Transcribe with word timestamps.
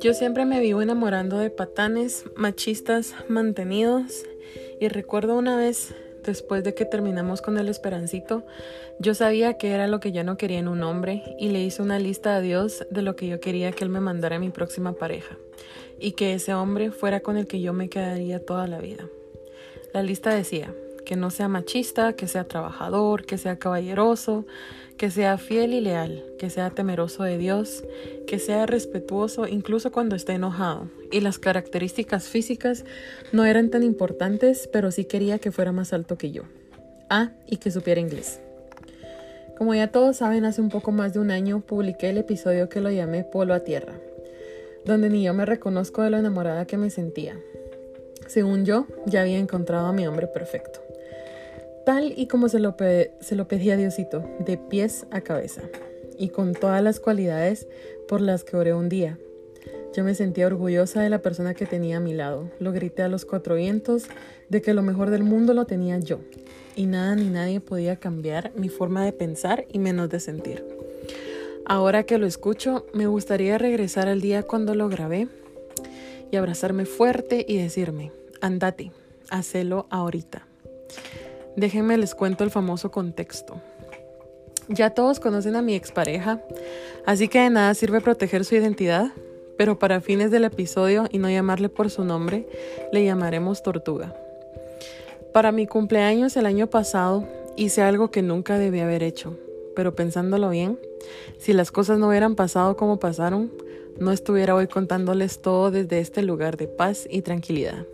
Yo 0.00 0.14
siempre 0.14 0.44
me 0.44 0.60
vivo 0.60 0.82
enamorando 0.82 1.38
de 1.38 1.50
patanes, 1.50 2.24
machistas, 2.36 3.14
mantenidos 3.28 4.24
y 4.78 4.88
recuerdo 4.88 5.36
una 5.36 5.56
vez, 5.56 5.94
después 6.22 6.62
de 6.62 6.74
que 6.74 6.84
terminamos 6.84 7.42
con 7.42 7.58
el 7.58 7.68
esperancito, 7.68 8.44
yo 9.00 9.14
sabía 9.14 9.54
que 9.54 9.72
era 9.72 9.88
lo 9.88 9.98
que 9.98 10.12
yo 10.12 10.22
no 10.22 10.36
quería 10.36 10.58
en 10.58 10.68
un 10.68 10.82
hombre 10.82 11.22
y 11.38 11.48
le 11.48 11.62
hice 11.62 11.82
una 11.82 11.98
lista 11.98 12.36
a 12.36 12.40
Dios 12.40 12.86
de 12.90 13.02
lo 13.02 13.16
que 13.16 13.26
yo 13.26 13.40
quería 13.40 13.72
que 13.72 13.84
Él 13.84 13.90
me 13.90 14.00
mandara 14.00 14.36
a 14.36 14.40
mi 14.40 14.50
próxima 14.50 14.92
pareja 14.92 15.36
y 15.98 16.12
que 16.12 16.34
ese 16.34 16.54
hombre 16.54 16.90
fuera 16.90 17.20
con 17.20 17.36
el 17.36 17.46
que 17.46 17.60
yo 17.60 17.72
me 17.72 17.88
quedaría 17.88 18.44
toda 18.44 18.66
la 18.66 18.78
vida. 18.78 19.08
La 19.92 20.02
lista 20.02 20.34
decía 20.34 20.72
que 21.06 21.16
no 21.16 21.30
sea 21.30 21.48
machista, 21.48 22.12
que 22.12 22.26
sea 22.26 22.44
trabajador, 22.44 23.24
que 23.24 23.38
sea 23.38 23.58
caballeroso, 23.58 24.44
que 24.98 25.10
sea 25.10 25.38
fiel 25.38 25.72
y 25.72 25.80
leal, 25.80 26.24
que 26.38 26.50
sea 26.50 26.70
temeroso 26.70 27.22
de 27.22 27.38
Dios, 27.38 27.84
que 28.26 28.38
sea 28.38 28.66
respetuoso 28.66 29.46
incluso 29.46 29.92
cuando 29.92 30.16
esté 30.16 30.32
enojado. 30.32 30.90
Y 31.12 31.20
las 31.20 31.38
características 31.38 32.24
físicas 32.24 32.84
no 33.32 33.44
eran 33.44 33.70
tan 33.70 33.84
importantes, 33.84 34.68
pero 34.72 34.90
sí 34.90 35.04
quería 35.04 35.38
que 35.38 35.52
fuera 35.52 35.72
más 35.72 35.92
alto 35.92 36.18
que 36.18 36.32
yo. 36.32 36.42
Ah, 37.08 37.30
y 37.46 37.58
que 37.58 37.70
supiera 37.70 38.00
inglés. 38.00 38.40
Como 39.56 39.74
ya 39.74 39.88
todos 39.92 40.16
saben, 40.16 40.44
hace 40.44 40.60
un 40.60 40.70
poco 40.70 40.90
más 40.90 41.14
de 41.14 41.20
un 41.20 41.30
año 41.30 41.60
publiqué 41.60 42.10
el 42.10 42.18
episodio 42.18 42.68
que 42.68 42.80
lo 42.80 42.90
llamé 42.90 43.22
Polo 43.22 43.54
a 43.54 43.60
Tierra, 43.60 43.94
donde 44.84 45.08
ni 45.08 45.22
yo 45.22 45.32
me 45.32 45.46
reconozco 45.46 46.02
de 46.02 46.10
lo 46.10 46.18
enamorada 46.18 46.66
que 46.66 46.76
me 46.76 46.90
sentía. 46.90 47.38
Según 48.26 48.64
yo, 48.64 48.86
ya 49.06 49.22
había 49.22 49.38
encontrado 49.38 49.86
a 49.86 49.92
mi 49.92 50.06
hombre 50.06 50.26
perfecto 50.26 50.85
tal 51.86 52.12
y 52.16 52.26
como 52.26 52.48
se 52.48 52.58
lo, 52.58 52.76
pedía 52.76 53.76
Diosito, 53.76 54.28
de 54.40 54.58
pies 54.58 55.06
a 55.12 55.20
cabeza, 55.20 55.62
y 56.18 56.30
con 56.30 56.52
todas 56.52 56.82
las 56.82 56.98
cualidades 56.98 57.68
por 58.08 58.20
las 58.20 58.42
que 58.42 58.56
oré 58.56 58.74
un 58.74 58.88
día. 58.88 59.18
Yo 59.94 60.02
me 60.02 60.16
sentía 60.16 60.48
orgullosa 60.48 61.00
de 61.00 61.10
la 61.10 61.22
persona 61.22 61.54
que 61.54 61.64
tenía 61.64 61.98
a 61.98 62.00
mi 62.00 62.12
lado. 62.12 62.50
Lo 62.58 62.72
grité 62.72 63.02
a 63.02 63.08
los 63.08 63.24
cuatro 63.24 63.54
vientos 63.54 64.08
de 64.48 64.60
que 64.60 64.74
lo 64.74 64.82
mejor 64.82 65.10
del 65.10 65.22
mundo 65.22 65.54
lo 65.54 65.64
tenía 65.64 65.98
yo. 66.00 66.18
Y 66.74 66.86
nada 66.86 67.14
ni 67.14 67.30
nadie 67.30 67.60
podía 67.60 67.96
cambiar 67.96 68.50
mi 68.56 68.68
forma 68.68 69.04
de 69.04 69.12
pensar 69.12 69.64
y 69.72 69.78
menos 69.78 70.10
de 70.10 70.18
sentir. 70.18 70.64
Ahora 71.64 72.02
que 72.02 72.18
lo 72.18 72.26
escucho, 72.26 72.84
me 72.94 73.06
gustaría 73.06 73.58
regresar 73.58 74.08
al 74.08 74.20
día 74.20 74.42
cuando 74.42 74.74
lo 74.74 74.88
grabé 74.88 75.28
y 76.32 76.36
abrazarme 76.36 76.84
fuerte 76.84 77.46
y 77.48 77.58
decirme, 77.58 78.10
andate, 78.40 78.90
hacelo 79.30 79.86
ahorita. 79.90 80.46
Déjenme 81.56 81.96
les 81.96 82.14
cuento 82.14 82.44
el 82.44 82.50
famoso 82.50 82.90
contexto. 82.90 83.56
Ya 84.68 84.90
todos 84.90 85.20
conocen 85.20 85.56
a 85.56 85.62
mi 85.62 85.74
expareja, 85.74 86.42
así 87.06 87.28
que 87.28 87.40
de 87.40 87.50
nada 87.50 87.72
sirve 87.74 88.00
proteger 88.00 88.44
su 88.44 88.56
identidad, 88.56 89.12
pero 89.56 89.78
para 89.78 90.00
fines 90.02 90.30
del 90.30 90.44
episodio 90.44 91.06
y 91.10 91.18
no 91.18 91.30
llamarle 91.30 91.68
por 91.68 91.88
su 91.88 92.04
nombre, 92.04 92.46
le 92.92 93.04
llamaremos 93.04 93.62
Tortuga. 93.62 94.14
Para 95.32 95.50
mi 95.50 95.66
cumpleaños 95.66 96.36
el 96.36 96.46
año 96.46 96.66
pasado 96.66 97.26
hice 97.56 97.80
algo 97.80 98.10
que 98.10 98.22
nunca 98.22 98.58
debí 98.58 98.80
haber 98.80 99.02
hecho, 99.02 99.38
pero 99.74 99.94
pensándolo 99.94 100.50
bien, 100.50 100.78
si 101.38 101.54
las 101.54 101.70
cosas 101.70 101.98
no 101.98 102.08
hubieran 102.08 102.34
pasado 102.34 102.76
como 102.76 102.98
pasaron, 102.98 103.50
no 103.98 104.12
estuviera 104.12 104.54
hoy 104.54 104.66
contándoles 104.66 105.40
todo 105.40 105.70
desde 105.70 106.00
este 106.00 106.22
lugar 106.22 106.58
de 106.58 106.68
paz 106.68 107.06
y 107.10 107.22
tranquilidad. 107.22 107.86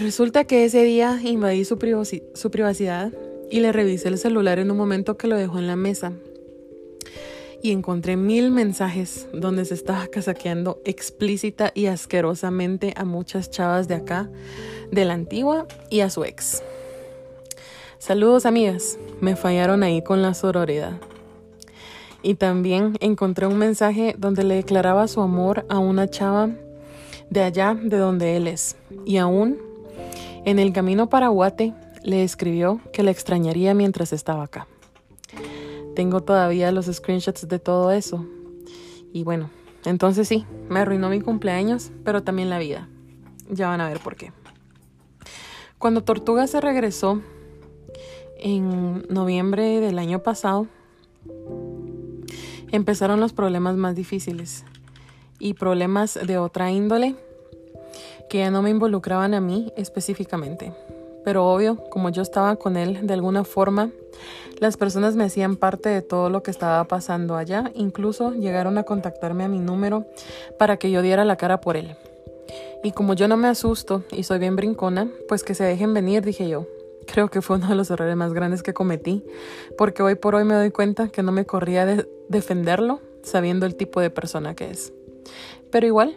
Resulta 0.00 0.44
que 0.44 0.64
ese 0.64 0.82
día 0.84 1.18
invadí 1.22 1.64
su, 1.64 1.78
privacidad 1.78 3.12
y 3.50 3.60
le 3.60 3.72
revisé 3.72 4.08
el 4.08 4.18
celular 4.18 4.58
en 4.58 4.70
un 4.70 4.76
momento 4.76 5.16
que 5.16 5.28
lo 5.28 5.36
dejó 5.36 5.58
en 5.58 5.66
la 5.66 5.76
mesa. 5.76 6.12
Y 7.62 7.70
encontré 7.70 8.16
mil 8.16 8.50
mensajes 8.50 9.28
donde 9.32 9.64
se 9.64 9.74
estaba 9.74 10.08
casaqueando 10.08 10.80
explícita 10.84 11.70
y 11.74 11.86
asquerosamente 11.86 12.92
a 12.96 13.04
muchas 13.04 13.50
chavas 13.50 13.86
de 13.86 13.94
acá, 13.94 14.30
de 14.90 15.04
la 15.04 15.14
antigua 15.14 15.66
y 15.88 16.00
a 16.00 16.10
su 16.10 16.24
ex. 16.24 16.62
Saludos 17.98 18.46
amigas, 18.46 18.98
me 19.20 19.36
fallaron 19.36 19.84
ahí 19.84 20.02
con 20.02 20.22
la 20.22 20.34
sororidad. 20.34 20.98
Y 22.24 22.34
también 22.34 22.96
encontré 23.00 23.46
un 23.46 23.58
mensaje 23.58 24.16
donde 24.18 24.42
le 24.42 24.56
declaraba 24.56 25.06
su 25.06 25.20
amor 25.20 25.66
a 25.68 25.78
una 25.78 26.08
chava 26.08 26.50
de 27.32 27.42
allá 27.42 27.74
de 27.74 27.96
donde 27.96 28.36
él 28.36 28.46
es. 28.46 28.76
Y 29.06 29.16
aún 29.16 29.58
en 30.44 30.58
el 30.58 30.74
camino 30.74 31.08
para 31.08 31.28
Guate 31.28 31.72
le 32.02 32.24
escribió 32.24 32.80
que 32.92 33.02
le 33.02 33.10
extrañaría 33.10 33.72
mientras 33.72 34.12
estaba 34.12 34.44
acá. 34.44 34.66
Tengo 35.96 36.20
todavía 36.20 36.72
los 36.72 36.86
screenshots 36.86 37.48
de 37.48 37.58
todo 37.58 37.90
eso. 37.90 38.26
Y 39.14 39.24
bueno, 39.24 39.48
entonces 39.86 40.28
sí, 40.28 40.44
me 40.68 40.80
arruinó 40.80 41.08
mi 41.08 41.22
cumpleaños, 41.22 41.90
pero 42.04 42.22
también 42.22 42.50
la 42.50 42.58
vida. 42.58 42.88
Ya 43.50 43.68
van 43.68 43.80
a 43.80 43.88
ver 43.88 44.00
por 44.00 44.16
qué. 44.16 44.32
Cuando 45.78 46.04
Tortuga 46.04 46.46
se 46.46 46.60
regresó 46.60 47.22
en 48.38 49.06
noviembre 49.08 49.80
del 49.80 49.98
año 49.98 50.22
pasado, 50.22 50.66
empezaron 52.70 53.20
los 53.20 53.32
problemas 53.32 53.76
más 53.76 53.94
difíciles 53.94 54.64
y 55.42 55.54
problemas 55.54 56.18
de 56.24 56.38
otra 56.38 56.70
índole 56.70 57.16
que 58.30 58.38
ya 58.38 58.50
no 58.50 58.62
me 58.62 58.70
involucraban 58.70 59.34
a 59.34 59.40
mí 59.40 59.72
específicamente. 59.76 60.72
Pero 61.24 61.46
obvio, 61.46 61.76
como 61.90 62.10
yo 62.10 62.22
estaba 62.22 62.56
con 62.56 62.76
él 62.76 63.06
de 63.06 63.12
alguna 63.12 63.42
forma, 63.44 63.90
las 64.60 64.76
personas 64.76 65.16
me 65.16 65.24
hacían 65.24 65.56
parte 65.56 65.88
de 65.88 66.00
todo 66.00 66.30
lo 66.30 66.44
que 66.44 66.52
estaba 66.52 66.84
pasando 66.84 67.36
allá, 67.36 67.72
incluso 67.74 68.32
llegaron 68.32 68.78
a 68.78 68.84
contactarme 68.84 69.44
a 69.44 69.48
mi 69.48 69.58
número 69.58 70.06
para 70.58 70.76
que 70.76 70.92
yo 70.92 71.02
diera 71.02 71.24
la 71.24 71.36
cara 71.36 71.60
por 71.60 71.76
él. 71.76 71.96
Y 72.84 72.92
como 72.92 73.14
yo 73.14 73.26
no 73.26 73.36
me 73.36 73.48
asusto 73.48 74.04
y 74.12 74.22
soy 74.22 74.38
bien 74.38 74.54
brincona, 74.54 75.10
pues 75.28 75.42
que 75.42 75.54
se 75.54 75.64
dejen 75.64 75.92
venir, 75.92 76.24
dije 76.24 76.48
yo. 76.48 76.66
Creo 77.06 77.28
que 77.28 77.42
fue 77.42 77.56
uno 77.56 77.68
de 77.68 77.74
los 77.74 77.90
errores 77.90 78.14
más 78.14 78.32
grandes 78.32 78.62
que 78.62 78.74
cometí, 78.74 79.24
porque 79.76 80.04
hoy 80.04 80.14
por 80.14 80.36
hoy 80.36 80.44
me 80.44 80.54
doy 80.54 80.70
cuenta 80.70 81.08
que 81.08 81.24
no 81.24 81.32
me 81.32 81.44
corría 81.46 81.84
de 81.84 82.08
defenderlo 82.28 83.00
sabiendo 83.22 83.66
el 83.66 83.74
tipo 83.74 84.00
de 84.00 84.10
persona 84.10 84.54
que 84.54 84.70
es. 84.70 84.92
Pero 85.70 85.86
igual, 85.86 86.16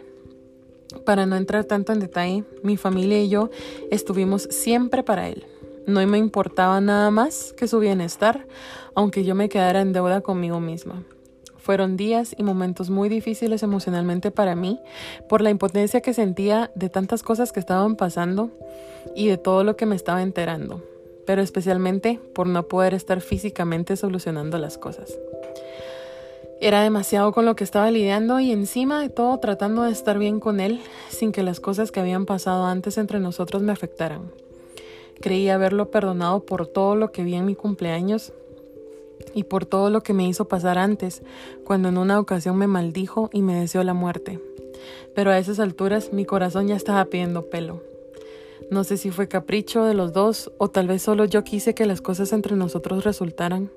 para 1.04 1.26
no 1.26 1.36
entrar 1.36 1.64
tanto 1.64 1.92
en 1.92 2.00
detalle, 2.00 2.44
mi 2.62 2.76
familia 2.76 3.22
y 3.22 3.28
yo 3.28 3.50
estuvimos 3.90 4.42
siempre 4.50 5.02
para 5.02 5.28
él. 5.28 5.44
No 5.86 6.04
me 6.06 6.18
importaba 6.18 6.80
nada 6.80 7.10
más 7.10 7.52
que 7.56 7.68
su 7.68 7.78
bienestar, 7.78 8.46
aunque 8.94 9.24
yo 9.24 9.34
me 9.34 9.48
quedara 9.48 9.80
en 9.80 9.92
deuda 9.92 10.20
conmigo 10.20 10.58
misma. 10.60 11.04
Fueron 11.58 11.96
días 11.96 12.34
y 12.38 12.42
momentos 12.42 12.90
muy 12.90 13.08
difíciles 13.08 13.62
emocionalmente 13.62 14.30
para 14.30 14.54
mí 14.54 14.80
por 15.28 15.40
la 15.40 15.50
impotencia 15.50 16.00
que 16.00 16.14
sentía 16.14 16.70
de 16.74 16.88
tantas 16.88 17.22
cosas 17.22 17.52
que 17.52 17.60
estaban 17.60 17.96
pasando 17.96 18.50
y 19.16 19.28
de 19.28 19.36
todo 19.36 19.64
lo 19.64 19.76
que 19.76 19.86
me 19.86 19.96
estaba 19.96 20.22
enterando, 20.22 20.82
pero 21.26 21.42
especialmente 21.42 22.20
por 22.34 22.46
no 22.46 22.68
poder 22.68 22.94
estar 22.94 23.20
físicamente 23.20 23.96
solucionando 23.96 24.58
las 24.58 24.78
cosas. 24.78 25.18
Era 26.60 26.82
demasiado 26.82 27.32
con 27.32 27.44
lo 27.44 27.54
que 27.54 27.64
estaba 27.64 27.90
lidiando 27.90 28.40
y 28.40 28.50
encima 28.50 29.00
de 29.00 29.10
todo 29.10 29.38
tratando 29.38 29.82
de 29.82 29.92
estar 29.92 30.18
bien 30.18 30.40
con 30.40 30.58
él 30.58 30.80
sin 31.10 31.30
que 31.30 31.42
las 31.42 31.60
cosas 31.60 31.92
que 31.92 32.00
habían 32.00 32.24
pasado 32.24 32.64
antes 32.64 32.96
entre 32.96 33.20
nosotros 33.20 33.62
me 33.62 33.72
afectaran. 33.72 34.32
Creí 35.20 35.50
haberlo 35.50 35.90
perdonado 35.90 36.40
por 36.40 36.66
todo 36.66 36.96
lo 36.96 37.12
que 37.12 37.24
vi 37.24 37.34
en 37.34 37.44
mi 37.44 37.54
cumpleaños 37.54 38.32
y 39.34 39.44
por 39.44 39.66
todo 39.66 39.90
lo 39.90 40.02
que 40.02 40.14
me 40.14 40.26
hizo 40.26 40.48
pasar 40.48 40.78
antes, 40.78 41.22
cuando 41.64 41.88
en 41.88 41.98
una 41.98 42.18
ocasión 42.18 42.56
me 42.56 42.66
maldijo 42.66 43.28
y 43.32 43.42
me 43.42 43.60
deseó 43.60 43.84
la 43.84 43.94
muerte. 43.94 44.40
Pero 45.14 45.30
a 45.30 45.38
esas 45.38 45.60
alturas 45.60 46.12
mi 46.12 46.24
corazón 46.24 46.68
ya 46.68 46.76
estaba 46.76 47.04
pidiendo 47.04 47.50
pelo. 47.50 47.82
No 48.70 48.82
sé 48.82 48.96
si 48.96 49.10
fue 49.10 49.28
capricho 49.28 49.84
de 49.84 49.94
los 49.94 50.14
dos 50.14 50.50
o 50.58 50.68
tal 50.68 50.88
vez 50.88 51.02
solo 51.02 51.26
yo 51.26 51.44
quise 51.44 51.74
que 51.74 51.86
las 51.86 52.00
cosas 52.00 52.32
entre 52.32 52.56
nosotros 52.56 53.04
resultaran. 53.04 53.70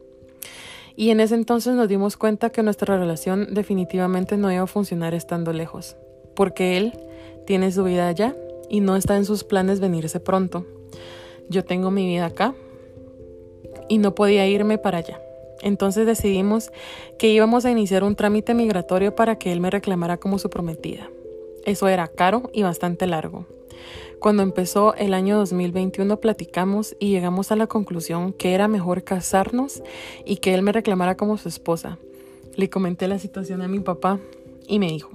Y 0.99 1.11
en 1.11 1.21
ese 1.21 1.35
entonces 1.35 1.75
nos 1.75 1.87
dimos 1.87 2.17
cuenta 2.17 2.49
que 2.49 2.61
nuestra 2.61 2.97
relación 2.97 3.53
definitivamente 3.53 4.35
no 4.35 4.51
iba 4.51 4.63
a 4.63 4.67
funcionar 4.67 5.13
estando 5.13 5.53
lejos, 5.53 5.95
porque 6.35 6.75
él 6.75 6.91
tiene 7.47 7.71
su 7.71 7.85
vida 7.85 8.09
allá 8.09 8.35
y 8.67 8.81
no 8.81 8.97
está 8.97 9.15
en 9.15 9.23
sus 9.23 9.45
planes 9.45 9.79
venirse 9.79 10.19
pronto. 10.19 10.65
Yo 11.47 11.63
tengo 11.63 11.89
mi 11.89 12.05
vida 12.05 12.25
acá 12.25 12.53
y 13.87 13.97
no 13.97 14.13
podía 14.13 14.45
irme 14.45 14.77
para 14.77 14.97
allá. 14.97 15.21
Entonces 15.61 16.05
decidimos 16.05 16.69
que 17.17 17.29
íbamos 17.29 17.63
a 17.63 17.71
iniciar 17.71 18.03
un 18.03 18.17
trámite 18.17 18.53
migratorio 18.53 19.15
para 19.15 19.37
que 19.39 19.53
él 19.53 19.61
me 19.61 19.69
reclamara 19.69 20.17
como 20.17 20.37
su 20.37 20.49
prometida. 20.49 21.09
Eso 21.63 21.87
era 21.87 22.09
caro 22.09 22.49
y 22.51 22.63
bastante 22.63 23.07
largo. 23.07 23.45
Cuando 24.19 24.43
empezó 24.43 24.95
el 24.95 25.13
año 25.13 25.37
2021 25.37 26.19
platicamos 26.19 26.93
y 26.99 27.09
llegamos 27.09 27.53
a 27.53 27.55
la 27.55 27.67
conclusión 27.67 28.33
que 28.33 28.53
era 28.53 28.67
mejor 28.67 29.05
casarnos 29.05 29.81
y 30.25 30.37
que 30.37 30.53
él 30.53 30.61
me 30.61 30.73
reclamara 30.73 31.15
como 31.15 31.37
su 31.37 31.47
esposa. 31.47 31.97
Le 32.57 32.69
comenté 32.69 33.07
la 33.07 33.17
situación 33.17 33.61
a 33.61 33.69
mi 33.69 33.79
papá 33.79 34.19
y 34.67 34.77
me 34.79 34.87
dijo, 34.87 35.11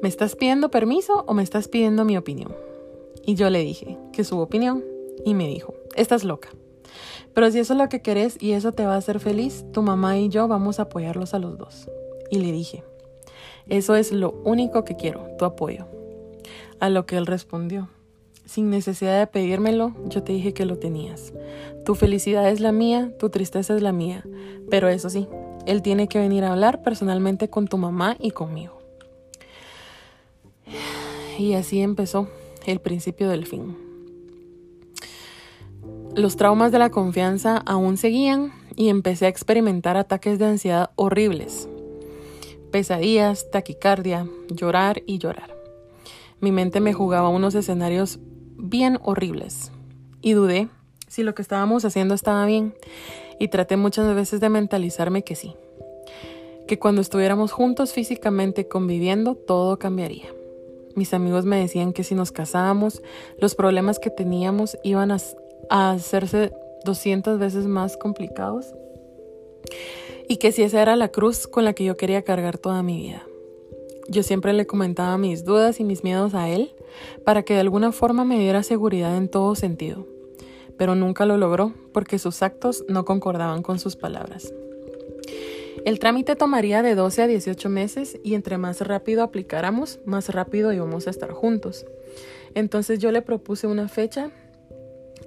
¿me 0.00 0.08
estás 0.08 0.34
pidiendo 0.34 0.70
permiso 0.70 1.24
o 1.26 1.34
me 1.34 1.42
estás 1.42 1.68
pidiendo 1.68 2.06
mi 2.06 2.16
opinión? 2.16 2.54
Y 3.26 3.34
yo 3.34 3.50
le 3.50 3.62
dije 3.62 3.98
que 4.14 4.24
su 4.24 4.38
opinión 4.38 4.82
y 5.26 5.34
me 5.34 5.46
dijo, 5.46 5.74
estás 5.94 6.24
loca. 6.24 6.48
Pero 7.34 7.50
si 7.50 7.58
eso 7.58 7.74
es 7.74 7.78
lo 7.78 7.90
que 7.90 8.00
querés 8.00 8.38
y 8.40 8.52
eso 8.52 8.72
te 8.72 8.86
va 8.86 8.94
a 8.94 8.98
hacer 8.98 9.20
feliz, 9.20 9.66
tu 9.72 9.82
mamá 9.82 10.18
y 10.18 10.30
yo 10.30 10.48
vamos 10.48 10.78
a 10.78 10.84
apoyarlos 10.84 11.34
a 11.34 11.38
los 11.38 11.58
dos. 11.58 11.86
Y 12.30 12.38
le 12.38 12.50
dije, 12.50 12.82
eso 13.68 13.94
es 13.94 14.10
lo 14.10 14.30
único 14.44 14.84
que 14.84 14.96
quiero, 14.96 15.28
tu 15.38 15.44
apoyo. 15.44 15.91
A 16.82 16.90
lo 16.90 17.06
que 17.06 17.16
él 17.16 17.26
respondió, 17.26 17.88
sin 18.44 18.68
necesidad 18.68 19.16
de 19.20 19.28
pedírmelo, 19.28 19.94
yo 20.06 20.24
te 20.24 20.32
dije 20.32 20.52
que 20.52 20.64
lo 20.64 20.78
tenías. 20.78 21.32
Tu 21.84 21.94
felicidad 21.94 22.50
es 22.50 22.58
la 22.58 22.72
mía, 22.72 23.12
tu 23.20 23.30
tristeza 23.30 23.76
es 23.76 23.82
la 23.82 23.92
mía. 23.92 24.24
Pero 24.68 24.88
eso 24.88 25.08
sí, 25.08 25.28
él 25.64 25.80
tiene 25.80 26.08
que 26.08 26.18
venir 26.18 26.42
a 26.42 26.50
hablar 26.50 26.82
personalmente 26.82 27.48
con 27.48 27.68
tu 27.68 27.78
mamá 27.78 28.16
y 28.18 28.32
conmigo. 28.32 28.80
Y 31.38 31.52
así 31.54 31.80
empezó 31.80 32.28
el 32.66 32.80
principio 32.80 33.28
del 33.28 33.46
fin. 33.46 33.76
Los 36.16 36.34
traumas 36.34 36.72
de 36.72 36.80
la 36.80 36.90
confianza 36.90 37.58
aún 37.58 37.96
seguían 37.96 38.52
y 38.74 38.88
empecé 38.88 39.26
a 39.26 39.28
experimentar 39.28 39.96
ataques 39.96 40.40
de 40.40 40.46
ansiedad 40.46 40.90
horribles. 40.96 41.68
Pesadillas, 42.72 43.52
taquicardia, 43.52 44.26
llorar 44.48 45.04
y 45.06 45.18
llorar. 45.18 45.51
Mi 46.42 46.50
mente 46.50 46.80
me 46.80 46.92
jugaba 46.92 47.28
unos 47.28 47.54
escenarios 47.54 48.18
bien 48.56 48.98
horribles. 49.04 49.70
Y 50.20 50.32
dudé 50.32 50.68
si 51.06 51.22
lo 51.22 51.36
que 51.36 51.42
estábamos 51.42 51.84
haciendo 51.84 52.14
estaba 52.14 52.44
bien. 52.46 52.74
Y 53.38 53.46
traté 53.46 53.76
muchas 53.76 54.12
veces 54.12 54.40
de 54.40 54.48
mentalizarme 54.48 55.22
que 55.22 55.36
sí, 55.36 55.54
que 56.66 56.80
cuando 56.80 57.00
estuviéramos 57.00 57.52
juntos 57.52 57.92
físicamente 57.92 58.66
conviviendo 58.66 59.36
todo 59.36 59.78
cambiaría. 59.78 60.26
Mis 60.96 61.14
amigos 61.14 61.44
me 61.44 61.60
decían 61.60 61.92
que 61.92 62.02
si 62.02 62.16
nos 62.16 62.32
casábamos, 62.32 63.02
los 63.38 63.54
problemas 63.54 64.00
que 64.00 64.10
teníamos 64.10 64.76
iban 64.82 65.12
a, 65.12 65.18
hacerse 65.70 66.52
200 66.84 67.38
veces 67.38 67.68
más 67.68 67.96
complicados. 67.96 68.74
Y 70.28 70.38
que 70.38 70.50
si 70.50 70.64
esa 70.64 70.82
era 70.82 70.96
la 70.96 71.06
cruz 71.06 71.46
con 71.46 71.64
la 71.64 71.72
que 71.72 71.84
yo 71.84 71.96
quería 71.96 72.22
cargar 72.22 72.58
toda 72.58 72.82
mi 72.82 72.96
vida. 72.96 73.22
Yo 74.08 74.22
siempre 74.22 74.52
le 74.52 74.66
comentaba 74.66 75.16
mis 75.18 75.44
dudas 75.44 75.80
y 75.80 75.84
mis 75.84 76.04
miedos 76.04 76.34
a 76.34 76.48
él 76.48 76.74
para 77.24 77.42
que 77.42 77.54
de 77.54 77.60
alguna 77.60 77.92
forma 77.92 78.24
me 78.24 78.38
diera 78.38 78.62
seguridad 78.62 79.16
en 79.16 79.28
todo 79.28 79.54
sentido, 79.54 80.06
pero 80.76 80.94
nunca 80.94 81.26
lo 81.26 81.36
logró 81.36 81.72
porque 81.92 82.18
sus 82.18 82.42
actos 82.42 82.84
no 82.88 83.04
concordaban 83.04 83.62
con 83.62 83.78
sus 83.78 83.96
palabras. 83.96 84.52
El 85.84 85.98
trámite 85.98 86.36
tomaría 86.36 86.82
de 86.82 86.94
12 86.94 87.22
a 87.22 87.26
18 87.26 87.68
meses 87.68 88.18
y 88.22 88.34
entre 88.34 88.58
más 88.58 88.80
rápido 88.80 89.22
aplicáramos, 89.22 89.98
más 90.04 90.28
rápido 90.28 90.72
íbamos 90.72 91.06
a 91.06 91.10
estar 91.10 91.32
juntos. 91.32 91.86
Entonces 92.54 92.98
yo 93.00 93.10
le 93.10 93.22
propuse 93.22 93.66
una 93.66 93.88
fecha, 93.88 94.30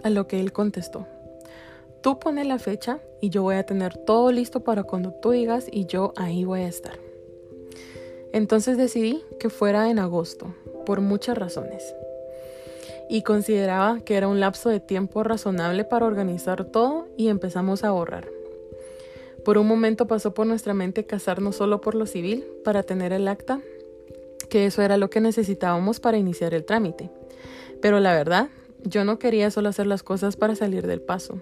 a 0.03 0.09
lo 0.09 0.27
que 0.27 0.39
él 0.39 0.53
contestó. 0.53 1.07
Tú 2.01 2.19
pones 2.19 2.45
la 2.45 2.59
fecha 2.59 2.99
y 3.21 3.29
yo 3.29 3.41
voy 3.41 3.55
a 3.55 3.65
tener 3.65 3.97
todo 3.97 4.31
listo 4.31 4.63
para 4.63 4.83
cuando 4.83 5.11
tú 5.11 5.31
digas 5.31 5.65
y 5.71 5.85
yo 5.87 6.13
ahí 6.15 6.45
voy 6.45 6.61
a 6.61 6.67
estar. 6.67 7.04
Entonces 8.35 8.75
decidí 8.75 9.23
que 9.39 9.49
fuera 9.49 9.89
en 9.89 9.97
agosto, 9.97 10.53
por 10.85 10.99
muchas 10.99 11.37
razones. 11.37 11.95
Y 13.09 13.21
consideraba 13.21 14.01
que 14.01 14.15
era 14.15 14.27
un 14.27 14.41
lapso 14.41 14.67
de 14.67 14.81
tiempo 14.81 15.23
razonable 15.23 15.85
para 15.85 16.05
organizar 16.05 16.65
todo 16.65 17.07
y 17.15 17.29
empezamos 17.29 17.85
a 17.85 17.87
ahorrar. 17.87 18.27
Por 19.45 19.57
un 19.57 19.67
momento 19.67 20.05
pasó 20.05 20.33
por 20.33 20.47
nuestra 20.47 20.73
mente 20.73 21.05
casarnos 21.05 21.55
solo 21.55 21.79
por 21.79 21.95
lo 21.95 22.05
civil 22.05 22.43
para 22.65 22.83
tener 22.83 23.13
el 23.13 23.29
acta, 23.29 23.61
que 24.49 24.65
eso 24.65 24.81
era 24.81 24.97
lo 24.97 25.09
que 25.09 25.21
necesitábamos 25.21 26.01
para 26.01 26.17
iniciar 26.17 26.53
el 26.53 26.65
trámite. 26.65 27.09
Pero 27.81 28.01
la 28.01 28.13
verdad, 28.13 28.49
yo 28.83 29.05
no 29.05 29.17
quería 29.17 29.49
solo 29.49 29.69
hacer 29.69 29.87
las 29.87 30.03
cosas 30.03 30.35
para 30.35 30.57
salir 30.57 30.87
del 30.87 30.99
paso. 30.99 31.39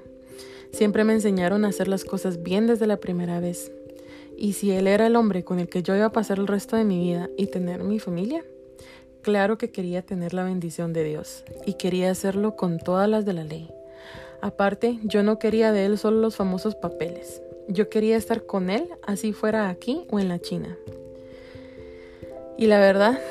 Siempre 0.72 1.06
me 1.06 1.13
enseñaron 1.13 1.66
a 1.66 1.69
hacer 1.69 1.88
las 1.88 2.06
cosas 2.06 2.44
bien 2.44 2.68
desde 2.68 2.86
la 2.86 2.98
primera 2.98 3.39
vez. 3.39 3.72
Y 4.44 4.51
si 4.51 4.72
él 4.72 4.88
era 4.88 5.07
el 5.07 5.16
hombre 5.16 5.45
con 5.45 5.60
el 5.60 5.69
que 5.69 5.84
yo 5.84 5.95
iba 5.95 6.07
a 6.07 6.12
pasar 6.12 6.38
el 6.38 6.48
resto 6.48 6.75
de 6.75 6.84
mi 6.84 7.00
vida 7.00 7.30
y 7.38 7.48
tener 7.48 7.81
mi 7.81 7.98
familia, 7.98 8.44
claro 9.22 9.57
que 9.57 9.72
quería 9.72 10.01
tener 10.01 10.34
la 10.34 10.44
bendición 10.44 10.92
de 10.92 11.06
Dios 11.06 11.45
y 11.66 11.75
quería 11.75 12.12
hacerlo 12.12 12.57
con 12.57 12.78
todas 12.78 13.07
las 13.07 13.24
de 13.24 13.31
la 13.31 13.45
ley. 13.45 13.69
Aparte, 14.42 15.00
yo 15.04 15.24
no 15.24 15.40
quería 15.40 15.72
de 15.72 15.86
él 15.86 15.98
solo 15.98 16.19
los 16.19 16.36
famosos 16.36 16.75
papeles. 16.75 17.42
Yo 17.69 17.88
quería 17.88 18.18
estar 18.18 18.45
con 18.45 18.69
él, 18.69 18.90
así 19.07 19.31
fuera 19.31 19.69
aquí 19.69 20.06
o 20.12 20.19
en 20.19 20.28
la 20.28 20.40
China. 20.40 20.78
Y 22.57 22.68
la 22.68 22.80
verdad, 22.80 23.22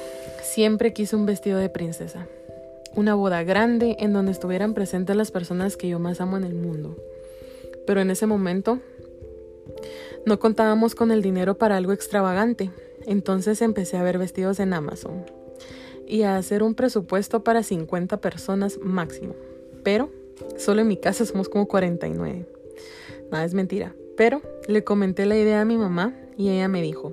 siempre 0.40 0.94
quise 0.94 1.14
un 1.14 1.26
vestido 1.26 1.58
de 1.58 1.68
princesa. 1.68 2.26
Una 2.96 3.14
boda 3.14 3.42
grande 3.42 3.96
en 3.98 4.14
donde 4.14 4.32
estuvieran 4.32 4.72
presentes 4.72 5.14
las 5.14 5.30
personas 5.30 5.76
que 5.76 5.90
yo 5.90 5.98
más 5.98 6.22
amo 6.22 6.38
en 6.38 6.44
el 6.44 6.54
mundo. 6.54 6.96
Pero 7.86 8.00
en 8.00 8.10
ese 8.10 8.26
momento 8.26 8.78
no 10.24 10.38
contábamos 10.38 10.94
con 10.94 11.10
el 11.10 11.20
dinero 11.20 11.58
para 11.58 11.76
algo 11.76 11.92
extravagante. 11.92 12.70
Entonces 13.06 13.60
empecé 13.60 13.96
a 13.96 14.02
ver 14.02 14.18
vestidos 14.18 14.60
en 14.60 14.72
Amazon 14.72 15.24
y 16.06 16.22
a 16.22 16.36
hacer 16.36 16.62
un 16.62 16.74
presupuesto 16.74 17.42
para 17.42 17.62
50 17.62 18.20
personas 18.20 18.78
máximo. 18.80 19.34
Pero 19.82 20.10
solo 20.56 20.82
en 20.82 20.88
mi 20.88 20.96
casa 20.96 21.26
somos 21.26 21.48
como 21.48 21.66
49. 21.66 22.46
Nada 23.30 23.44
es 23.44 23.54
mentira. 23.54 23.94
Pero 24.16 24.42
le 24.68 24.84
comenté 24.84 25.26
la 25.26 25.36
idea 25.36 25.60
a 25.60 25.64
mi 25.64 25.76
mamá 25.76 26.14
y 26.36 26.50
ella 26.50 26.68
me 26.68 26.82
dijo, 26.82 27.12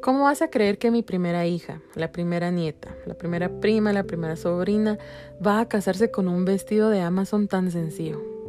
¿cómo 0.00 0.24
vas 0.24 0.42
a 0.42 0.48
creer 0.48 0.78
que 0.78 0.90
mi 0.90 1.02
primera 1.02 1.46
hija, 1.46 1.82
la 1.94 2.12
primera 2.12 2.50
nieta, 2.50 2.96
la 3.04 3.14
primera 3.14 3.60
prima, 3.60 3.92
la 3.92 4.04
primera 4.04 4.36
sobrina 4.36 4.98
va 5.44 5.60
a 5.60 5.68
casarse 5.68 6.10
con 6.10 6.28
un 6.28 6.44
vestido 6.44 6.88
de 6.88 7.00
Amazon 7.00 7.48
tan 7.48 7.70
sencillo? 7.70 8.39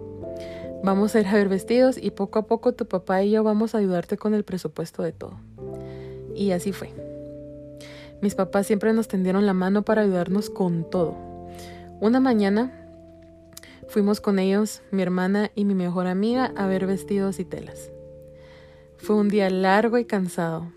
Vamos 0.84 1.16
a 1.16 1.20
ir 1.20 1.28
a 1.28 1.34
ver 1.34 1.50
vestidos 1.50 1.98
y 1.98 2.12
poco 2.12 2.40
a 2.40 2.48
poco 2.48 2.74
tu 2.74 2.88
papá 2.88 3.24
y 3.24 3.32
yo 3.32 3.44
vamos 3.44 3.76
a 3.76 3.78
ayudarte 3.78 4.18
con 4.18 4.34
el 4.34 4.44
presupuesto 4.44 5.04
de 5.04 5.12
todo. 5.12 5.34
Y 6.36 6.52
así 6.52 6.72
fue. 6.72 6.94
Mis 8.22 8.36
papás 8.36 8.68
siempre 8.68 8.94
nos 8.94 9.08
tendieron 9.08 9.46
la 9.46 9.54
mano 9.54 9.84
para 9.84 10.02
ayudarnos 10.02 10.50
con 10.50 10.90
todo. 10.90 11.16
Una 12.00 12.20
mañana 12.20 12.82
Fuimos 13.92 14.22
con 14.22 14.40
ellos, 14.40 14.82
mi 14.92 15.02
hermana 15.02 15.52
y 15.54 15.66
mi 15.66 15.76
mejor 15.76 16.08
amiga, 16.08 16.54
a 16.56 16.66
ver 16.66 16.86
vestidos 16.86 17.42
y 17.42 17.44
telas. 17.44 17.92
Fue 18.96 19.18
un 19.18 19.28
día 19.28 19.50
largo 19.50 19.98
y 19.98 20.06
cansado, 20.06 20.72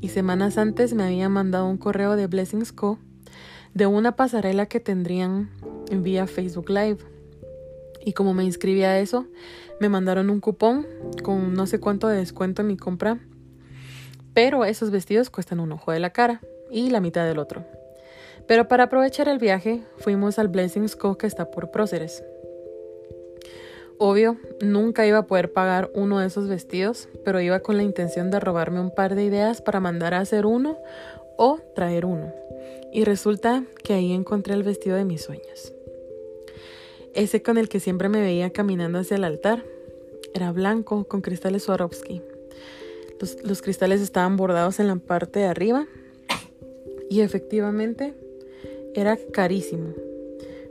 y 0.00 0.08
semanas 0.08 0.56
antes 0.56 0.94
me 0.94 1.02
habían 1.02 1.30
mandado 1.30 1.68
un 1.68 1.76
correo 1.76 2.16
de 2.16 2.26
Blessings 2.26 2.72
Co. 2.72 2.98
de 3.74 3.84
una 3.84 4.16
pasarela 4.16 4.64
que 4.64 4.80
tendrían 4.80 5.50
vía 5.92 6.26
Facebook 6.26 6.70
Live. 6.70 7.17
Y 8.08 8.14
como 8.14 8.32
me 8.32 8.42
inscribí 8.42 8.84
a 8.84 8.98
eso, 8.98 9.26
me 9.80 9.90
mandaron 9.90 10.30
un 10.30 10.40
cupón 10.40 10.86
con 11.22 11.52
no 11.52 11.66
sé 11.66 11.78
cuánto 11.78 12.08
de 12.08 12.16
descuento 12.16 12.62
en 12.62 12.68
mi 12.68 12.78
compra. 12.78 13.18
Pero 14.32 14.64
esos 14.64 14.90
vestidos 14.90 15.28
cuestan 15.28 15.60
un 15.60 15.72
ojo 15.72 15.92
de 15.92 16.00
la 16.00 16.08
cara 16.08 16.40
y 16.70 16.88
la 16.88 17.02
mitad 17.02 17.26
del 17.26 17.38
otro. 17.38 17.66
Pero 18.46 18.66
para 18.66 18.84
aprovechar 18.84 19.28
el 19.28 19.38
viaje, 19.38 19.82
fuimos 19.98 20.38
al 20.38 20.48
Blessings 20.48 20.96
Co. 20.96 21.18
que 21.18 21.26
está 21.26 21.50
por 21.50 21.70
Próceres. 21.70 22.24
Obvio, 23.98 24.38
nunca 24.62 25.06
iba 25.06 25.18
a 25.18 25.26
poder 25.26 25.52
pagar 25.52 25.90
uno 25.92 26.18
de 26.18 26.28
esos 26.28 26.48
vestidos, 26.48 27.10
pero 27.26 27.42
iba 27.42 27.60
con 27.60 27.76
la 27.76 27.82
intención 27.82 28.30
de 28.30 28.40
robarme 28.40 28.80
un 28.80 28.94
par 28.94 29.16
de 29.16 29.24
ideas 29.24 29.60
para 29.60 29.80
mandar 29.80 30.14
a 30.14 30.20
hacer 30.20 30.46
uno 30.46 30.78
o 31.36 31.58
traer 31.74 32.06
uno. 32.06 32.32
Y 32.90 33.04
resulta 33.04 33.64
que 33.84 33.92
ahí 33.92 34.14
encontré 34.14 34.54
el 34.54 34.62
vestido 34.62 34.96
de 34.96 35.04
mis 35.04 35.20
sueños. 35.20 35.74
Ese 37.14 37.42
con 37.42 37.58
el 37.58 37.68
que 37.68 37.80
siempre 37.80 38.08
me 38.08 38.20
veía 38.20 38.50
caminando 38.50 38.98
hacia 38.98 39.16
el 39.16 39.24
altar. 39.24 39.64
Era 40.34 40.52
blanco 40.52 41.04
con 41.04 41.20
cristales 41.20 41.64
Swarovski. 41.64 42.22
Los, 43.20 43.42
los 43.42 43.62
cristales 43.62 44.00
estaban 44.00 44.36
bordados 44.36 44.78
en 44.80 44.86
la 44.86 44.96
parte 44.96 45.40
de 45.40 45.46
arriba 45.46 45.86
y 47.10 47.20
efectivamente 47.20 48.14
era 48.94 49.16
carísimo. 49.32 49.94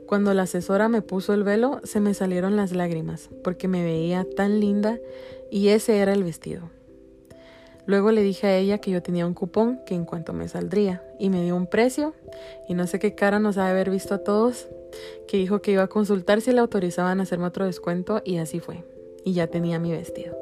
Cuando 0.05 0.33
la 0.33 0.43
asesora 0.43 0.87
me 0.87 1.01
puso 1.01 1.33
el 1.33 1.43
velo, 1.43 1.81
se 1.83 1.99
me 1.99 2.13
salieron 2.13 2.55
las 2.55 2.71
lágrimas, 2.71 3.29
porque 3.43 3.67
me 3.67 3.83
veía 3.83 4.25
tan 4.35 4.61
linda 4.61 4.99
y 5.51 5.69
ese 5.69 5.97
era 5.97 6.13
el 6.13 6.23
vestido. 6.23 6.69
Luego 7.87 8.11
le 8.11 8.21
dije 8.21 8.45
a 8.47 8.57
ella 8.57 8.77
que 8.77 8.91
yo 8.91 9.01
tenía 9.01 9.25
un 9.25 9.33
cupón 9.33 9.79
que 9.85 9.95
en 9.95 10.05
cuanto 10.05 10.33
me 10.33 10.47
saldría 10.47 11.03
y 11.17 11.29
me 11.29 11.43
dio 11.43 11.55
un 11.55 11.65
precio 11.65 12.13
y 12.67 12.75
no 12.75 12.85
sé 12.85 12.99
qué 12.99 13.15
cara 13.15 13.39
nos 13.39 13.57
ha 13.57 13.65
de 13.65 13.71
haber 13.71 13.89
visto 13.89 14.13
a 14.13 14.19
todos, 14.19 14.67
que 15.27 15.37
dijo 15.37 15.61
que 15.61 15.71
iba 15.71 15.83
a 15.83 15.87
consultar 15.87 16.41
si 16.41 16.51
le 16.51 16.59
autorizaban 16.59 17.19
a 17.19 17.23
hacerme 17.23 17.47
otro 17.47 17.65
descuento 17.65 18.21
y 18.23 18.37
así 18.37 18.59
fue. 18.59 18.83
Y 19.23 19.33
ya 19.33 19.47
tenía 19.47 19.79
mi 19.79 19.91
vestido. 19.91 20.37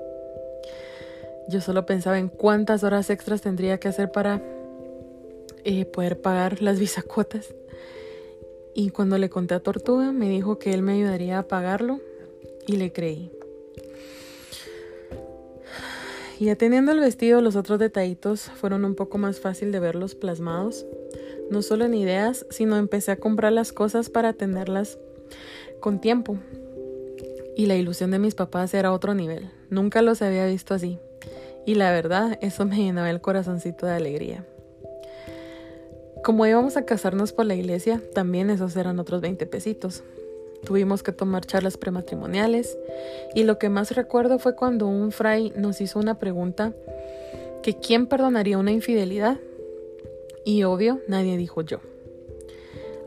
Yo 1.48 1.62
solo 1.62 1.86
pensaba 1.86 2.20
en 2.20 2.28
cuántas 2.28 2.84
horas 2.84 3.10
extras 3.10 3.42
tendría 3.42 3.80
que 3.80 3.88
hacer 3.88 4.12
para 4.12 4.42
eh, 5.64 5.86
poder 5.86 6.20
pagar 6.20 6.62
las 6.62 6.80
bisacuotas 6.80 7.54
y 8.78 8.90
cuando 8.90 9.18
le 9.18 9.30
conté 9.30 9.54
a 9.54 9.62
Tortuga, 9.62 10.12
me 10.12 10.28
dijo 10.28 10.60
que 10.60 10.74
él 10.74 10.82
me 10.82 10.96
ayudaría 10.96 11.40
a 11.40 11.44
pagarlo 11.44 12.02
y 12.68 12.76
le 12.76 12.92
creí. 12.92 13.32
Y 16.38 16.50
atendiendo 16.50 16.92
el 16.92 17.00
vestido, 17.00 17.40
los 17.40 17.56
otros 17.56 17.80
detallitos 17.80 18.42
fueron 18.42 18.84
un 18.84 18.96
poco 18.96 19.18
más 19.18 19.40
fácil 19.40 19.72
de 19.72 19.80
verlos 19.80 20.16
plasmados, 20.16 20.86
no 21.50 21.62
solo 21.62 21.86
en 21.86 21.94
ideas, 21.94 22.46
sino 22.50 22.78
empecé 22.78 23.12
a 23.12 23.18
comprar 23.18 23.54
las 23.54 23.72
cosas 23.72 24.10
para 24.10 24.34
tenerlas 24.34 24.98
con 25.80 26.02
tiempo. 26.02 26.38
Y 27.56 27.68
la 27.68 27.76
ilusión 27.76 28.12
de 28.12 28.20
mis 28.20 28.36
papás 28.36 28.74
era 28.74 28.92
otro 28.92 29.14
nivel. 29.14 29.50
Nunca 29.70 30.02
los 30.02 30.22
había 30.22 30.46
visto 30.46 30.74
así. 30.74 31.00
Y 31.66 31.76
la 31.76 31.92
verdad, 31.92 32.38
eso 32.42 32.66
me 32.66 32.78
llenaba 32.78 33.10
el 33.10 33.22
corazoncito 33.22 33.86
de 33.86 33.94
alegría. 33.94 34.46
Como 36.24 36.46
íbamos 36.46 36.76
a 36.76 36.86
casarnos 36.86 37.32
por 37.32 37.46
la 37.46 37.56
iglesia, 37.56 38.02
también 38.14 38.50
esos 38.50 38.76
eran 38.76 39.00
otros 39.00 39.22
20 39.22 39.46
pesitos. 39.46 40.04
Tuvimos 40.66 41.04
que 41.04 41.12
tomar 41.12 41.46
charlas 41.46 41.78
prematrimoniales 41.78 42.78
y 43.36 43.44
lo 43.44 43.60
que 43.60 43.70
más 43.70 43.96
recuerdo 43.96 44.40
fue 44.40 44.56
cuando 44.56 44.88
un 44.88 45.12
fray 45.12 45.54
nos 45.56 45.80
hizo 45.80 46.00
una 46.00 46.18
pregunta 46.18 46.74
que 47.62 47.78
quién 47.78 48.08
perdonaría 48.08 48.58
una 48.58 48.72
infidelidad 48.72 49.40
y 50.44 50.64
obvio 50.64 51.02
nadie 51.08 51.38
dijo 51.38 51.62
yo. 51.62 51.80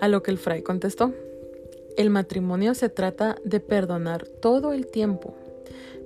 A 0.01 0.09
lo 0.09 0.23
que 0.23 0.31
el 0.31 0.39
fray 0.39 0.63
contestó, 0.63 1.13
el 1.97 2.11
matrimonio 2.11 2.75
se 2.75 2.89
trata 2.89 3.37
de 3.43 3.59
perdonar 3.59 4.27
todo 4.27 4.73
el 4.73 4.87
tiempo, 4.87 5.35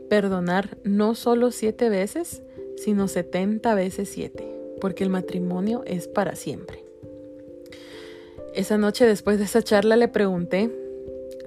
perdonar 0.09 0.79
no 0.85 1.15
solo 1.15 1.51
siete 1.51 1.91
veces, 1.91 2.43
sino 2.77 3.09
setenta 3.09 3.75
veces 3.75 4.09
siete, 4.09 4.49
porque 4.81 5.05
el 5.05 5.11
matrimonio 5.11 5.83
es 5.85 6.09
para 6.09 6.35
siempre. 6.35 6.83
Esa 8.55 8.79
noche 8.79 9.07
después 9.07 9.39
de 9.39 9.45
esa 9.45 9.63
charla 9.63 9.97
le 9.97 10.09
pregunté 10.09 10.71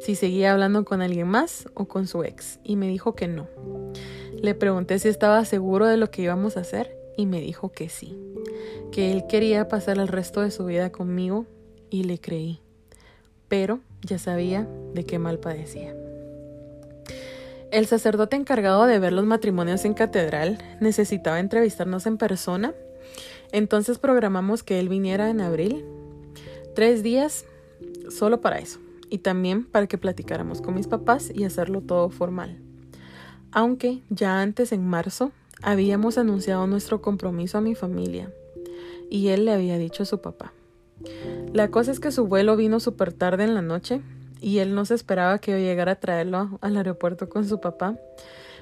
si 0.06 0.14
seguía 0.14 0.52
hablando 0.52 0.86
con 0.86 1.02
alguien 1.02 1.28
más 1.28 1.68
o 1.74 1.86
con 1.86 2.06
su 2.06 2.24
ex 2.24 2.60
y 2.64 2.76
me 2.76 2.88
dijo 2.88 3.16
que 3.16 3.28
no. 3.28 3.48
Le 4.40 4.54
pregunté 4.54 5.00
si 5.00 5.08
estaba 5.08 5.44
seguro 5.46 5.88
de 5.88 5.98
lo 5.98 6.12
que 6.12 6.22
íbamos 6.22 6.58
a 6.58 6.60
hacer 6.60 6.96
y 7.18 7.26
me 7.26 7.42
dijo 7.42 7.72
que 7.72 7.90
sí, 7.90 8.16
que 8.92 9.12
él 9.12 9.26
quería 9.28 9.68
pasar 9.68 9.98
el 9.98 10.08
resto 10.08 10.42
de 10.42 10.52
su 10.52 10.66
vida 10.66 10.92
conmigo 10.92 11.48
y 11.90 12.04
le 12.04 12.20
creí, 12.20 12.60
pero 13.48 13.80
ya 14.04 14.20
sabía 14.20 14.68
de 14.94 15.08
qué 15.08 15.18
mal 15.18 15.40
padecía. 15.40 15.96
El 17.72 17.88
sacerdote 17.88 18.36
encargado 18.36 18.86
de 18.86 19.00
ver 19.00 19.12
los 19.12 19.26
matrimonios 19.26 19.86
en 19.86 19.96
catedral 19.96 20.60
necesitaba 20.82 21.40
entrevistarnos 21.40 22.06
en 22.06 22.20
persona, 22.20 22.76
entonces 23.52 23.98
programamos 23.98 24.62
que 24.62 24.80
él 24.80 24.88
viniera 24.88 25.32
en 25.32 25.42
abril, 25.42 25.84
tres 26.76 27.02
días 27.02 27.46
solo 28.12 28.40
para 28.40 28.60
eso 28.60 28.85
y 29.10 29.20
también 29.20 29.66
para 29.66 29.88
que 29.88 29.98
platicáramos 29.98 30.62
con 30.62 30.76
mis 30.76 30.88
papás 30.88 31.32
y 31.34 31.44
hacerlo 31.44 31.82
todo 31.82 32.10
formal. 32.10 32.60
Aunque 33.52 34.02
ya 34.10 34.42
antes, 34.42 34.72
en 34.72 34.86
marzo, 34.86 35.32
habíamos 35.62 36.18
anunciado 36.18 36.68
nuestro 36.68 37.02
compromiso 37.02 37.58
a 37.58 37.62
mi 37.62 37.76
familia 37.76 38.32
y 39.10 39.30
él 39.30 39.46
le 39.46 39.54
había 39.54 39.78
dicho 39.78 40.04
a 40.04 40.06
su 40.06 40.22
papá. 40.22 40.54
La 41.54 41.70
cosa 41.70 41.92
es 41.92 42.00
que 42.00 42.12
su 42.12 42.28
vuelo 42.28 42.56
vino 42.56 42.80
súper 42.80 43.14
tarde 43.14 43.44
en 43.44 43.54
la 43.54 43.62
noche 43.62 44.02
y 44.42 44.60
él 44.60 44.76
no 44.76 44.86
se 44.86 44.94
esperaba 44.94 45.40
que 45.40 45.52
yo 45.52 45.58
llegara 45.58 45.94
a 45.94 46.00
traerlo 46.00 46.60
al 46.62 46.78
aeropuerto 46.78 47.30
con 47.30 47.48
su 47.48 47.60
papá 47.60 47.98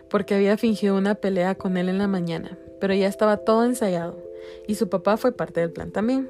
porque 0.10 0.36
había 0.36 0.58
fingido 0.58 0.96
una 0.96 1.16
pelea 1.16 1.56
con 1.56 1.78
él 1.78 1.90
en 1.90 1.98
la 1.98 2.08
mañana, 2.08 2.58
pero 2.80 2.94
ya 2.94 3.08
estaba 3.08 3.38
todo 3.38 3.66
ensayado 3.66 4.22
y 4.68 4.76
su 4.76 4.90
papá 4.90 5.18
fue 5.18 5.32
parte 5.32 5.62
del 5.62 5.72
plan 5.72 5.92
también. 5.92 6.30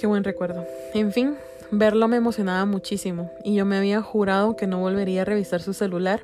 Qué 0.00 0.06
buen 0.06 0.24
recuerdo. 0.24 0.64
En 0.94 1.12
fin, 1.12 1.36
verlo 1.70 2.08
me 2.08 2.16
emocionaba 2.16 2.64
muchísimo 2.64 3.30
y 3.44 3.54
yo 3.54 3.66
me 3.66 3.76
había 3.76 4.00
jurado 4.00 4.56
que 4.56 4.66
no 4.66 4.78
volvería 4.78 5.22
a 5.22 5.24
revisar 5.26 5.60
su 5.60 5.74
celular 5.74 6.22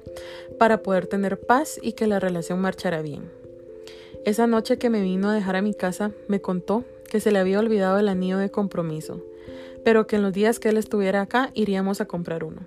para 0.59 0.83
poder 0.83 1.07
tener 1.07 1.39
paz 1.39 1.79
y 1.83 1.93
que 1.93 2.07
la 2.07 2.19
relación 2.19 2.59
marchara 2.59 3.03
bien. 3.03 3.31
Esa 4.25 4.47
noche 4.47 4.79
que 4.79 4.89
me 4.89 5.03
vino 5.03 5.29
a 5.29 5.35
dejar 5.35 5.57
a 5.57 5.63
mi 5.63 5.75
casa, 5.75 6.13
me 6.27 6.41
contó 6.41 6.85
que 7.11 7.21
se 7.21 7.31
le 7.31 7.39
había 7.39 7.59
olvidado 7.59 7.99
el 7.99 8.09
anillo 8.09 8.39
de 8.39 8.51
compromiso, 8.51 9.23
pero 9.85 10.07
que 10.07 10.17
en 10.17 10.23
los 10.23 10.33
días 10.33 10.59
que 10.59 10.71
él 10.71 10.79
estuviera 10.79 11.21
acá 11.21 11.51
iríamos 11.53 12.01
a 12.01 12.07
comprar 12.07 12.45
uno. 12.45 12.63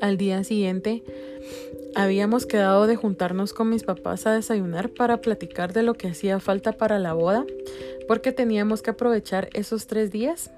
Al 0.00 0.16
día 0.16 0.44
siguiente, 0.44 1.02
habíamos 1.94 2.46
quedado 2.46 2.86
de 2.86 2.96
juntarnos 2.96 3.52
con 3.52 3.70
mis 3.70 3.84
papás 3.84 4.26
a 4.26 4.32
desayunar 4.32 4.90
para 4.90 5.20
platicar 5.20 5.72
de 5.72 5.82
lo 5.82 5.94
que 5.94 6.08
hacía 6.08 6.40
falta 6.40 6.72
para 6.72 6.98
la 6.98 7.12
boda 7.12 7.44
porque 8.08 8.32
teníamos 8.32 8.82
que 8.82 8.90
aprovechar 8.90 9.50
esos 9.52 9.86
tres 9.86 10.10
días, 10.10 10.50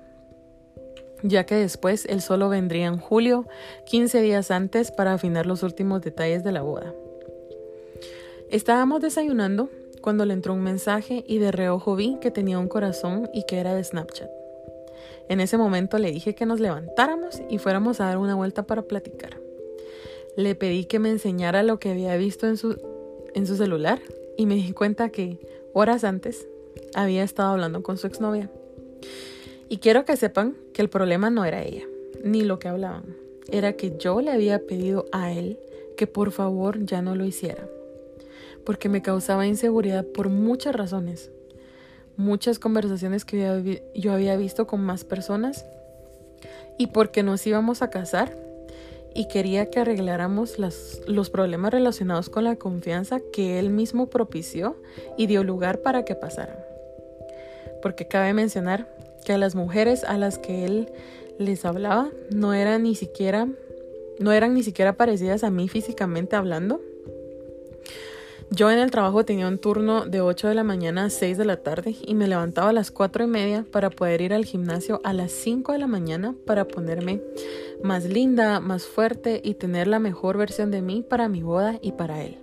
ya 1.22 1.44
que 1.44 1.56
después 1.56 2.06
él 2.06 2.22
solo 2.22 2.48
vendría 2.48 2.86
en 2.86 2.98
julio, 2.98 3.46
15 3.86 4.22
días 4.22 4.50
antes, 4.50 4.92
para 4.92 5.12
afinar 5.12 5.46
los 5.46 5.62
últimos 5.62 6.00
detalles 6.00 6.44
de 6.44 6.52
la 6.52 6.62
boda. 6.62 6.94
Estábamos 8.50 9.02
desayunando 9.02 9.68
cuando 10.00 10.24
le 10.24 10.32
entró 10.32 10.54
un 10.54 10.62
mensaje 10.62 11.24
y 11.26 11.38
de 11.38 11.52
reojo 11.52 11.96
vi 11.96 12.18
que 12.20 12.30
tenía 12.30 12.58
un 12.58 12.68
corazón 12.68 13.28
y 13.34 13.44
que 13.44 13.58
era 13.58 13.74
de 13.74 13.84
Snapchat. 13.84 14.30
En 15.28 15.40
ese 15.40 15.58
momento 15.58 15.98
le 15.98 16.10
dije 16.10 16.34
que 16.34 16.46
nos 16.46 16.60
levantáramos 16.60 17.42
y 17.48 17.58
fuéramos 17.58 18.00
a 18.00 18.06
dar 18.06 18.18
una 18.18 18.34
vuelta 18.34 18.62
para 18.64 18.82
platicar. 18.82 19.49
Le 20.40 20.54
pedí 20.54 20.86
que 20.86 20.98
me 20.98 21.10
enseñara 21.10 21.62
lo 21.62 21.78
que 21.78 21.90
había 21.90 22.16
visto 22.16 22.46
en 22.46 22.56
su, 22.56 22.78
en 23.34 23.46
su 23.46 23.56
celular 23.56 24.00
y 24.38 24.46
me 24.46 24.54
di 24.54 24.72
cuenta 24.72 25.10
que 25.10 25.38
horas 25.74 26.02
antes 26.02 26.48
había 26.94 27.22
estado 27.22 27.50
hablando 27.50 27.82
con 27.82 27.98
su 27.98 28.06
exnovia. 28.06 28.50
Y 29.68 29.76
quiero 29.80 30.06
que 30.06 30.16
sepan 30.16 30.56
que 30.72 30.80
el 30.80 30.88
problema 30.88 31.28
no 31.28 31.44
era 31.44 31.62
ella, 31.62 31.84
ni 32.24 32.40
lo 32.40 32.58
que 32.58 32.68
hablaban. 32.68 33.18
Era 33.52 33.74
que 33.74 33.98
yo 33.98 34.22
le 34.22 34.30
había 34.30 34.66
pedido 34.66 35.04
a 35.12 35.30
él 35.30 35.58
que 35.98 36.06
por 36.06 36.32
favor 36.32 36.86
ya 36.86 37.02
no 37.02 37.14
lo 37.14 37.26
hiciera. 37.26 37.68
Porque 38.64 38.88
me 38.88 39.02
causaba 39.02 39.46
inseguridad 39.46 40.06
por 40.06 40.30
muchas 40.30 40.74
razones. 40.74 41.30
Muchas 42.16 42.58
conversaciones 42.58 43.26
que 43.26 43.82
yo 43.94 44.12
había 44.14 44.38
visto 44.38 44.66
con 44.66 44.80
más 44.80 45.04
personas. 45.04 45.66
Y 46.78 46.86
porque 46.86 47.22
nos 47.22 47.46
íbamos 47.46 47.82
a 47.82 47.90
casar 47.90 48.49
y 49.14 49.28
quería 49.28 49.70
que 49.70 49.80
arregláramos 49.80 50.58
los 50.58 51.30
problemas 51.30 51.72
relacionados 51.72 52.30
con 52.30 52.44
la 52.44 52.56
confianza 52.56 53.20
que 53.32 53.58
él 53.58 53.70
mismo 53.70 54.08
propició 54.08 54.76
y 55.16 55.26
dio 55.26 55.44
lugar 55.44 55.80
para 55.80 56.04
que 56.04 56.14
pasaran 56.14 56.70
porque 57.82 58.06
cabe 58.06 58.32
mencionar 58.32 58.86
que 59.24 59.32
a 59.32 59.38
las 59.38 59.54
mujeres 59.54 60.04
a 60.04 60.18
las 60.18 60.38
que 60.38 60.64
él 60.64 60.88
les 61.38 61.64
hablaba 61.64 62.10
no 62.30 62.52
eran 62.54 62.82
ni 62.82 62.94
siquiera 62.94 63.48
no 64.18 64.32
eran 64.32 64.54
ni 64.54 64.62
siquiera 64.62 64.94
parecidas 64.94 65.44
a 65.44 65.50
mí 65.50 65.66
físicamente 65.66 66.36
hablando. 66.36 66.82
Yo 68.52 68.68
en 68.68 68.80
el 68.80 68.90
trabajo 68.90 69.24
tenía 69.24 69.46
un 69.46 69.58
turno 69.58 70.06
de 70.06 70.20
8 70.20 70.48
de 70.48 70.54
la 70.56 70.64
mañana 70.64 71.04
a 71.04 71.10
6 71.10 71.38
de 71.38 71.44
la 71.44 71.58
tarde 71.58 71.94
y 72.04 72.14
me 72.16 72.26
levantaba 72.26 72.70
a 72.70 72.72
las 72.72 72.90
4 72.90 73.22
y 73.22 73.26
media 73.28 73.64
para 73.70 73.90
poder 73.90 74.20
ir 74.22 74.34
al 74.34 74.44
gimnasio 74.44 75.00
a 75.04 75.12
las 75.12 75.30
5 75.30 75.72
de 75.72 75.78
la 75.78 75.86
mañana 75.86 76.34
para 76.46 76.66
ponerme 76.66 77.22
más 77.84 78.06
linda, 78.06 78.58
más 78.58 78.86
fuerte 78.86 79.40
y 79.44 79.54
tener 79.54 79.86
la 79.86 80.00
mejor 80.00 80.36
versión 80.36 80.72
de 80.72 80.82
mí 80.82 81.04
para 81.08 81.28
mi 81.28 81.42
boda 81.42 81.78
y 81.80 81.92
para 81.92 82.24
él. 82.24 82.38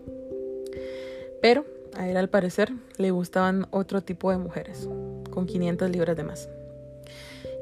Pero 1.42 1.66
a 1.98 2.08
él 2.08 2.16
al 2.16 2.30
parecer 2.30 2.72
le 2.98 3.12
gustaban 3.12 3.68
otro 3.72 4.02
tipo 4.02 4.32
de 4.32 4.38
mujeres 4.38 4.88
con 5.30 5.46
500 5.46 5.90
libras 5.90 6.16
de 6.16 6.24
más. 6.24 6.48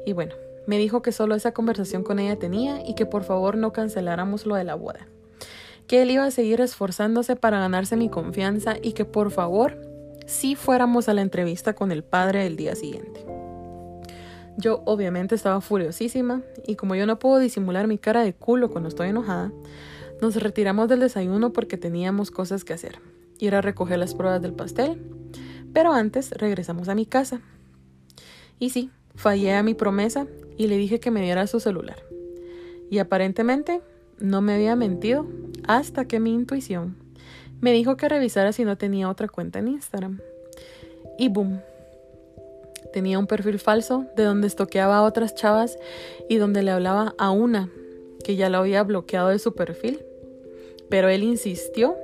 Y 0.06 0.12
bueno, 0.12 0.36
me 0.68 0.78
dijo 0.78 1.02
que 1.02 1.10
solo 1.10 1.34
esa 1.34 1.52
conversación 1.52 2.04
con 2.04 2.20
ella 2.20 2.38
tenía 2.38 2.88
y 2.88 2.94
que 2.94 3.06
por 3.06 3.24
favor 3.24 3.56
no 3.56 3.72
canceláramos 3.72 4.46
lo 4.46 4.54
de 4.54 4.62
la 4.62 4.76
boda. 4.76 5.08
Que 5.86 6.02
él 6.02 6.10
iba 6.10 6.24
a 6.24 6.30
seguir 6.30 6.60
esforzándose 6.60 7.36
para 7.36 7.60
ganarse 7.60 7.96
mi 7.96 8.08
confianza 8.08 8.76
y 8.80 8.92
que 8.92 9.04
por 9.04 9.30
favor 9.30 9.80
sí 10.26 10.56
fuéramos 10.56 11.08
a 11.08 11.14
la 11.14 11.22
entrevista 11.22 11.74
con 11.74 11.92
el 11.92 12.02
padre 12.02 12.46
el 12.46 12.56
día 12.56 12.74
siguiente. 12.74 13.24
Yo 14.58 14.82
obviamente 14.86 15.34
estaba 15.34 15.60
furiosísima 15.60 16.42
y 16.66 16.76
como 16.76 16.94
yo 16.94 17.06
no 17.06 17.18
puedo 17.18 17.38
disimular 17.38 17.86
mi 17.86 17.98
cara 17.98 18.22
de 18.22 18.32
culo 18.34 18.70
cuando 18.70 18.88
estoy 18.88 19.10
enojada, 19.10 19.52
nos 20.20 20.34
retiramos 20.36 20.88
del 20.88 21.00
desayuno 21.00 21.52
porque 21.52 21.76
teníamos 21.76 22.30
cosas 22.30 22.64
que 22.64 22.72
hacer. 22.72 22.98
Ir 23.38 23.54
a 23.54 23.60
recoger 23.60 23.98
las 23.98 24.14
pruebas 24.14 24.40
del 24.40 24.54
pastel, 24.54 25.02
pero 25.74 25.92
antes 25.92 26.30
regresamos 26.30 26.88
a 26.88 26.94
mi 26.94 27.04
casa 27.04 27.40
y 28.58 28.70
sí, 28.70 28.90
fallé 29.14 29.54
a 29.54 29.62
mi 29.62 29.74
promesa 29.74 30.26
y 30.56 30.68
le 30.68 30.78
dije 30.78 31.00
que 31.00 31.10
me 31.10 31.20
diera 31.20 31.46
su 31.46 31.60
celular. 31.60 32.02
Y 32.90 32.98
aparentemente 32.98 33.82
no 34.18 34.40
me 34.40 34.54
había 34.54 34.76
mentido 34.76 35.26
hasta 35.66 36.06
que 36.06 36.20
mi 36.20 36.32
intuición 36.32 36.96
me 37.60 37.72
dijo 37.72 37.96
que 37.96 38.08
revisara 38.08 38.52
si 38.52 38.64
no 38.64 38.76
tenía 38.76 39.08
otra 39.08 39.28
cuenta 39.28 39.58
en 39.58 39.68
Instagram. 39.68 40.20
Y 41.18 41.28
boom. 41.28 41.60
Tenía 42.92 43.18
un 43.18 43.26
perfil 43.26 43.58
falso 43.58 44.06
de 44.16 44.24
donde 44.24 44.46
estoqueaba 44.46 44.98
a 44.98 45.02
otras 45.02 45.34
chavas 45.34 45.78
y 46.28 46.36
donde 46.36 46.62
le 46.62 46.70
hablaba 46.70 47.14
a 47.18 47.30
una 47.30 47.70
que 48.24 48.36
ya 48.36 48.48
lo 48.48 48.58
había 48.58 48.82
bloqueado 48.82 49.28
de 49.28 49.38
su 49.38 49.54
perfil. 49.54 50.00
Pero 50.88 51.08
él 51.08 51.22
insistió 51.22 51.96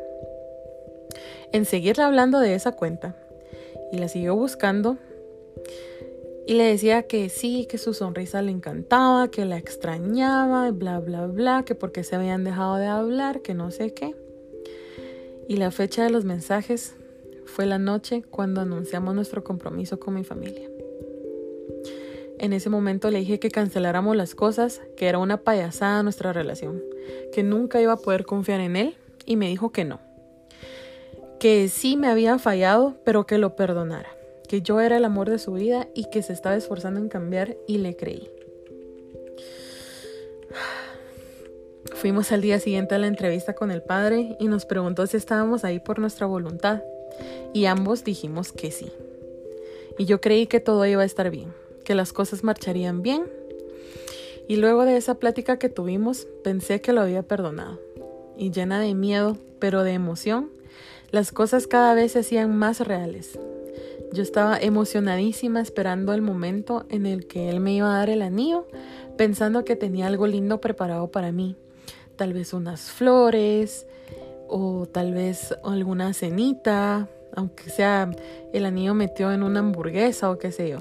en 1.53 1.65
seguirle 1.65 2.03
hablando 2.03 2.41
de 2.41 2.55
esa 2.55 2.73
cuenta 2.73 3.15
y 3.93 3.99
la 3.99 4.09
siguió 4.09 4.35
buscando 4.35 4.97
y 6.47 6.55
le 6.55 6.65
decía 6.65 7.05
que 7.05 7.29
sí, 7.29 7.67
que 7.69 7.79
su 7.79 7.95
sonrisa 7.95 8.43
le 8.43 8.51
encantaba, 8.51 9.29
que 9.29 9.45
la 9.45 9.59
extrañaba, 9.59 10.71
bla, 10.73 10.99
bla, 10.99 11.27
bla, 11.27 11.65
que 11.65 11.75
porque 11.75 12.03
se 12.03 12.17
habían 12.17 12.43
dejado 12.43 12.77
de 12.77 12.87
hablar, 12.87 13.43
que 13.43 13.55
no 13.55 13.71
sé 13.71 13.95
qué. 13.95 14.17
Y 15.49 15.57
la 15.57 15.71
fecha 15.71 16.03
de 16.03 16.11
los 16.11 16.25
mensajes 16.25 16.97
fue 17.47 17.67
la 17.67 17.79
noche 17.79 18.23
cuando 18.29 18.61
anunciamos 18.61 19.15
nuestro 19.15 19.45
compromiso 19.45 20.01
con 20.01 20.15
mi 20.15 20.25
familia. 20.25 20.69
En 22.39 22.53
ese 22.53 22.71
momento 22.71 23.11
le 23.11 23.21
dije 23.21 23.39
que 23.39 23.51
canceláramos 23.51 24.17
las 24.17 24.35
cosas, 24.35 24.81
que 24.97 25.07
era 25.07 25.19
una 25.19 25.37
payasada 25.37 26.03
nuestra 26.03 26.33
relación, 26.33 26.83
que 27.33 27.45
nunca 27.45 27.81
iba 27.81 27.93
a 27.93 27.99
poder 27.99 28.25
confiar 28.25 28.61
en 28.61 28.75
él 28.75 28.97
y 29.27 29.37
me 29.37 29.47
dijo 29.47 29.71
que 29.71 29.85
no. 29.85 30.01
Que 31.39 31.69
sí 31.69 31.97
me 31.97 32.09
había 32.09 32.39
fallado, 32.39 32.97
pero 33.05 33.27
que 33.27 33.39
lo 33.39 33.55
perdonara, 33.55 34.09
que 34.53 34.61
yo 34.61 34.83
era 34.83 34.99
el 34.99 35.07
amor 35.07 35.31
de 35.31 35.39
su 35.39 35.55
vida 35.55 35.89
y 35.95 36.11
que 36.11 36.23
se 36.23 36.35
estaba 36.35 36.57
esforzando 36.57 37.01
en 37.01 37.09
cambiar 37.09 37.57
y 37.67 37.79
le 37.79 37.97
creí. 37.97 38.31
Fuimos 41.95 42.33
al 42.33 42.43
día 42.43 42.61
siguiente 42.61 42.95
a 42.95 42.99
la 42.99 43.07
entrevista 43.07 43.55
con 43.55 43.71
el 43.71 43.81
padre 43.81 44.37
y 44.39 44.49
nos 44.49 44.67
preguntó 44.67 45.07
si 45.07 45.17
estábamos 45.17 45.65
ahí 45.65 45.81
por 45.81 46.01
nuestra 46.01 46.27
voluntad 46.27 46.83
y 47.55 47.65
ambos 47.65 48.05
dijimos 48.05 48.53
que 48.53 48.71
sí. 48.73 48.93
Y 49.97 50.05
yo 50.05 50.21
creí 50.21 50.47
que 50.47 50.61
todo 50.61 50.85
iba 50.85 51.01
a 51.01 51.07
estar 51.07 51.31
bien, 51.31 51.55
que 51.83 51.95
las 51.95 52.13
cosas 52.13 52.45
marcharían 52.45 53.01
bien. 53.01 53.23
Y 54.49 54.57
luego 54.57 54.85
de 54.85 54.99
esa 54.99 55.15
plática 55.15 55.59
que 55.59 55.71
tuvimos, 55.71 56.27
pensé 56.45 56.83
que 56.83 56.93
lo 56.93 57.01
había 57.01 57.23
perdonado. 57.23 57.81
Y 58.37 58.51
llena 58.51 58.81
de 58.81 58.93
miedo, 58.93 59.39
pero 59.61 59.83
de 59.83 59.95
emoción, 59.95 60.51
las 61.11 61.33
cosas 61.33 61.67
cada 61.67 61.95
vez 61.95 62.13
se 62.13 62.19
hacían 62.19 62.55
más 62.55 62.81
reales. 62.81 63.39
Yo 64.13 64.23
estaba 64.23 64.59
emocionadísima 64.59 65.63
esperando 65.63 66.13
el 66.13 66.21
momento 66.21 66.85
en 66.91 67.07
el 67.07 67.27
que 67.27 67.49
él 67.49 67.61
me 67.61 67.73
iba 67.73 67.95
a 67.95 67.99
dar 67.99 68.11
el 68.11 68.21
anillo, 68.21 68.67
pensando 69.17 69.65
que 69.65 69.75
tenía 69.75 70.07
algo 70.07 70.27
lindo 70.27 70.61
preparado 70.61 71.11
para 71.11 71.33
mí. 71.33 71.57
Tal 72.17 72.35
vez 72.35 72.53
unas 72.53 72.91
flores 72.91 73.87
o 74.49 74.87
tal 74.87 75.15
vez 75.15 75.57
alguna 75.65 76.13
cenita, 76.13 77.09
aunque 77.35 77.71
sea 77.71 78.11
el 78.53 78.67
anillo 78.67 78.93
metido 78.93 79.33
en 79.33 79.43
una 79.43 79.61
hamburguesa 79.61 80.31
o 80.31 80.39
qué 80.39 80.53
sé 80.53 80.69
yo. 80.69 80.79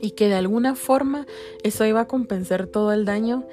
Y 0.00 0.12
que 0.12 0.28
de 0.28 0.36
alguna 0.36 0.76
forma 0.76 1.26
eso 1.64 1.84
iba 1.86 2.02
a 2.02 2.06
compensar 2.06 2.68
todo 2.68 2.92
el 2.92 3.04
daño 3.04 3.48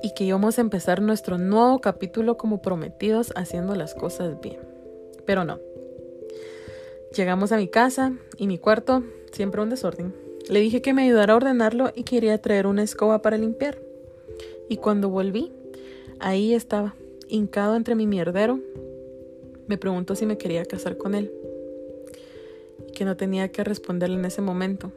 y 0.00 0.14
que 0.14 0.22
íbamos 0.22 0.58
a 0.58 0.60
empezar 0.60 1.02
nuestro 1.02 1.38
nuevo 1.38 1.80
capítulo 1.80 2.36
como 2.36 2.62
prometidos 2.62 3.32
haciendo 3.34 3.74
las 3.74 3.94
cosas 3.94 4.40
bien. 4.40 4.60
Pero 5.26 5.44
no. 5.44 5.69
Llegamos 7.14 7.50
a 7.50 7.56
mi 7.56 7.66
casa 7.66 8.12
y 8.36 8.46
mi 8.46 8.56
cuarto, 8.56 9.02
siempre 9.32 9.60
un 9.60 9.68
desorden. 9.68 10.14
Le 10.48 10.60
dije 10.60 10.80
que 10.80 10.94
me 10.94 11.02
ayudara 11.02 11.32
a 11.32 11.36
ordenarlo 11.36 11.90
y 11.92 12.04
quería 12.04 12.40
traer 12.40 12.68
una 12.68 12.84
escoba 12.84 13.20
para 13.20 13.36
limpiar. 13.36 13.78
Y 14.68 14.76
cuando 14.76 15.08
volví, 15.08 15.50
ahí 16.20 16.54
estaba, 16.54 16.94
hincado 17.28 17.74
entre 17.74 17.96
mi 17.96 18.06
mierdero, 18.06 18.60
me 19.66 19.76
preguntó 19.76 20.14
si 20.14 20.24
me 20.24 20.38
quería 20.38 20.64
casar 20.64 20.96
con 20.96 21.16
él 21.16 21.32
y 22.86 22.92
que 22.92 23.04
no 23.04 23.16
tenía 23.16 23.50
que 23.50 23.64
responderle 23.64 24.16
en 24.16 24.24
ese 24.24 24.40
momento. 24.40 24.92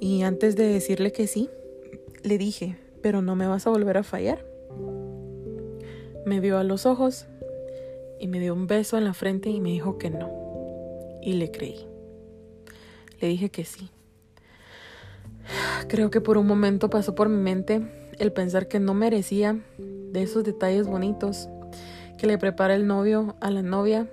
Y 0.00 0.22
antes 0.22 0.54
de 0.54 0.66
decirle 0.66 1.12
que 1.12 1.26
sí, 1.26 1.48
le 2.22 2.36
dije, 2.36 2.76
pero 3.00 3.22
no 3.22 3.36
me 3.36 3.46
vas 3.46 3.66
a 3.66 3.70
volver 3.70 3.96
a 3.96 4.02
fallar. 4.02 4.44
Me 6.26 6.40
vio 6.40 6.58
a 6.58 6.64
los 6.64 6.84
ojos 6.84 7.24
y 8.18 8.28
me 8.28 8.38
dio 8.38 8.52
un 8.52 8.66
beso 8.66 8.98
en 8.98 9.04
la 9.04 9.14
frente 9.14 9.48
y 9.48 9.60
me 9.60 9.70
dijo 9.70 9.96
que 9.96 10.10
no. 10.10 10.39
Y 11.22 11.34
le 11.34 11.50
creí. 11.50 11.86
Le 13.20 13.28
dije 13.28 13.50
que 13.50 13.64
sí. 13.64 13.90
Creo 15.88 16.10
que 16.10 16.20
por 16.20 16.38
un 16.38 16.46
momento 16.46 16.90
pasó 16.90 17.14
por 17.14 17.28
mi 17.28 17.42
mente 17.42 17.82
el 18.18 18.32
pensar 18.32 18.68
que 18.68 18.80
no 18.80 18.94
merecía 18.94 19.58
de 19.78 20.22
esos 20.22 20.44
detalles 20.44 20.86
bonitos 20.86 21.48
que 22.18 22.26
le 22.26 22.38
prepara 22.38 22.74
el 22.74 22.86
novio 22.86 23.36
a 23.40 23.50
la 23.50 23.62
novia 23.62 24.06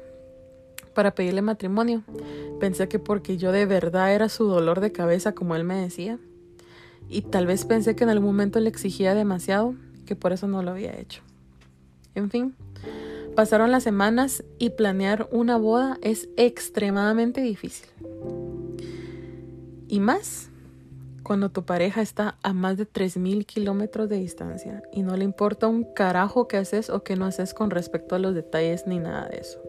para 0.93 1.11
pedirle 1.11 1.41
matrimonio. 1.41 2.03
Pensé 2.59 2.87
que 2.87 2.99
porque 2.99 3.37
yo 3.37 3.51
de 3.51 3.65
verdad 3.65 4.13
era 4.13 4.29
su 4.29 4.45
dolor 4.45 4.79
de 4.79 4.91
cabeza, 4.91 5.33
como 5.33 5.55
él 5.55 5.63
me 5.63 5.75
decía. 5.75 6.17
Y 7.09 7.21
tal 7.21 7.45
vez 7.45 7.65
pensé 7.65 7.95
que 7.95 8.03
en 8.03 8.09
algún 8.09 8.29
momento 8.29 8.59
le 8.59 8.69
exigía 8.69 9.13
demasiado, 9.13 9.75
que 10.05 10.15
por 10.15 10.33
eso 10.33 10.47
no 10.47 10.63
lo 10.63 10.71
había 10.71 10.97
hecho. 10.97 11.21
En 12.15 12.31
fin, 12.31 12.55
pasaron 13.37 13.69
las 13.69 13.83
semanas 13.83 14.43
y 14.57 14.71
planear 14.71 15.29
una 15.31 15.57
boda 15.57 15.99
es 16.01 16.27
extremadamente 16.37 17.39
difícil. 17.39 17.87
Y 19.87 19.99
más 19.99 20.49
cuando 21.21 21.49
tu 21.49 21.63
pareja 21.63 22.01
está 22.01 22.39
a 22.41 22.53
más 22.53 22.77
de 22.77 22.87
3.000 22.87 23.45
kilómetros 23.45 24.09
de 24.09 24.17
distancia 24.17 24.81
y 24.91 25.03
no 25.03 25.15
le 25.15 25.23
importa 25.23 25.67
un 25.67 25.83
carajo 25.83 26.47
qué 26.47 26.57
haces 26.57 26.89
o 26.89 27.03
qué 27.03 27.15
no 27.15 27.25
haces 27.25 27.53
con 27.53 27.69
respecto 27.69 28.15
a 28.15 28.19
los 28.19 28.33
detalles 28.33 28.87
ni 28.87 28.97
nada 28.97 29.27
de 29.27 29.37
eso. 29.37 29.61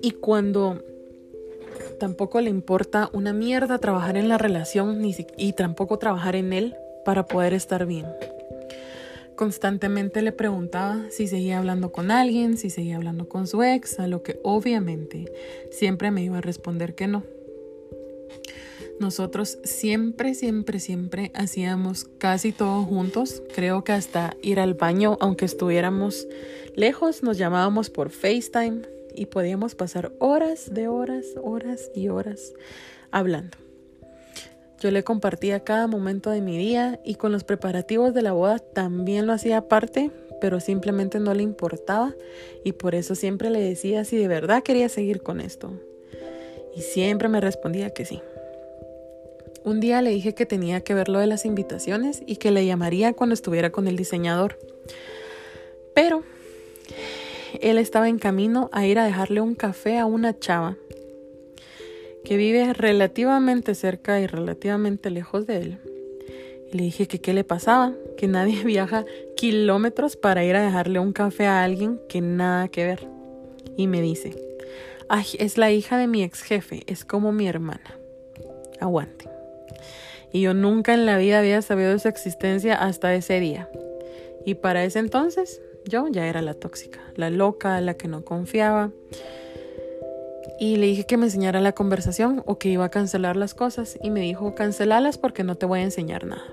Y 0.00 0.12
cuando 0.12 0.82
tampoco 2.00 2.40
le 2.40 2.48
importa 2.48 3.10
una 3.12 3.34
mierda 3.34 3.76
trabajar 3.76 4.16
en 4.16 4.30
la 4.30 4.38
relación 4.38 5.02
ni 5.02 5.14
y 5.36 5.52
tampoco 5.52 5.98
trabajar 5.98 6.34
en 6.34 6.54
él 6.54 6.76
para 7.04 7.26
poder 7.26 7.52
estar 7.52 7.84
bien. 7.84 8.06
Constantemente 9.36 10.22
le 10.22 10.32
preguntaba 10.32 11.04
si 11.10 11.28
seguía 11.28 11.58
hablando 11.58 11.92
con 11.92 12.10
alguien, 12.10 12.56
si 12.56 12.70
seguía 12.70 12.96
hablando 12.96 13.28
con 13.28 13.46
su 13.46 13.62
ex, 13.62 14.00
a 14.00 14.06
lo 14.06 14.22
que 14.22 14.40
obviamente 14.42 15.30
siempre 15.70 16.10
me 16.10 16.24
iba 16.24 16.38
a 16.38 16.40
responder 16.40 16.94
que 16.94 17.06
no. 17.06 17.22
Nosotros 18.98 19.58
siempre, 19.62 20.34
siempre, 20.34 20.80
siempre 20.80 21.30
hacíamos 21.34 22.06
casi 22.16 22.52
todo 22.52 22.82
juntos. 22.84 23.42
Creo 23.54 23.84
que 23.84 23.92
hasta 23.92 24.34
ir 24.40 24.58
al 24.58 24.72
baño, 24.72 25.18
aunque 25.20 25.44
estuviéramos 25.44 26.26
lejos, 26.74 27.22
nos 27.22 27.36
llamábamos 27.36 27.90
por 27.90 28.08
FaceTime 28.08 28.82
y 29.14 29.26
podíamos 29.26 29.74
pasar 29.74 30.12
horas 30.18 30.72
de 30.72 30.88
horas, 30.88 31.26
horas 31.42 31.90
y 31.94 32.08
horas 32.08 32.54
hablando. 33.10 33.65
Yo 34.78 34.90
le 34.90 35.04
compartía 35.04 35.60
cada 35.60 35.86
momento 35.86 36.30
de 36.30 36.42
mi 36.42 36.58
día 36.58 37.00
y 37.02 37.14
con 37.14 37.32
los 37.32 37.44
preparativos 37.44 38.12
de 38.12 38.22
la 38.22 38.32
boda 38.32 38.58
también 38.58 39.26
lo 39.26 39.32
hacía 39.32 39.58
aparte, 39.58 40.10
pero 40.40 40.60
simplemente 40.60 41.18
no 41.18 41.32
le 41.32 41.42
importaba 41.42 42.14
y 42.62 42.72
por 42.72 42.94
eso 42.94 43.14
siempre 43.14 43.48
le 43.48 43.60
decía 43.60 44.04
si 44.04 44.18
de 44.18 44.28
verdad 44.28 44.62
quería 44.62 44.90
seguir 44.90 45.22
con 45.22 45.40
esto. 45.40 45.72
Y 46.74 46.82
siempre 46.82 47.28
me 47.28 47.40
respondía 47.40 47.90
que 47.90 48.04
sí. 48.04 48.20
Un 49.64 49.80
día 49.80 50.02
le 50.02 50.10
dije 50.10 50.34
que 50.34 50.44
tenía 50.44 50.82
que 50.82 50.92
ver 50.94 51.08
lo 51.08 51.18
de 51.18 51.26
las 51.26 51.46
invitaciones 51.46 52.22
y 52.26 52.36
que 52.36 52.50
le 52.50 52.66
llamaría 52.66 53.14
cuando 53.14 53.32
estuviera 53.32 53.70
con 53.70 53.88
el 53.88 53.96
diseñador. 53.96 54.58
Pero 55.94 56.22
él 57.62 57.78
estaba 57.78 58.10
en 58.10 58.18
camino 58.18 58.68
a 58.72 58.86
ir 58.86 58.98
a 58.98 59.06
dejarle 59.06 59.40
un 59.40 59.54
café 59.54 59.98
a 59.98 60.04
una 60.04 60.38
chava 60.38 60.76
que 62.26 62.36
vive 62.36 62.74
relativamente 62.74 63.74
cerca 63.74 64.20
y 64.20 64.26
relativamente 64.26 65.10
lejos 65.10 65.46
de 65.46 65.56
él. 65.58 65.78
Y 66.72 66.76
le 66.76 66.82
dije 66.84 67.06
que 67.06 67.20
qué 67.20 67.32
le 67.32 67.44
pasaba, 67.44 67.94
que 68.16 68.26
nadie 68.26 68.62
viaja 68.64 69.04
kilómetros 69.36 70.16
para 70.16 70.44
ir 70.44 70.56
a 70.56 70.64
dejarle 70.64 70.98
un 70.98 71.12
café 71.12 71.46
a 71.46 71.62
alguien 71.62 72.00
que 72.08 72.20
nada 72.20 72.68
que 72.68 72.84
ver. 72.84 73.08
Y 73.76 73.86
me 73.86 74.02
dice, 74.02 74.36
ay, 75.08 75.26
es 75.38 75.56
la 75.56 75.70
hija 75.70 75.96
de 75.96 76.06
mi 76.06 76.22
ex 76.22 76.42
jefe, 76.42 76.82
es 76.86 77.04
como 77.04 77.32
mi 77.32 77.48
hermana. 77.48 77.98
Aguante 78.80 79.36
y 80.36 80.42
yo 80.42 80.52
nunca 80.52 80.92
en 80.92 81.06
la 81.06 81.16
vida 81.16 81.38
había 81.38 81.62
sabido 81.62 81.92
de 81.92 81.98
su 81.98 82.08
existencia 82.08 82.74
hasta 82.74 83.14
ese 83.14 83.40
día. 83.40 83.70
Y 84.44 84.54
para 84.54 84.84
ese 84.84 84.98
entonces 84.98 85.62
yo 85.86 86.08
ya 86.08 86.26
era 86.26 86.42
la 86.42 86.52
tóxica, 86.52 87.00
la 87.14 87.30
loca, 87.30 87.80
la 87.80 87.94
que 87.94 88.06
no 88.06 88.22
confiaba. 88.22 88.90
Y 90.58 90.76
le 90.76 90.86
dije 90.86 91.04
que 91.04 91.16
me 91.16 91.26
enseñara 91.26 91.60
la 91.60 91.72
conversación 91.72 92.42
o 92.46 92.58
que 92.58 92.70
iba 92.70 92.84
a 92.84 92.90
cancelar 92.90 93.36
las 93.36 93.54
cosas 93.54 93.98
y 94.02 94.10
me 94.10 94.20
dijo 94.20 94.54
cancelalas 94.54 95.18
porque 95.18 95.44
no 95.44 95.56
te 95.56 95.66
voy 95.66 95.80
a 95.80 95.84
enseñar 95.84 96.24
nada. 96.26 96.46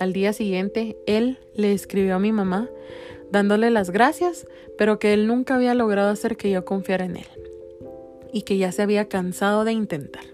Al 0.00 0.12
día 0.12 0.32
siguiente, 0.32 0.96
él 1.06 1.38
le 1.54 1.72
escribió 1.72 2.16
a 2.16 2.18
mi 2.18 2.32
mamá 2.32 2.68
dándole 3.30 3.70
las 3.70 3.90
gracias, 3.90 4.46
pero 4.76 4.98
que 4.98 5.12
él 5.12 5.26
nunca 5.26 5.54
había 5.54 5.74
logrado 5.74 6.10
hacer 6.10 6.36
que 6.36 6.50
yo 6.50 6.64
confiara 6.64 7.04
en 7.04 7.16
él 7.18 7.26
y 8.32 8.42
que 8.42 8.58
ya 8.58 8.72
se 8.72 8.82
había 8.82 9.08
cansado 9.08 9.64
de 9.64 9.72
intentar. 9.72 10.24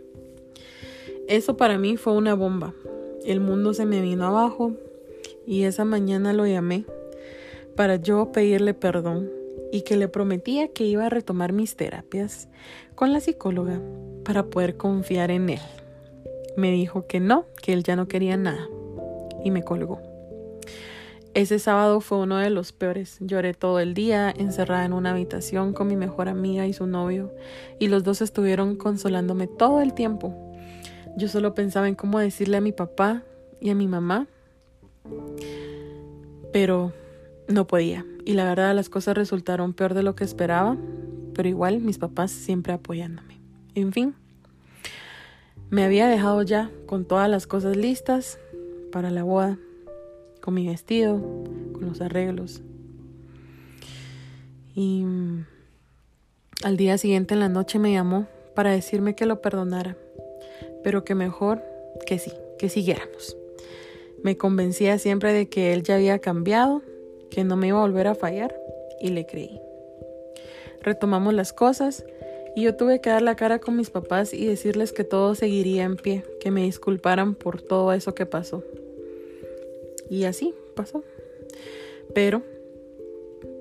Eso 1.28 1.56
para 1.56 1.78
mí 1.78 1.96
fue 1.96 2.14
una 2.14 2.34
bomba. 2.34 2.74
El 3.24 3.40
mundo 3.40 3.74
se 3.74 3.84
me 3.84 4.00
vino 4.00 4.26
abajo 4.26 4.72
y 5.46 5.64
esa 5.64 5.84
mañana 5.84 6.32
lo 6.32 6.46
llamé 6.46 6.84
para 7.76 7.96
yo 7.96 8.32
pedirle 8.32 8.74
perdón 8.74 9.39
y 9.72 9.82
que 9.82 9.96
le 9.96 10.08
prometía 10.08 10.68
que 10.68 10.84
iba 10.84 11.06
a 11.06 11.10
retomar 11.10 11.52
mis 11.52 11.76
terapias 11.76 12.48
con 12.94 13.12
la 13.12 13.20
psicóloga 13.20 13.80
para 14.24 14.44
poder 14.44 14.76
confiar 14.76 15.30
en 15.30 15.50
él. 15.50 15.60
Me 16.56 16.70
dijo 16.70 17.06
que 17.06 17.20
no, 17.20 17.46
que 17.62 17.72
él 17.72 17.84
ya 17.84 17.96
no 17.96 18.08
quería 18.08 18.36
nada 18.36 18.68
y 19.44 19.50
me 19.50 19.62
colgó. 19.62 20.00
Ese 21.32 21.60
sábado 21.60 22.00
fue 22.00 22.18
uno 22.18 22.38
de 22.38 22.50
los 22.50 22.72
peores. 22.72 23.16
Lloré 23.20 23.54
todo 23.54 23.78
el 23.78 23.94
día, 23.94 24.34
encerrada 24.36 24.84
en 24.84 24.92
una 24.92 25.12
habitación 25.12 25.72
con 25.72 25.86
mi 25.86 25.94
mejor 25.94 26.28
amiga 26.28 26.66
y 26.66 26.72
su 26.72 26.86
novio, 26.86 27.32
y 27.78 27.86
los 27.86 28.02
dos 28.02 28.20
estuvieron 28.20 28.74
consolándome 28.74 29.46
todo 29.46 29.80
el 29.80 29.94
tiempo. 29.94 30.34
Yo 31.16 31.28
solo 31.28 31.54
pensaba 31.54 31.86
en 31.86 31.94
cómo 31.94 32.18
decirle 32.18 32.56
a 32.56 32.60
mi 32.60 32.72
papá 32.72 33.22
y 33.60 33.70
a 33.70 33.76
mi 33.76 33.86
mamá, 33.86 34.26
pero 36.52 36.92
no 37.50 37.66
podía. 37.66 38.06
Y 38.24 38.34
la 38.34 38.44
verdad 38.44 38.74
las 38.74 38.88
cosas 38.88 39.16
resultaron 39.16 39.72
peor 39.72 39.94
de 39.94 40.02
lo 40.02 40.14
que 40.14 40.24
esperaba, 40.24 40.76
pero 41.34 41.48
igual 41.48 41.80
mis 41.80 41.98
papás 41.98 42.30
siempre 42.30 42.72
apoyándome. 42.72 43.38
En 43.74 43.92
fin, 43.92 44.14
Me 45.72 45.84
había 45.84 46.08
dejado 46.08 46.42
ya 46.42 46.68
con 46.86 47.04
todas 47.04 47.30
las 47.30 47.46
cosas 47.46 47.76
listas 47.76 48.40
para 48.90 49.12
la 49.12 49.22
boda, 49.22 49.56
con 50.40 50.54
mi 50.54 50.66
vestido, 50.66 51.20
con 51.72 51.86
los 51.86 52.00
arreglos. 52.00 52.60
Y 54.74 55.04
al 56.64 56.76
día 56.76 56.98
siguiente 56.98 57.34
en 57.34 57.40
la 57.40 57.48
noche 57.48 57.78
me 57.78 57.92
llamó 57.92 58.26
para 58.56 58.72
decirme 58.72 59.14
que 59.14 59.26
lo 59.26 59.40
perdonara, 59.42 59.96
pero 60.82 61.04
que 61.04 61.14
mejor 61.14 61.62
que 62.04 62.18
sí, 62.18 62.32
que 62.58 62.68
siguiéramos. 62.68 63.36
Me 64.24 64.36
convencía 64.36 64.98
siempre 64.98 65.32
de 65.32 65.48
que 65.48 65.72
él 65.72 65.84
ya 65.84 65.94
había 65.94 66.18
cambiado, 66.18 66.82
que 67.30 67.44
no 67.44 67.56
me 67.56 67.68
iba 67.68 67.78
a 67.78 67.86
volver 67.86 68.06
a 68.06 68.14
fallar, 68.14 68.54
y 69.00 69.08
le 69.08 69.26
creí. 69.26 69.60
Retomamos 70.82 71.34
las 71.34 71.52
cosas 71.52 72.04
y 72.54 72.62
yo 72.62 72.76
tuve 72.76 73.00
que 73.00 73.10
dar 73.10 73.22
la 73.22 73.36
cara 73.36 73.58
con 73.58 73.76
mis 73.76 73.90
papás 73.90 74.34
y 74.34 74.46
decirles 74.46 74.92
que 74.92 75.04
todo 75.04 75.34
seguiría 75.34 75.84
en 75.84 75.96
pie, 75.96 76.24
que 76.40 76.50
me 76.50 76.62
disculparan 76.62 77.34
por 77.34 77.62
todo 77.62 77.92
eso 77.92 78.14
que 78.14 78.26
pasó. 78.26 78.62
Y 80.08 80.24
así 80.24 80.54
pasó. 80.74 81.02
Pero 82.14 82.42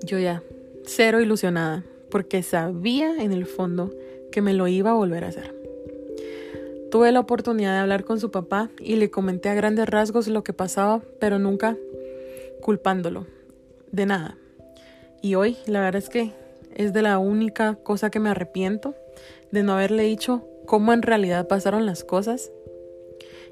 yo 0.04 0.18
ya, 0.18 0.44
cero 0.86 1.22
ilusionada, 1.22 1.84
porque 2.10 2.42
sabía 2.42 3.24
en 3.24 3.32
el 3.32 3.46
fondo 3.46 3.92
que 4.32 4.42
me 4.42 4.54
lo 4.54 4.68
iba 4.68 4.92
a 4.92 4.96
volver 4.96 5.24
a 5.24 5.28
hacer. 5.28 5.56
Tuve 6.90 7.12
la 7.12 7.20
oportunidad 7.20 7.74
de 7.74 7.80
hablar 7.80 8.04
con 8.04 8.20
su 8.20 8.32
papá 8.32 8.72
y 8.80 8.96
le 8.96 9.12
comenté 9.12 9.50
a 9.50 9.54
grandes 9.54 9.88
rasgos 9.88 10.28
lo 10.28 10.44
que 10.44 10.54
pasaba, 10.54 11.04
pero 11.20 11.38
nunca 11.38 11.78
culpándolo 12.62 13.28
de 13.92 14.06
nada. 14.06 14.38
Y 15.22 15.36
hoy 15.36 15.58
la 15.66 15.82
verdad 15.82 16.02
es 16.02 16.10
que 16.10 16.32
es 16.76 16.94
de 16.94 17.02
la 17.02 17.18
única 17.18 17.76
cosa 17.76 18.10
que 18.10 18.20
me 18.20 18.30
arrepiento 18.30 18.96
de 19.52 19.64
no 19.64 19.74
haberle 19.74 20.04
dicho 20.04 20.48
cómo 20.66 20.94
en 20.94 21.02
realidad 21.02 21.48
pasaron 21.48 21.86
las 21.86 22.04
cosas 22.04 22.52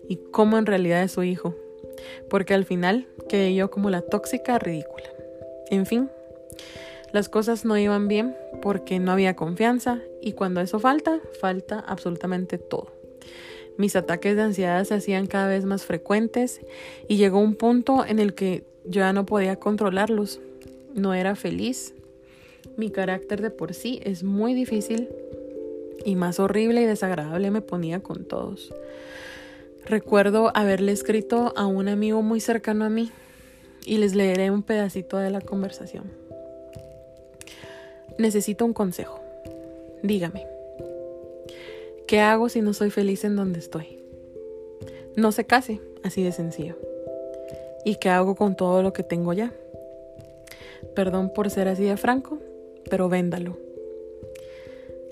y 0.07 0.17
cómo 0.31 0.57
en 0.57 0.65
realidad 0.65 1.03
es 1.03 1.11
su 1.11 1.23
hijo. 1.23 1.55
Porque 2.29 2.53
al 2.53 2.65
final 2.65 3.07
quedé 3.27 3.53
yo 3.55 3.71
como 3.71 3.89
la 3.89 4.01
tóxica 4.01 4.59
ridícula. 4.59 5.09
En 5.69 5.85
fin, 5.85 6.09
las 7.11 7.29
cosas 7.29 7.65
no 7.65 7.77
iban 7.77 8.07
bien 8.07 8.35
porque 8.61 8.99
no 8.99 9.11
había 9.11 9.35
confianza 9.35 9.99
y 10.21 10.33
cuando 10.33 10.61
eso 10.61 10.79
falta, 10.79 11.19
falta 11.39 11.79
absolutamente 11.79 12.57
todo. 12.57 12.91
Mis 13.77 13.95
ataques 13.95 14.35
de 14.35 14.41
ansiedad 14.41 14.83
se 14.85 14.95
hacían 14.95 15.27
cada 15.27 15.47
vez 15.47 15.65
más 15.65 15.85
frecuentes 15.85 16.61
y 17.07 17.17
llegó 17.17 17.39
un 17.39 17.55
punto 17.55 18.05
en 18.05 18.19
el 18.19 18.33
que 18.33 18.63
yo 18.87 19.01
ya 19.01 19.13
no 19.13 19.25
podía 19.25 19.57
controlarlos. 19.57 20.39
No 20.93 21.13
era 21.13 21.35
feliz, 21.35 21.93
mi 22.75 22.89
carácter 22.89 23.41
de 23.41 23.49
por 23.49 23.73
sí 23.73 23.99
es 24.03 24.23
muy 24.23 24.53
difícil 24.53 25.09
y 26.05 26.15
más 26.15 26.39
horrible 26.39 26.81
y 26.81 26.85
desagradable 26.85 27.51
me 27.51 27.61
ponía 27.61 27.99
con 28.01 28.25
todos. 28.25 28.73
Recuerdo 29.85 30.51
haberle 30.53 30.91
escrito 30.91 31.53
a 31.55 31.65
un 31.65 31.87
amigo 31.87 32.21
muy 32.21 32.39
cercano 32.39 32.85
a 32.85 32.89
mí 32.89 33.11
y 33.85 33.97
les 33.97 34.15
leeré 34.15 34.51
un 34.51 34.63
pedacito 34.63 35.17
de 35.17 35.29
la 35.29 35.41
conversación. 35.41 36.11
Necesito 38.17 38.65
un 38.65 38.73
consejo. 38.73 39.19
Dígame, 40.03 40.45
¿qué 42.07 42.19
hago 42.19 42.49
si 42.49 42.61
no 42.61 42.73
soy 42.73 42.89
feliz 42.89 43.23
en 43.23 43.35
donde 43.35 43.59
estoy? 43.59 43.99
No 45.15 45.31
se 45.31 45.45
case, 45.45 45.81
así 46.03 46.23
de 46.23 46.31
sencillo. 46.31 46.75
¿Y 47.87 47.95
qué 47.95 48.09
hago 48.09 48.35
con 48.35 48.57
todo 48.57 48.83
lo 48.83 48.91
que 48.91 49.01
tengo 49.01 49.31
ya? 49.31 49.53
Perdón 50.93 51.31
por 51.33 51.49
ser 51.49 51.69
así 51.69 51.85
de 51.85 51.95
franco, 51.95 52.37
pero 52.89 53.07
véndalo. 53.07 53.57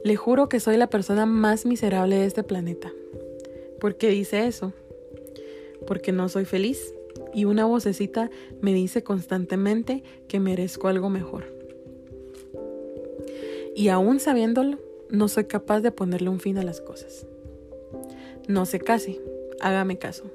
Le 0.04 0.18
juro 0.18 0.50
que 0.50 0.60
soy 0.60 0.76
la 0.76 0.88
persona 0.88 1.26
más 1.26 1.66
miserable 1.66 2.18
de 2.18 2.26
este 2.26 2.44
planeta. 2.44 2.92
¿Por 3.80 3.96
qué 3.96 4.10
dice 4.10 4.46
eso? 4.46 4.74
Porque 5.88 6.12
no 6.12 6.28
soy 6.28 6.44
feliz 6.44 6.94
y 7.34 7.46
una 7.46 7.64
vocecita 7.64 8.30
me 8.60 8.74
dice 8.74 9.04
constantemente 9.04 10.04
que 10.28 10.42
merezco 10.42 10.90
algo 10.90 11.10
mejor. 11.10 11.46
Y 13.74 13.88
aún 13.88 14.20
sabiéndolo, 14.20 14.80
no 15.10 15.30
soy 15.30 15.46
capaz 15.46 15.80
de 15.80 15.94
ponerle 15.94 16.28
un 16.28 16.42
fin 16.42 16.58
a 16.58 16.64
las 16.64 16.82
cosas. 16.82 17.26
No 18.50 18.66
se 18.66 18.82
case, 18.82 19.22
hágame 19.62 19.98
caso. 19.98 20.26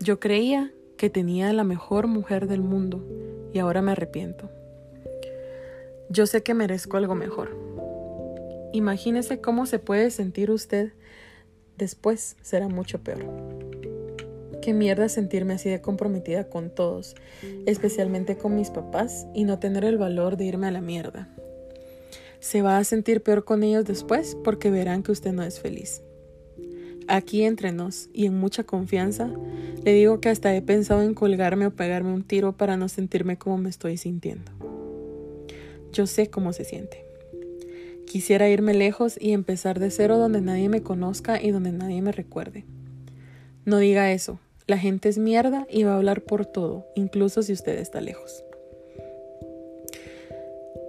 Yo 0.00 0.18
creía 0.18 0.72
que 0.96 1.10
tenía 1.10 1.52
la 1.52 1.64
mejor 1.64 2.06
mujer 2.06 2.48
del 2.48 2.62
mundo 2.62 3.04
y 3.52 3.58
ahora 3.58 3.82
me 3.82 3.92
arrepiento. 3.92 4.50
Yo 6.08 6.26
sé 6.26 6.42
que 6.42 6.54
merezco 6.54 6.96
algo 6.96 7.14
mejor. 7.14 7.56
Imagínese 8.72 9.40
cómo 9.40 9.66
se 9.66 9.78
puede 9.78 10.10
sentir 10.10 10.50
usted 10.50 10.92
después, 11.76 12.36
será 12.42 12.68
mucho 12.68 13.02
peor. 13.02 13.24
Qué 14.62 14.72
mierda 14.72 15.08
sentirme 15.08 15.54
así 15.54 15.68
de 15.68 15.80
comprometida 15.80 16.48
con 16.48 16.70
todos, 16.70 17.14
especialmente 17.66 18.36
con 18.36 18.54
mis 18.56 18.70
papás, 18.70 19.26
y 19.34 19.44
no 19.44 19.58
tener 19.58 19.84
el 19.84 19.98
valor 19.98 20.36
de 20.36 20.44
irme 20.44 20.66
a 20.66 20.72
la 20.72 20.80
mierda. 20.80 21.28
Se 22.40 22.62
va 22.62 22.78
a 22.78 22.84
sentir 22.84 23.22
peor 23.22 23.44
con 23.44 23.62
ellos 23.62 23.84
después 23.84 24.36
porque 24.44 24.70
verán 24.70 25.02
que 25.02 25.12
usted 25.12 25.32
no 25.32 25.42
es 25.42 25.60
feliz. 25.60 26.02
Aquí 27.08 27.44
entre 27.44 27.72
nos 27.72 28.08
y 28.12 28.26
en 28.26 28.38
mucha 28.38 28.64
confianza, 28.64 29.30
le 29.84 29.92
digo 29.92 30.20
que 30.20 30.28
hasta 30.28 30.54
he 30.54 30.62
pensado 30.62 31.02
en 31.02 31.14
colgarme 31.14 31.66
o 31.66 31.70
pegarme 31.70 32.12
un 32.12 32.24
tiro 32.24 32.56
para 32.56 32.76
no 32.76 32.88
sentirme 32.88 33.38
como 33.38 33.58
me 33.58 33.70
estoy 33.70 33.96
sintiendo. 33.96 34.50
Yo 35.92 36.06
sé 36.06 36.28
cómo 36.28 36.52
se 36.52 36.64
siente. 36.64 37.04
Quisiera 38.06 38.48
irme 38.48 38.74
lejos 38.74 39.16
y 39.20 39.32
empezar 39.32 39.78
de 39.78 39.90
cero 39.90 40.18
donde 40.18 40.40
nadie 40.40 40.68
me 40.68 40.82
conozca 40.82 41.40
y 41.40 41.50
donde 41.50 41.72
nadie 41.72 42.02
me 42.02 42.12
recuerde. 42.12 42.64
No 43.64 43.78
diga 43.78 44.12
eso. 44.12 44.40
La 44.66 44.78
gente 44.78 45.08
es 45.08 45.18
mierda 45.18 45.66
y 45.70 45.84
va 45.84 45.92
a 45.92 45.96
hablar 45.96 46.22
por 46.22 46.44
todo, 46.44 46.86
incluso 46.96 47.42
si 47.42 47.52
usted 47.52 47.78
está 47.78 48.00
lejos. 48.00 48.44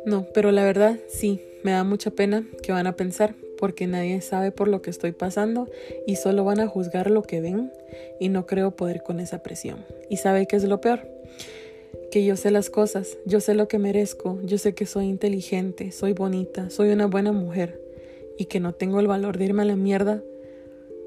No, 0.06 0.25
pero 0.34 0.51
la 0.51 0.63
verdad 0.63 0.97
sí, 1.10 1.41
me 1.63 1.71
da 1.71 1.84
mucha 1.84 2.10
pena 2.12 2.43
que 2.63 2.71
van 2.71 2.88
a 2.88 2.95
pensar, 2.95 3.36
porque 3.57 3.87
nadie 3.87 4.21
sabe 4.21 4.51
por 4.51 4.67
lo 4.67 4.81
que 4.81 4.89
estoy 4.89 5.11
pasando 5.11 5.69
y 6.05 6.15
solo 6.15 6.43
van 6.43 6.59
a 6.59 6.67
juzgar 6.67 7.09
lo 7.11 7.23
que 7.23 7.41
ven 7.41 7.71
y 8.19 8.29
no 8.29 8.45
creo 8.45 8.75
poder 8.75 9.03
con 9.03 9.19
esa 9.19 9.43
presión. 9.43 9.85
¿Y 10.09 10.17
sabe 10.17 10.47
qué 10.47 10.55
es 10.55 10.63
lo 10.63 10.79
peor? 10.81 11.17
que 12.11 12.23
yo 12.23 12.37
sé 12.37 12.51
las 12.51 12.69
cosas, 12.69 13.17
yo 13.25 13.39
sé 13.41 13.53
lo 13.53 13.67
que 13.67 13.79
merezco, 13.79 14.39
yo 14.43 14.57
sé 14.57 14.73
que 14.73 14.85
soy 14.85 15.05
inteligente, 15.05 15.91
soy 15.91 16.13
bonita, 16.13 16.69
soy 16.69 16.89
una 16.91 17.07
buena 17.07 17.31
mujer 17.31 17.81
y 18.37 18.45
que 18.45 18.59
no 18.59 18.73
tengo 18.73 18.99
el 18.99 19.07
valor 19.07 19.37
de 19.37 19.45
irme 19.45 19.63
a 19.63 19.65
la 19.65 19.75
mierda 19.75 20.23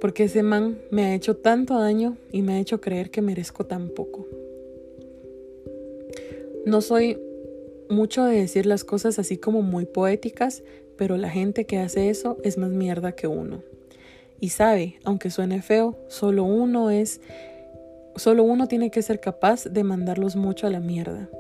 porque 0.01 0.25
ese 0.25 0.43
man 0.43 0.79
me 0.91 1.05
ha 1.05 1.15
hecho 1.15 1.37
tanto 1.37 1.79
daño 1.79 2.17
y 2.33 2.43
me 2.43 2.55
ha 2.55 2.61
hecho 2.61 2.81
creer 2.81 3.11
que 3.11 3.23
merezco 3.23 3.67
tan 3.67 3.89
poco. 3.89 4.27
No 6.65 6.81
soy 6.81 7.19
mucho 7.89 8.25
de 8.25 8.37
decir 8.37 8.67
las 8.67 8.85
cosas 8.85 9.19
así 9.19 9.37
como 9.37 9.63
muy 9.63 9.85
poéticas, 9.85 10.63
pero 11.01 11.17
la 11.17 11.31
gente 11.31 11.65
que 11.65 11.79
hace 11.79 12.11
eso 12.11 12.37
es 12.45 12.59
más 12.59 12.73
mierda 12.73 13.13
que 13.13 13.27
uno. 13.27 13.63
Y 14.39 14.51
sabe, 14.51 14.99
aunque 15.03 15.31
suene 15.31 15.63
feo, 15.63 15.97
solo 16.09 16.45
uno 16.45 16.91
es 16.91 17.23
Solo 18.17 18.43
uno 18.43 18.69
tiene 18.69 18.91
que 18.91 19.01
ser 19.01 19.19
capaz 19.19 19.65
de 19.65 19.83
mandarlos 19.83 20.37
mucho 20.37 20.67
a 20.67 20.71
la 20.71 20.81
mierda. 20.81 21.31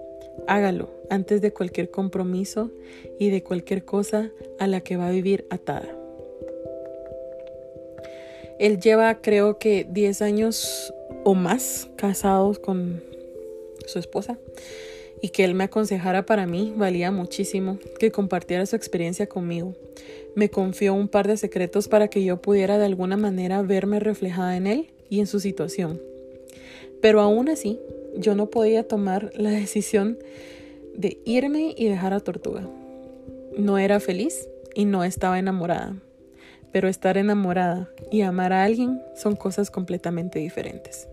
Hágalo 0.46 0.88
antes 1.10 1.42
de 1.42 1.52
cualquier 1.52 1.90
compromiso 1.90 2.70
y 3.18 3.28
de 3.28 3.42
cualquier 3.42 3.84
cosa 3.84 4.30
a 4.58 4.66
la 4.66 4.80
que 4.80 4.96
va 4.96 5.08
a 5.08 5.10
vivir 5.10 5.44
atada. 5.50 5.94
Él 8.58 8.80
lleva 8.80 9.20
creo 9.20 9.58
que 9.58 9.86
10 9.90 10.22
años 10.22 10.94
o 11.24 11.34
más 11.34 11.90
casados 11.96 12.58
con 12.58 13.02
su 13.84 13.98
esposa 13.98 14.38
y 15.22 15.30
que 15.30 15.44
él 15.44 15.54
me 15.54 15.64
aconsejara 15.64 16.26
para 16.26 16.46
mí 16.46 16.72
valía 16.76 17.11
muchísimo, 17.11 17.78
que 17.98 18.11
compartiera 18.11 18.66
su 18.66 18.76
experiencia 18.76 19.26
conmigo. 19.26 19.74
Me 20.35 20.48
confió 20.48 20.94
un 20.94 21.09
par 21.09 21.28
de 21.28 21.37
secretos 21.37 21.88
para 21.88 22.09
que 22.09 22.24
yo 22.24 22.40
pudiera 22.40 22.78
de 22.78 22.87
alguna 22.87 23.16
manera 23.16 23.62
verme 23.62 24.00
reflejada 24.00 24.56
en 24.56 24.66
él 24.66 24.90
y 25.09 25.20
en 25.20 25.26
su 25.26 25.40
situación. 25.40 26.00
Pero 27.00 27.20
aún 27.20 27.48
así, 27.48 27.78
yo 28.16 28.35
no 28.35 28.50
podía 28.50 28.87
tomar 28.87 29.30
la 29.35 29.50
decisión 29.50 30.18
de 30.94 31.18
irme 31.24 31.74
y 31.76 31.88
dejar 31.88 32.12
a 32.12 32.20
Tortuga. 32.20 32.68
No 33.56 33.78
era 33.78 34.00
feliz 34.00 34.48
y 34.74 34.85
no 34.85 35.04
estaba 35.04 35.38
enamorada. 35.38 35.96
Pero 36.72 36.88
estar 36.88 37.16
enamorada 37.16 37.90
y 38.12 38.22
amar 38.22 38.52
a 38.52 38.64
alguien 38.64 39.02
son 39.16 39.35
cosas 39.35 39.70
completamente 39.70 40.38
diferentes. 40.38 41.09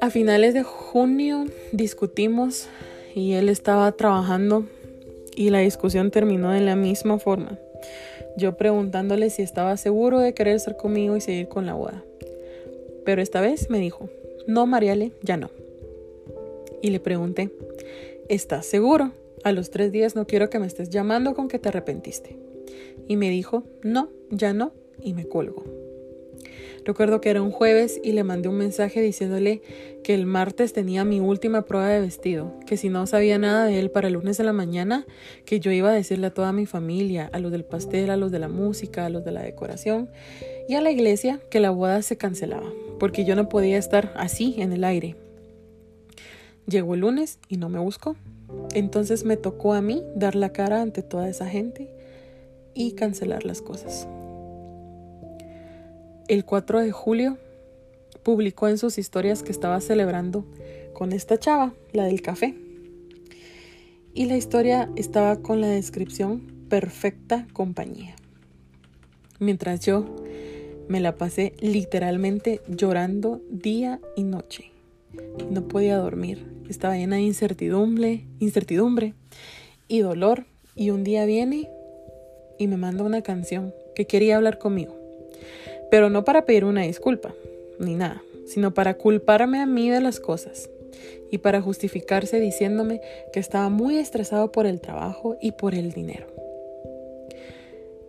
A 0.00 0.10
finales 0.10 0.54
de 0.54 0.62
junio 0.62 1.46
discutimos 1.72 2.68
y 3.16 3.32
él 3.32 3.48
estaba 3.48 3.90
trabajando 3.90 4.64
y 5.34 5.50
la 5.50 5.58
discusión 5.58 6.12
terminó 6.12 6.52
de 6.52 6.60
la 6.60 6.76
misma 6.76 7.18
forma. 7.18 7.58
Yo 8.36 8.56
preguntándole 8.56 9.28
si 9.30 9.42
estaba 9.42 9.76
seguro 9.76 10.20
de 10.20 10.34
querer 10.34 10.54
estar 10.54 10.76
conmigo 10.76 11.16
y 11.16 11.20
seguir 11.20 11.48
con 11.48 11.66
la 11.66 11.74
boda. 11.74 12.04
Pero 13.04 13.20
esta 13.20 13.40
vez 13.40 13.70
me 13.70 13.80
dijo, 13.80 14.08
no, 14.46 14.66
Mariale, 14.66 15.10
ya 15.22 15.36
no. 15.36 15.50
Y 16.80 16.90
le 16.90 17.00
pregunté, 17.00 17.50
¿estás 18.28 18.66
seguro? 18.66 19.10
A 19.42 19.50
los 19.50 19.70
tres 19.70 19.90
días 19.90 20.14
no 20.14 20.28
quiero 20.28 20.48
que 20.48 20.60
me 20.60 20.68
estés 20.68 20.90
llamando 20.90 21.34
con 21.34 21.48
que 21.48 21.58
te 21.58 21.70
arrepentiste. 21.70 22.36
Y 23.08 23.16
me 23.16 23.30
dijo, 23.30 23.64
no, 23.82 24.10
ya 24.30 24.52
no, 24.52 24.72
y 25.02 25.12
me 25.12 25.26
colgo. 25.26 25.77
Recuerdo 26.88 27.20
que 27.20 27.28
era 27.28 27.42
un 27.42 27.50
jueves 27.50 28.00
y 28.02 28.12
le 28.12 28.24
mandé 28.24 28.48
un 28.48 28.56
mensaje 28.56 29.02
diciéndole 29.02 29.60
que 30.02 30.14
el 30.14 30.24
martes 30.24 30.72
tenía 30.72 31.04
mi 31.04 31.20
última 31.20 31.66
prueba 31.66 31.86
de 31.86 32.00
vestido, 32.00 32.54
que 32.66 32.78
si 32.78 32.88
no 32.88 33.06
sabía 33.06 33.36
nada 33.36 33.66
de 33.66 33.78
él 33.78 33.90
para 33.90 34.08
el 34.08 34.14
lunes 34.14 34.38
de 34.38 34.44
la 34.44 34.54
mañana, 34.54 35.04
que 35.44 35.60
yo 35.60 35.70
iba 35.70 35.90
a 35.90 35.92
decirle 35.92 36.28
a 36.28 36.32
toda 36.32 36.50
mi 36.50 36.64
familia, 36.64 37.28
a 37.34 37.40
los 37.40 37.52
del 37.52 37.66
pastel, 37.66 38.08
a 38.08 38.16
los 38.16 38.30
de 38.32 38.38
la 38.38 38.48
música, 38.48 39.04
a 39.04 39.10
los 39.10 39.22
de 39.22 39.32
la 39.32 39.42
decoración 39.42 40.08
y 40.66 40.76
a 40.76 40.80
la 40.80 40.90
iglesia 40.90 41.40
que 41.50 41.60
la 41.60 41.68
boda 41.68 42.00
se 42.00 42.16
cancelaba, 42.16 42.72
porque 42.98 43.26
yo 43.26 43.36
no 43.36 43.50
podía 43.50 43.76
estar 43.76 44.14
así 44.16 44.54
en 44.56 44.72
el 44.72 44.82
aire. 44.82 45.14
Llegó 46.66 46.94
el 46.94 47.00
lunes 47.00 47.38
y 47.50 47.58
no 47.58 47.68
me 47.68 47.80
buscó. 47.80 48.16
Entonces 48.72 49.26
me 49.26 49.36
tocó 49.36 49.74
a 49.74 49.82
mí 49.82 50.02
dar 50.16 50.34
la 50.34 50.54
cara 50.54 50.80
ante 50.80 51.02
toda 51.02 51.28
esa 51.28 51.50
gente 51.50 51.90
y 52.72 52.92
cancelar 52.92 53.44
las 53.44 53.60
cosas. 53.60 54.08
El 56.28 56.44
4 56.44 56.80
de 56.80 56.92
julio 56.92 57.38
publicó 58.22 58.68
en 58.68 58.76
sus 58.76 58.98
historias 58.98 59.42
que 59.42 59.50
estaba 59.50 59.80
celebrando 59.80 60.44
con 60.92 61.12
esta 61.12 61.38
chava, 61.38 61.72
la 61.94 62.04
del 62.04 62.20
café. 62.20 62.54
Y 64.12 64.26
la 64.26 64.36
historia 64.36 64.90
estaba 64.94 65.40
con 65.40 65.62
la 65.62 65.68
descripción 65.68 66.66
perfecta 66.68 67.46
compañía. 67.54 68.14
Mientras 69.38 69.80
yo 69.80 70.04
me 70.86 71.00
la 71.00 71.16
pasé 71.16 71.54
literalmente 71.60 72.60
llorando 72.68 73.40
día 73.48 73.98
y 74.14 74.24
noche. 74.24 74.70
No 75.50 75.66
podía 75.66 75.96
dormir. 75.96 76.46
Estaba 76.68 76.98
llena 76.98 77.16
de 77.16 77.22
incertidumbre, 77.22 78.26
incertidumbre 78.38 79.14
y 79.86 80.00
dolor. 80.00 80.44
Y 80.74 80.90
un 80.90 81.04
día 81.04 81.24
viene 81.24 81.70
y 82.58 82.66
me 82.66 82.76
manda 82.76 83.02
una 83.02 83.22
canción 83.22 83.72
que 83.94 84.06
quería 84.06 84.36
hablar 84.36 84.58
conmigo. 84.58 84.97
Pero 85.90 86.10
no 86.10 86.24
para 86.24 86.44
pedir 86.44 86.64
una 86.64 86.82
disculpa, 86.82 87.34
ni 87.78 87.94
nada, 87.94 88.22
sino 88.46 88.74
para 88.74 88.94
culparme 88.94 89.60
a 89.60 89.66
mí 89.66 89.90
de 89.90 90.00
las 90.00 90.20
cosas 90.20 90.70
y 91.30 91.38
para 91.38 91.60
justificarse 91.60 92.40
diciéndome 92.40 93.00
que 93.32 93.40
estaba 93.40 93.68
muy 93.68 93.98
estresado 93.98 94.52
por 94.52 94.66
el 94.66 94.80
trabajo 94.80 95.36
y 95.40 95.52
por 95.52 95.74
el 95.74 95.92
dinero. 95.92 96.26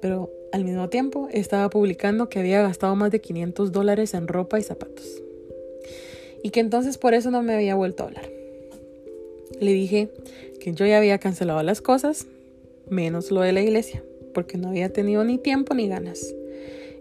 Pero 0.02 0.32
al 0.52 0.64
mismo 0.64 0.90
tiempo 0.90 1.28
estaba 1.32 1.70
publicando 1.70 2.30
que 2.30 2.40
había 2.40 2.62
gastado 2.62 2.96
más 2.96 3.12
de 3.12 3.22
500 3.22 3.72
dólares 3.72 4.14
en 4.14 4.28
ropa 4.28 4.60
y 4.60 4.64
zapatos 4.64 5.22
y 6.44 6.50
que 6.52 6.60
entonces 6.60 6.98
por 6.98 7.14
eso 7.14 7.32
no 7.32 7.42
me 7.42 7.54
había 7.54 7.76
vuelto 7.76 8.04
a 8.04 8.08
hablar. 8.08 8.30
Le 9.60 9.74
dije 9.74 10.10
que 10.60 10.74
yo 10.74 10.86
ya 10.86 10.98
había 10.98 11.18
cancelado 11.18 11.62
las 11.64 11.82
cosas, 11.82 12.28
menos 12.90 13.32
lo 13.32 13.42
de 13.42 13.52
la 13.52 13.62
iglesia, 13.62 14.04
porque 14.34 14.58
no 14.58 14.70
había 14.70 14.92
tenido 14.92 15.24
ni 15.24 15.38
tiempo 15.38 15.74
ni 15.74 15.88
ganas. 15.88 16.34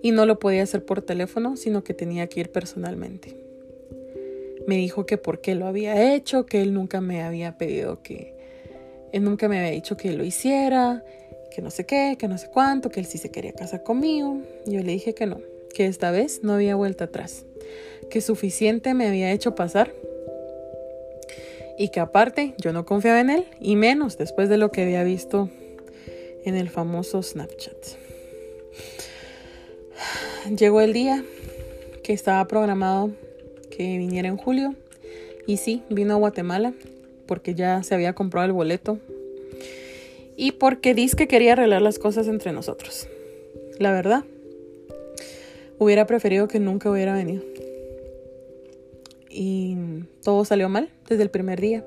Y 0.03 0.13
no 0.13 0.27
lo 0.27 0.39
podía 0.39 0.63
hacer 0.63 0.85
por 0.85 1.03
teléfono, 1.03 1.57
sino 1.57 1.83
que 1.83 1.95
tenía 1.95 2.27
que 2.29 2.41
ir 2.41 2.53
personalmente. 2.53 3.37
Me 4.67 4.77
dijo 4.77 5.07
que 5.07 5.17
por 5.17 5.41
qué 5.41 5.55
lo 5.55 5.67
había 5.67 6.15
hecho, 6.15 6.47
que 6.47 6.63
él 6.63 6.75
nunca 6.75 7.01
me 7.01 7.23
había 7.23 7.57
pedido 7.59 8.03
que... 8.03 8.37
Él 9.13 9.25
nunca 9.25 9.49
me 9.49 9.59
había 9.59 9.71
dicho 9.71 9.97
que 9.97 10.13
lo 10.13 10.23
hiciera, 10.23 11.03
que 11.51 11.63
no 11.63 11.71
sé 11.71 11.87
qué, 11.87 12.17
que 12.19 12.29
no 12.29 12.37
sé 12.37 12.49
cuánto, 12.49 12.91
que 12.91 13.01
él 13.01 13.07
sí 13.07 13.17
se 13.19 13.31
quería 13.31 13.53
casar 13.53 13.83
conmigo. 13.83 14.43
Yo 14.67 14.81
le 14.81 14.93
dije 14.93 15.15
que 15.15 15.27
no, 15.27 15.41
que 15.75 15.87
esta 15.87 16.11
vez 16.11 16.41
no 16.43 16.53
había 16.53 16.77
vuelta 16.77 17.05
atrás, 17.05 17.47
que 18.11 18.21
suficiente 18.21 18.93
me 18.95 19.09
había 19.09 19.33
hecho 19.33 19.55
pasar 19.55 19.93
y 21.79 21.89
que 21.89 22.01
aparte 22.01 22.55
yo 22.59 22.73
no 22.73 22.85
confiaba 22.85 23.21
en 23.21 23.31
él 23.31 23.45
y 23.61 23.77
menos 23.77 24.19
después 24.19 24.49
de 24.49 24.59
lo 24.59 24.71
que 24.71 24.83
había 24.83 25.05
visto 25.05 25.49
en 26.45 26.57
el 26.57 26.69
famoso 26.69 27.23
Snapchat. 27.23 27.77
Llegó 30.57 30.81
el 30.81 30.93
día 30.93 31.25
que 32.03 32.13
estaba 32.13 32.47
programado 32.47 33.11
que 33.71 33.99
viniera 33.99 34.29
en 34.29 34.37
julio 34.37 34.75
y 35.47 35.59
sí, 35.59 35.83
vino 35.91 36.15
a 36.15 36.17
Guatemala 36.17 36.73
porque 37.27 37.55
ya 37.55 37.83
se 37.83 37.95
había 37.95 38.15
comprado 38.15 38.47
el 38.47 38.53
boleto 38.53 38.99
y 40.37 40.53
porque 40.53 40.95
dice 40.95 41.17
que 41.17 41.29
quería 41.29 41.53
arreglar 41.53 41.83
las 41.83 41.99
cosas 41.99 42.29
entre 42.29 42.53
nosotros. 42.53 43.09
La 43.79 43.93
verdad, 43.93 44.25
hubiera 45.79 46.07
preferido 46.07 46.49
que 46.49 46.61
nunca 46.61 46.91
hubiera 46.91 47.13
venido 47.13 47.43
y 49.31 49.77
todo 50.23 50.45
salió 50.45 50.69
mal 50.69 50.89
desde 51.09 51.23
el 51.23 51.31
primer 51.31 51.61
día. 51.61 51.85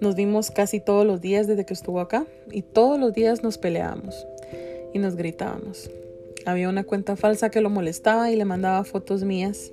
Nos 0.00 0.16
vimos 0.16 0.50
casi 0.50 0.80
todos 0.80 1.06
los 1.06 1.20
días 1.20 1.46
desde 1.46 1.64
que 1.64 1.74
estuvo 1.74 2.00
acá 2.00 2.26
y 2.50 2.62
todos 2.62 2.98
los 2.98 3.12
días 3.12 3.42
nos 3.42 3.58
peleábamos 3.58 4.26
y 4.92 4.98
nos 4.98 5.14
gritábamos. 5.14 5.90
Había 6.44 6.68
una 6.68 6.84
cuenta 6.84 7.16
falsa 7.16 7.50
que 7.50 7.60
lo 7.60 7.70
molestaba 7.70 8.30
y 8.30 8.36
le 8.36 8.44
mandaba 8.44 8.84
fotos 8.84 9.24
mías 9.24 9.72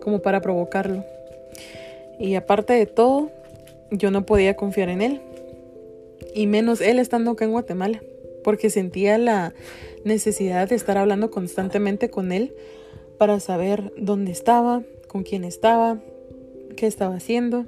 como 0.00 0.20
para 0.20 0.40
provocarlo. 0.40 1.04
Y 2.18 2.34
aparte 2.34 2.74
de 2.74 2.86
todo, 2.86 3.30
yo 3.90 4.10
no 4.10 4.26
podía 4.26 4.56
confiar 4.56 4.88
en 4.88 5.02
él. 5.02 5.20
Y 6.34 6.46
menos 6.46 6.80
él 6.80 6.98
estando 6.98 7.32
acá 7.32 7.44
en 7.44 7.52
Guatemala, 7.52 8.02
porque 8.42 8.70
sentía 8.70 9.18
la 9.18 9.54
necesidad 10.04 10.68
de 10.68 10.74
estar 10.74 10.98
hablando 10.98 11.30
constantemente 11.30 12.10
con 12.10 12.32
él 12.32 12.54
para 13.18 13.40
saber 13.40 13.92
dónde 13.96 14.32
estaba, 14.32 14.82
con 15.08 15.22
quién 15.22 15.44
estaba, 15.44 16.00
qué 16.76 16.86
estaba 16.86 17.16
haciendo. 17.16 17.66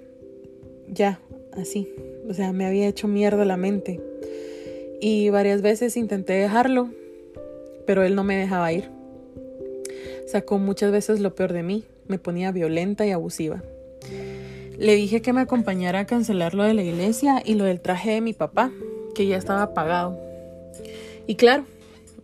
Ya, 0.88 1.20
así. 1.53 1.88
O 2.29 2.35
sea, 2.35 2.53
me 2.53 2.66
había 2.66 2.88
hecho 2.88 3.09
mierda 3.09 3.44
la 3.44 3.57
mente. 3.57 4.01
Y 5.01 5.31
varias 5.31 5.62
veces 5.62 5.96
intenté 5.96 6.35
dejarlo, 6.35 6.90
pero 7.87 8.03
él 8.03 8.14
no 8.14 8.25
me 8.25 8.37
dejaba 8.37 8.72
ir. 8.72 8.90
Sacó 10.27 10.59
muchas 10.59 10.92
veces 10.92 11.20
lo 11.20 11.35
peor 11.35 11.53
de 11.53 11.62
mí, 11.62 11.85
me 12.09 12.18
ponía 12.18 12.53
violenta 12.53 13.07
y 13.07 13.11
abusiva. 13.11 13.62
Le 14.79 14.94
dije 14.94 15.22
que 15.22 15.33
me 15.33 15.40
acompañara 15.40 16.01
a 16.01 16.07
cancelar 16.07 16.55
lo 16.55 16.64
de 16.64 16.75
la 16.75 16.83
iglesia 16.83 17.42
y 17.44 17.55
lo 17.55 17.64
del 17.64 17.81
traje 17.81 18.11
de 18.11 18.20
mi 18.20 18.33
papá, 18.33 18.70
que 19.14 19.27
ya 19.27 19.37
estaba 19.37 19.72
pagado. 19.72 20.18
Y 21.27 21.37
claro, 21.37 21.64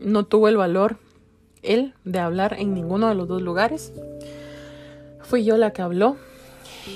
no 0.01 0.25
tuvo 0.25 0.49
el 0.49 0.57
valor 0.57 0.99
él 1.63 1.95
de 2.05 2.19
hablar 2.19 2.57
en 2.59 2.75
ninguno 2.75 3.09
de 3.09 3.15
los 3.15 3.29
dos 3.29 3.41
lugares. 3.41 3.93
Fui 5.21 5.45
yo 5.45 5.57
la 5.57 5.73
que 5.73 5.83
habló 5.83 6.17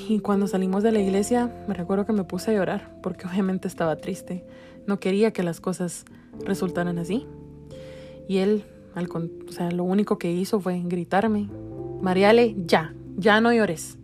y 0.09 0.18
cuando 0.18 0.46
salimos 0.46 0.83
de 0.83 0.92
la 0.92 0.98
iglesia, 0.98 1.50
me 1.68 1.74
recuerdo 1.74 2.07
que 2.07 2.12
me 2.12 2.24
puse 2.24 2.50
a 2.50 2.55
llorar 2.55 2.90
porque 3.02 3.26
obviamente 3.26 3.68
estaba 3.68 3.96
triste. 3.96 4.44
No 4.87 5.00
quería 5.00 5.33
que 5.33 5.42
las 5.42 5.61
cosas 5.61 6.05
resultaran 6.44 6.98
así. 6.98 7.26
Y 8.28 8.38
él, 8.38 8.64
al, 8.94 9.08
o 9.08 9.52
sea, 9.52 9.70
lo 9.70 9.84
único 9.84 10.18
que 10.18 10.32
hizo 10.32 10.60
fue 10.60 10.80
gritarme, 10.84 11.48
Mariale, 12.00 12.54
ya, 12.66 12.94
ya 13.16 13.40
no 13.40 13.52
llores. 13.52 13.98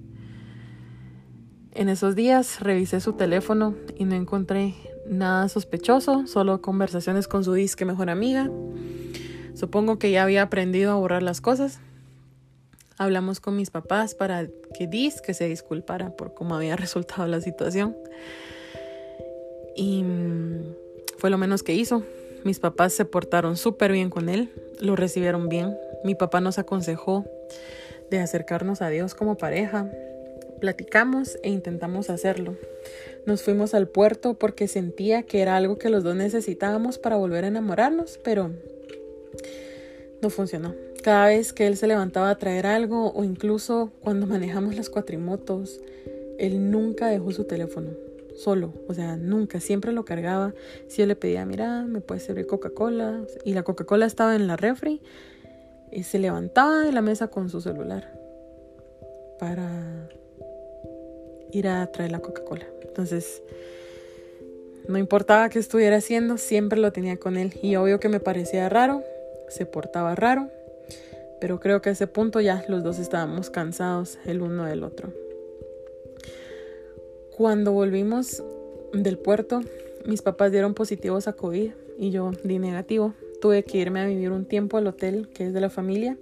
En 1.75 1.89
esos 1.89 2.15
días 2.15 2.61
revisé 2.61 3.01
su 3.01 3.15
teléfono 3.15 3.75
y 3.97 4.05
no 4.05 4.15
encontré 4.15 4.75
nada 5.07 5.49
sospechoso, 5.49 6.27
solo 6.27 6.61
conversaciones 6.61 7.29
con 7.29 7.45
su 7.45 7.53
disque 7.53 7.85
mejor 7.85 8.11
amiga. 8.11 8.51
Supongo 9.55 9.99
que 9.99 10.11
ya 10.11 10.23
había 10.23 10.43
aprendido 10.43 10.93
a 10.93 10.97
borrar 10.97 11.23
las 11.23 11.41
cosas 11.41 11.81
Hablamos 12.99 13.41
con 13.41 13.57
mis 13.57 13.71
papás 13.71 14.15
para 14.15 14.47
que 14.79 14.87
Dis 14.87 15.21
que 15.21 15.35
se 15.35 15.49
disculpara 15.49 16.11
por 16.11 16.35
cómo 16.35 16.55
había 16.55 16.77
resultado 16.87 17.27
la 17.27 17.41
situación. 17.41 17.97
Y 19.75 20.03
mm, 20.03 20.75
fue 21.19 21.31
lo 21.31 21.39
menos 21.39 21.63
que 21.63 21.75
hizo. 21.75 22.05
Mis 22.45 22.59
papás 22.59 22.93
se 22.93 23.05
portaron 23.05 23.57
súper 23.57 23.93
bien 23.93 24.11
con 24.11 24.29
él, 24.29 24.51
lo 24.81 24.97
recibieron 24.97 25.49
bien. 25.49 25.77
Mi 26.03 26.17
papá 26.17 26.41
nos 26.41 26.59
aconsejó 26.59 27.25
de 28.11 28.19
acercarnos 28.19 28.83
a 28.83 28.89
Dios 28.89 29.15
como 29.15 29.37
pareja. 29.37 29.89
Platicamos 30.61 31.39
e 31.45 31.51
intentamos 31.51 32.11
hacerlo. 32.11 32.57
Nos 33.27 33.43
fuimos 33.43 33.75
al 33.75 33.87
puerto 33.87 34.35
porque 34.35 34.67
sentía 34.67 35.23
que 35.23 35.41
era 35.41 35.57
algo 35.57 35.79
que 35.79 35.89
los 35.89 36.03
dos 36.03 36.17
necesitábamos 36.17 36.99
para 36.99 37.17
volver 37.17 37.45
a 37.45 37.49
enamorarnos, 37.49 38.19
pero 38.25 38.51
no 40.21 40.29
funcionó. 40.29 40.75
Cada 41.03 41.29
vez 41.29 41.53
que 41.53 41.69
él 41.69 41.77
se 41.77 41.87
levantaba 41.87 42.31
a 42.31 42.39
traer 42.39 42.67
algo 42.67 43.13
o 43.13 43.23
incluso 43.23 43.93
cuando 44.01 44.27
manejamos 44.27 44.75
las 44.75 44.91
cuatrimotos, 44.91 45.81
él 46.39 46.73
nunca 46.73 47.07
dejó 47.07 47.31
su 47.31 47.45
teléfono 47.45 48.12
solo, 48.37 48.73
o 48.89 48.95
sea, 48.95 49.17
nunca, 49.17 49.61
siempre 49.61 49.93
lo 49.93 50.05
cargaba. 50.05 50.55
Si 50.89 50.99
yo 50.99 51.07
le 51.07 51.17
pedía, 51.17 51.45
mira, 51.45 51.83
me 51.83 52.01
puedes 52.01 52.25
servir 52.25 52.47
Coca-Cola, 52.47 53.23
y 53.45 53.55
la 53.55 53.63
Coca-Cola 53.63 54.07
estaba 54.07 54.35
en 54.37 54.47
la 54.47 54.57
refri, 54.57 55.01
y 55.91 56.05
se 56.05 56.19
levantaba 56.19 56.81
de 56.81 56.93
la 56.93 57.03
mesa 57.03 57.29
con 57.29 57.51
su 57.51 57.61
celular 57.61 58.11
para 59.39 60.09
ir 61.51 61.69
a 61.69 61.87
traer 61.89 62.13
la 62.13 62.21
Coca-Cola. 62.21 62.67
Entonces, 62.83 63.43
no 64.89 64.99
importaba 64.99 65.49
qué 65.49 65.59
estuviera 65.59 65.97
haciendo, 65.97 66.39
siempre 66.39 66.81
lo 66.81 66.93
tenía 66.93 67.17
con 67.19 67.37
él. 67.37 67.53
Y 67.63 67.77
obvio 67.77 68.01
que 68.01 68.09
me 68.09 68.21
parecía 68.21 68.69
raro, 68.69 69.03
se 69.49 69.67
portaba 69.67 70.15
raro, 70.15 70.49
pero 71.41 71.61
creo 71.61 71.83
que 71.83 71.91
a 71.91 71.93
ese 71.93 72.07
punto 72.07 72.41
ya 72.41 72.65
los 72.69 72.83
dos 72.83 72.99
estábamos 72.99 73.51
cansados 73.51 74.19
el 74.25 74.43
uno 74.43 74.65
del 74.65 74.83
otro. 74.85 75.13
Cuando 77.37 77.73
volvimos 77.73 78.43
del 78.93 79.17
puerto, 79.17 79.63
mis 80.05 80.21
papás 80.21 80.53
dieron 80.53 80.75
positivos 80.75 81.29
a 81.29 81.33
COVID 81.33 81.71
y 81.97 82.11
yo 82.11 82.31
di 82.45 82.59
negativo. 82.59 83.15
Tuve 83.41 83.63
que 83.63 83.79
irme 83.79 84.01
a 84.01 84.07
vivir 84.07 84.31
un 84.31 84.45
tiempo 84.45 84.77
al 84.77 84.87
hotel 84.87 85.29
que 85.33 85.47
es 85.47 85.55
de 85.55 85.61
la 85.63 85.71
familia 85.71 86.19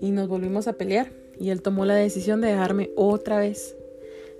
y 0.00 0.12
nos 0.12 0.28
volvimos 0.28 0.68
a 0.68 0.74
pelear 0.74 1.10
y 1.40 1.50
él 1.50 1.60
tomó 1.60 1.84
la 1.84 1.96
decisión 1.96 2.40
de 2.40 2.48
dejarme 2.48 2.90
otra 2.94 3.40
vez. 3.40 3.76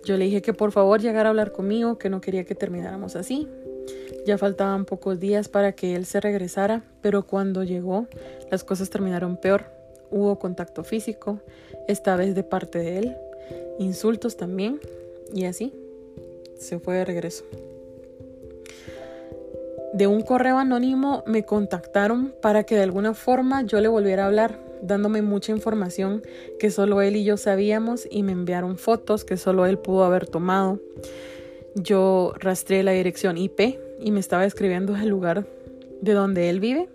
Yo 0.04 0.16
le 0.16 0.26
dije 0.26 0.40
que 0.40 0.52
por 0.54 0.70
favor 0.70 1.00
llegara 1.00 1.28
a 1.28 1.30
hablar 1.30 1.50
conmigo, 1.50 1.98
que 1.98 2.10
no 2.10 2.20
quería 2.20 2.44
que 2.44 2.54
termináramos 2.54 3.16
así. 3.16 3.48
Ya 4.24 4.38
faltaban 4.38 4.84
pocos 4.84 5.18
días 5.18 5.48
para 5.48 5.72
que 5.72 5.96
él 5.96 6.06
se 6.06 6.20
regresara, 6.20 6.84
pero 7.02 7.26
cuando 7.26 7.64
llegó 7.64 8.06
las 8.52 8.62
cosas 8.62 8.88
terminaron 8.88 9.36
peor. 9.36 9.64
Hubo 10.12 10.38
contacto 10.38 10.84
físico, 10.84 11.40
esta 11.88 12.14
vez 12.14 12.36
de 12.36 12.44
parte 12.44 12.78
de 12.78 12.98
él, 12.98 13.16
insultos 13.80 14.36
también, 14.36 14.80
y 15.32 15.44
así 15.44 15.72
se 16.58 16.78
fue 16.78 16.96
de 16.96 17.04
regreso. 17.04 17.44
De 19.92 20.06
un 20.06 20.22
correo 20.22 20.58
anónimo 20.58 21.24
me 21.26 21.44
contactaron 21.44 22.34
para 22.42 22.64
que 22.64 22.76
de 22.76 22.82
alguna 22.82 23.14
forma 23.14 23.62
yo 23.62 23.80
le 23.80 23.88
volviera 23.88 24.24
a 24.24 24.26
hablar, 24.26 24.60
dándome 24.82 25.22
mucha 25.22 25.52
información 25.52 26.22
que 26.58 26.70
solo 26.70 27.00
él 27.00 27.16
y 27.16 27.24
yo 27.24 27.36
sabíamos 27.36 28.06
y 28.10 28.22
me 28.22 28.32
enviaron 28.32 28.76
fotos 28.76 29.24
que 29.24 29.36
solo 29.36 29.64
él 29.64 29.78
pudo 29.78 30.04
haber 30.04 30.26
tomado. 30.26 30.80
Yo 31.74 32.34
rastreé 32.38 32.82
la 32.82 32.92
dirección 32.92 33.38
IP 33.38 33.78
y 34.00 34.10
me 34.10 34.20
estaba 34.20 34.44
escribiendo 34.44 34.94
el 34.96 35.08
lugar 35.08 35.46
de 36.02 36.12
donde 36.12 36.50
él 36.50 36.60
vive 36.60 36.88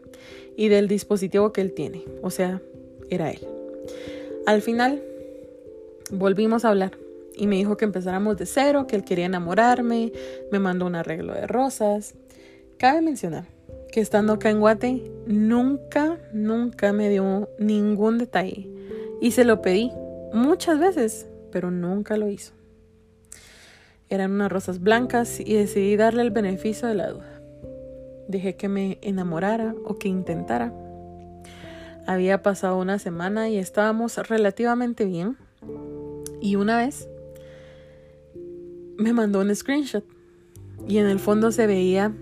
y 0.55 0.67
del 0.67 0.87
dispositivo 0.87 1.51
que 1.53 1.61
él 1.61 1.73
tiene, 1.73 2.03
o 2.21 2.29
sea, 2.29 2.61
era 3.09 3.31
él. 3.31 3.39
Al 4.45 4.61
final 4.61 5.01
volvimos 6.11 6.65
a 6.65 6.69
hablar 6.69 7.00
y 7.35 7.47
me 7.47 7.55
dijo 7.55 7.77
que 7.77 7.85
empezáramos 7.85 8.37
de 8.37 8.45
cero, 8.45 8.87
que 8.87 8.95
él 8.95 9.03
quería 9.03 9.25
enamorarme, 9.25 10.11
me 10.51 10.59
mandó 10.59 10.85
un 10.85 10.95
arreglo 10.95 11.33
de 11.33 11.47
rosas. 11.47 12.15
Cabe 12.77 13.01
mencionar 13.01 13.45
que 13.91 13.99
estando 13.99 14.33
acá 14.33 14.49
en 14.49 14.59
Guate, 14.59 15.11
nunca, 15.27 16.17
nunca 16.33 16.93
me 16.93 17.09
dio 17.09 17.49
ningún 17.59 18.17
detalle. 18.17 18.69
Y 19.19 19.31
se 19.31 19.43
lo 19.43 19.61
pedí 19.61 19.91
muchas 20.33 20.79
veces, 20.79 21.27
pero 21.51 21.69
nunca 21.69 22.17
lo 22.17 22.29
hizo. 22.29 22.53
Eran 24.09 24.31
unas 24.31 24.51
rosas 24.51 24.79
blancas 24.81 25.39
y 25.39 25.53
decidí 25.53 25.95
darle 25.95 26.23
el 26.23 26.31
beneficio 26.31 26.87
de 26.87 26.95
la 26.95 27.09
duda. 27.09 27.41
Dejé 28.27 28.55
que 28.55 28.69
me 28.69 28.97
enamorara 29.01 29.75
o 29.85 29.97
que 29.99 30.07
intentara. 30.07 30.73
Había 32.07 32.41
pasado 32.41 32.77
una 32.77 32.97
semana 32.97 33.49
y 33.49 33.57
estábamos 33.57 34.17
relativamente 34.17 35.05
bien. 35.05 35.37
Y 36.41 36.55
una 36.55 36.77
vez 36.77 37.07
me 39.01 39.13
mandó 39.13 39.39
un 39.39 39.53
screenshot 39.53 40.05
y 40.87 40.97
en 40.97 41.07
el 41.07 41.19
fondo 41.19 41.51
se 41.51 41.67
veía 41.67 42.13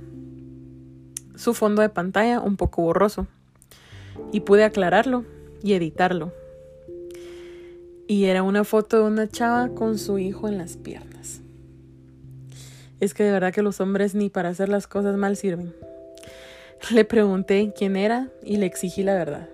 su 1.36 1.54
fondo 1.54 1.82
de 1.82 1.90
pantalla 1.90 2.42
un 2.42 2.58
poco 2.58 2.82
borroso 2.82 3.28
y 4.32 4.42
pude 4.42 4.64
aclararlo 4.64 5.26
y 5.64 5.74
editarlo. 5.74 6.34
Y 8.08 8.26
era 8.26 8.44
una 8.44 8.64
foto 8.64 8.98
de 8.98 9.04
una 9.04 9.28
chava 9.30 9.70
con 9.70 9.98
su 9.98 10.18
hijo 10.18 10.48
en 10.48 10.58
las 10.58 10.78
piernas. 10.78 11.42
Es 13.00 13.14
que 13.14 13.24
de 13.24 13.32
verdad 13.32 13.54
que 13.54 13.62
los 13.62 13.80
hombres 13.80 14.16
ni 14.16 14.30
para 14.30 14.50
hacer 14.50 14.68
las 14.68 14.88
cosas 14.88 15.16
mal 15.16 15.38
sirven. 15.38 15.74
Le 16.92 17.06
pregunté 17.06 17.72
quién 17.78 17.96
era 17.96 18.30
y 18.44 18.58
le 18.58 18.66
exigí 18.66 19.04
la 19.04 19.14
verdad. 19.14 19.50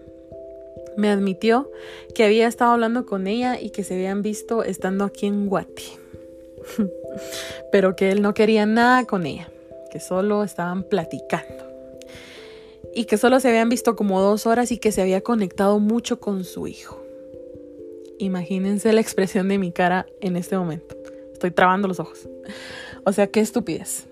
Me 0.95 1.09
admitió 1.09 1.69
que 2.13 2.23
había 2.23 2.47
estado 2.47 2.71
hablando 2.71 3.05
con 3.05 3.27
ella 3.27 3.59
y 3.59 3.71
que 3.71 3.83
se 3.83 3.95
habían 3.95 4.21
visto 4.21 4.63
estando 4.63 5.03
aquí 5.03 5.25
en 5.25 5.47
Guati. 5.47 6.04
Pero 7.71 7.95
que 7.95 8.11
él 8.11 8.21
no 8.21 8.33
quería 8.33 8.65
nada 8.65 9.05
con 9.05 9.25
ella, 9.25 9.49
que 9.91 9.99
solo 9.99 10.43
estaban 10.43 10.83
platicando 10.83 11.65
y 12.95 13.05
que 13.05 13.17
solo 13.17 13.39
se 13.41 13.49
habían 13.49 13.67
visto 13.67 13.97
como 13.97 14.21
dos 14.21 14.47
horas 14.47 14.71
y 14.71 14.77
que 14.77 14.93
se 14.93 15.01
había 15.01 15.21
conectado 15.21 15.79
mucho 15.79 16.19
con 16.21 16.45
su 16.45 16.65
hijo. 16.65 17.05
Imagínense 18.17 18.93
la 18.93 19.01
expresión 19.01 19.49
de 19.49 19.57
mi 19.57 19.73
cara 19.73 20.07
en 20.21 20.37
este 20.37 20.57
momento. 20.57 20.95
Estoy 21.33 21.51
trabando 21.51 21.89
los 21.89 21.99
ojos. 21.99 22.29
O 23.03 23.11
sea, 23.11 23.27
qué 23.27 23.41
estupidez. 23.41 24.07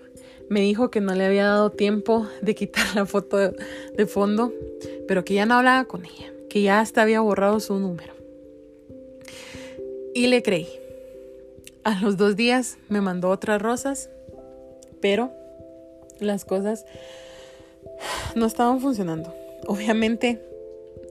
Me 0.49 0.59
dijo 0.59 0.91
que 0.91 0.99
no 0.99 1.15
le 1.15 1.25
había 1.25 1.45
dado 1.45 1.71
tiempo 1.71 2.27
de 2.41 2.53
quitar 2.53 2.85
la 2.95 3.05
foto 3.05 3.37
de, 3.37 4.05
fondo, 4.05 4.53
pero 5.07 5.23
que 5.23 5.33
ya 5.33 5.45
no 5.45 5.55
hablaba 5.55 5.85
con 5.85 6.03
ella, 6.05 6.33
que 6.49 6.61
ya 6.61 6.81
hasta 6.81 7.01
había 7.01 7.21
borrado 7.21 7.61
su 7.61 7.79
número. 7.79 8.13
Y 10.13 10.27
le 10.27 10.43
creí. 10.43 10.67
A 11.84 12.00
los 12.02 12.15
dos 12.15 12.38
días 12.38 12.78
me 12.88 13.02
mandó 13.02 13.30
otras 13.30 13.62
rosas, 13.62 14.10
pero 15.02 15.32
las 16.19 16.46
cosas 16.46 16.86
no 18.36 18.46
estaban 18.46 18.80
funcionando. 18.80 19.34
Obviamente 19.67 20.41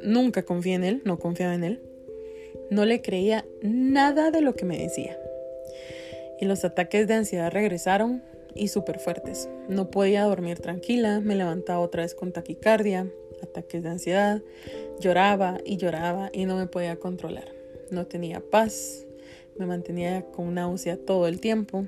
nunca 0.03 0.45
confié 0.45 0.75
en 0.75 0.85
él, 0.85 1.03
no 1.05 1.19
confiaba 1.19 1.55
en 1.55 1.65
él. 1.65 1.83
No 2.71 2.87
le 2.87 3.03
creía 3.03 3.45
nada 3.63 4.31
de 4.31 4.41
lo 4.41 4.57
que 4.57 4.65
me 4.65 4.79
decía. 4.79 5.19
Y 6.41 6.47
los 6.47 6.65
ataques 6.65 7.07
de 7.07 7.15
ansiedad 7.15 7.53
regresaron 7.53 8.23
y 8.55 8.69
súper 8.69 8.99
fuertes. 8.99 9.51
No 9.69 9.91
podía 9.91 10.25
dormir 10.25 10.59
tranquila, 10.61 11.21
me 11.21 11.37
levantaba 11.37 11.81
otra 11.81 12.03
vez 12.03 12.15
con 12.15 12.33
taquicardia, 12.33 13.07
ataques 13.43 13.83
de 13.83 13.91
ansiedad, 13.91 14.43
lloraba 15.01 15.59
y 15.67 15.77
lloraba 15.77 16.31
y 16.33 16.47
no 16.47 16.57
me 16.57 16.67
podía 16.67 16.97
controlar. 16.97 17.53
No 17.91 18.07
tenía 18.07 18.41
paz, 18.41 19.07
me 19.59 19.67
mantenía 19.67 20.23
con 20.33 20.55
náusea 20.55 20.97
todo 20.97 21.29
el 21.29 21.41
tiempo, 21.41 21.87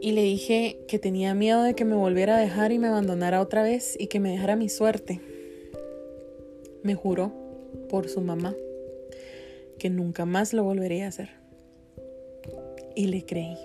y 0.00 0.12
le 0.12 0.22
dije 0.22 0.78
que 0.86 0.98
tenía 0.98 1.34
miedo 1.34 1.62
de 1.62 1.74
que 1.74 1.86
me 1.86 1.94
volviera 1.94 2.36
a 2.36 2.40
dejar 2.40 2.72
y 2.72 2.78
me 2.78 2.88
abandonara 2.88 3.40
otra 3.40 3.62
vez 3.62 3.96
y 3.98 4.08
que 4.08 4.20
me 4.20 4.30
dejara 4.30 4.54
mi 4.54 4.68
suerte. 4.68 5.20
Me 6.82 6.94
juró 6.94 7.32
por 7.88 8.10
su 8.10 8.20
mamá 8.20 8.54
que 9.78 9.88
nunca 9.88 10.26
más 10.26 10.52
lo 10.52 10.62
volvería 10.62 11.06
a 11.06 11.08
hacer. 11.08 11.30
Y 12.94 13.06
le 13.06 13.24
creí. 13.24 13.56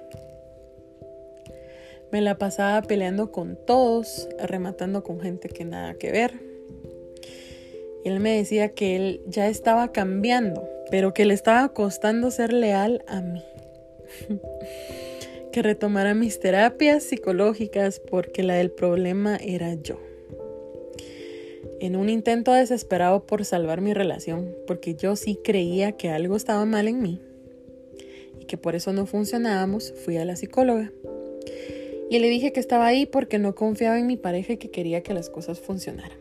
Me 2.11 2.21
la 2.21 2.37
pasaba 2.37 2.81
peleando 2.83 3.33
con 3.33 3.57
todos, 3.67 4.29
rematando 4.41 5.03
con 5.03 5.19
gente 5.19 5.49
que 5.49 5.65
nada 5.65 5.95
que 5.95 6.11
ver. 6.11 6.39
él 8.05 8.19
me 8.21 8.37
decía 8.37 8.69
que 8.69 8.95
él 8.95 9.21
ya 9.27 9.49
estaba 9.49 9.91
cambiando, 9.91 10.67
pero 10.89 11.13
que 11.13 11.25
le 11.25 11.33
estaba 11.33 11.73
costando 11.73 12.31
ser 12.31 12.53
leal 12.53 13.03
a 13.07 13.21
mí. 13.21 13.43
que 15.51 15.61
retomara 15.61 16.13
mis 16.13 16.39
terapias 16.39 17.03
psicológicas 17.03 17.99
porque 17.99 18.43
la 18.43 18.55
del 18.55 18.71
problema 18.71 19.37
era 19.37 19.73
yo. 19.73 19.99
En 21.79 21.95
un 21.95 22.09
intento 22.09 22.53
desesperado 22.53 23.25
por 23.25 23.45
salvar 23.45 23.81
mi 23.81 23.93
relación, 23.93 24.55
porque 24.67 24.95
yo 24.95 25.15
sí 25.15 25.39
creía 25.43 25.93
que 25.93 26.09
algo 26.09 26.35
estaba 26.35 26.65
mal 26.65 26.87
en 26.87 27.01
mí 27.01 27.21
y 28.39 28.45
que 28.45 28.57
por 28.57 28.75
eso 28.75 28.93
no 28.93 29.05
funcionábamos, 29.05 29.93
fui 30.05 30.17
a 30.17 30.25
la 30.25 30.35
psicóloga. 30.35 30.91
Y 32.09 32.19
le 32.19 32.27
dije 32.27 32.51
que 32.51 32.59
estaba 32.59 32.87
ahí 32.87 33.05
porque 33.05 33.37
no 33.37 33.55
confiaba 33.55 33.99
en 33.99 34.07
mi 34.07 34.17
pareja 34.17 34.53
y 34.53 34.57
que 34.57 34.71
quería 34.71 35.03
que 35.03 35.13
las 35.13 35.29
cosas 35.29 35.59
funcionaran. 35.59 36.17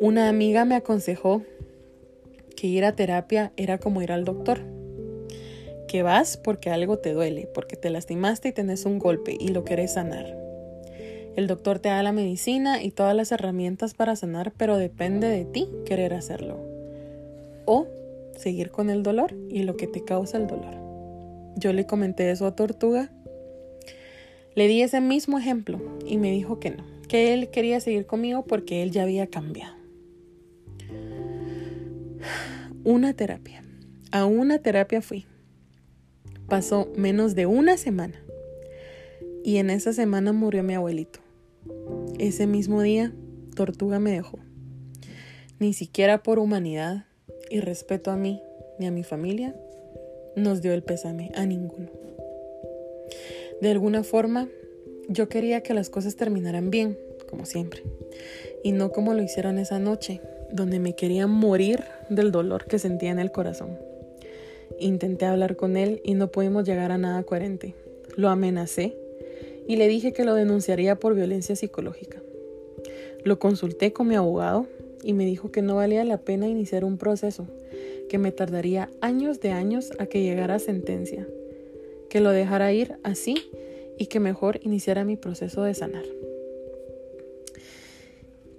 Una 0.00 0.28
amiga 0.28 0.64
me 0.64 0.74
aconsejó 0.74 1.42
que 2.58 2.66
ir 2.66 2.84
a 2.84 2.96
terapia 2.96 3.52
era 3.56 3.78
como 3.78 4.02
ir 4.02 4.10
al 4.10 4.24
doctor 4.24 4.58
que 5.86 6.02
vas 6.02 6.36
porque 6.36 6.70
algo 6.70 6.98
te 6.98 7.12
duele, 7.12 7.48
porque 7.54 7.76
te 7.76 7.88
lastimaste 7.88 8.48
y 8.48 8.52
tenés 8.52 8.84
un 8.84 8.98
golpe 8.98 9.36
y 9.38 9.48
lo 9.48 9.64
querés 9.64 9.94
sanar. 9.94 10.36
El 11.36 11.46
doctor 11.46 11.78
te 11.78 11.88
da 11.88 12.02
la 12.02 12.10
medicina 12.10 12.82
y 12.82 12.90
todas 12.90 13.14
las 13.14 13.30
herramientas 13.30 13.94
para 13.94 14.16
sanar, 14.16 14.52
pero 14.56 14.76
depende 14.76 15.28
de 15.28 15.44
ti 15.44 15.68
querer 15.86 16.14
hacerlo. 16.14 16.58
O 17.64 17.86
seguir 18.36 18.70
con 18.72 18.90
el 18.90 19.04
dolor 19.04 19.36
y 19.48 19.62
lo 19.62 19.76
que 19.76 19.86
te 19.86 20.04
causa 20.04 20.36
el 20.36 20.48
dolor. 20.48 20.74
Yo 21.54 21.72
le 21.72 21.86
comenté 21.86 22.28
eso 22.32 22.44
a 22.44 22.56
Tortuga. 22.56 23.12
Le 24.56 24.66
di 24.66 24.82
ese 24.82 25.00
mismo 25.00 25.38
ejemplo 25.38 25.80
y 26.04 26.18
me 26.18 26.32
dijo 26.32 26.58
que 26.58 26.70
no, 26.70 26.84
que 27.08 27.32
él 27.34 27.50
quería 27.50 27.78
seguir 27.78 28.06
conmigo 28.06 28.44
porque 28.44 28.82
él 28.82 28.90
ya 28.90 29.04
había 29.04 29.28
cambiado. 29.28 29.77
Una 32.84 33.12
terapia. 33.14 33.62
A 34.10 34.24
una 34.24 34.58
terapia 34.58 35.02
fui. 35.02 35.26
Pasó 36.48 36.90
menos 36.96 37.34
de 37.34 37.46
una 37.46 37.76
semana 37.76 38.22
y 39.44 39.58
en 39.58 39.70
esa 39.70 39.92
semana 39.92 40.32
murió 40.32 40.62
mi 40.62 40.74
abuelito. 40.74 41.20
Ese 42.18 42.46
mismo 42.46 42.82
día, 42.82 43.12
Tortuga 43.54 43.98
me 43.98 44.10
dejó. 44.10 44.38
Ni 45.58 45.72
siquiera 45.72 46.22
por 46.22 46.38
humanidad 46.38 47.06
y 47.50 47.60
respeto 47.60 48.10
a 48.10 48.16
mí 48.16 48.40
ni 48.78 48.86
a 48.86 48.90
mi 48.90 49.04
familia 49.04 49.54
nos 50.36 50.62
dio 50.62 50.72
el 50.72 50.82
pésame 50.82 51.30
a 51.34 51.46
ninguno. 51.46 51.90
De 53.60 53.70
alguna 53.70 54.04
forma, 54.04 54.48
yo 55.08 55.28
quería 55.28 55.62
que 55.62 55.74
las 55.74 55.90
cosas 55.90 56.16
terminaran 56.16 56.70
bien, 56.70 56.98
como 57.28 57.44
siempre, 57.44 57.82
y 58.62 58.72
no 58.72 58.92
como 58.92 59.14
lo 59.14 59.22
hicieron 59.22 59.58
esa 59.58 59.78
noche, 59.78 60.20
donde 60.52 60.78
me 60.78 60.94
quería 60.94 61.26
morir 61.26 61.84
del 62.08 62.32
dolor 62.32 62.64
que 62.66 62.78
sentía 62.78 63.10
en 63.10 63.18
el 63.18 63.32
corazón. 63.32 63.78
Intenté 64.78 65.26
hablar 65.26 65.56
con 65.56 65.76
él 65.76 66.00
y 66.04 66.14
no 66.14 66.28
pudimos 66.28 66.64
llegar 66.64 66.92
a 66.92 66.98
nada 66.98 67.22
coherente. 67.22 67.74
Lo 68.16 68.28
amenacé 68.28 68.96
y 69.66 69.76
le 69.76 69.88
dije 69.88 70.12
que 70.12 70.24
lo 70.24 70.34
denunciaría 70.34 70.96
por 70.96 71.14
violencia 71.14 71.56
psicológica. 71.56 72.22
Lo 73.24 73.38
consulté 73.38 73.92
con 73.92 74.08
mi 74.08 74.14
abogado 74.14 74.66
y 75.02 75.12
me 75.12 75.26
dijo 75.26 75.50
que 75.50 75.62
no 75.62 75.76
valía 75.76 76.04
la 76.04 76.18
pena 76.18 76.48
iniciar 76.48 76.84
un 76.84 76.98
proceso, 76.98 77.46
que 78.08 78.18
me 78.18 78.32
tardaría 78.32 78.88
años 79.00 79.40
de 79.40 79.50
años 79.50 79.92
a 79.98 80.06
que 80.06 80.22
llegara 80.22 80.56
a 80.56 80.58
sentencia, 80.58 81.26
que 82.08 82.20
lo 82.20 82.30
dejara 82.30 82.72
ir 82.72 82.96
así 83.02 83.50
y 83.98 84.06
que 84.06 84.20
mejor 84.20 84.60
iniciara 84.62 85.04
mi 85.04 85.16
proceso 85.16 85.62
de 85.62 85.74
sanar. 85.74 86.04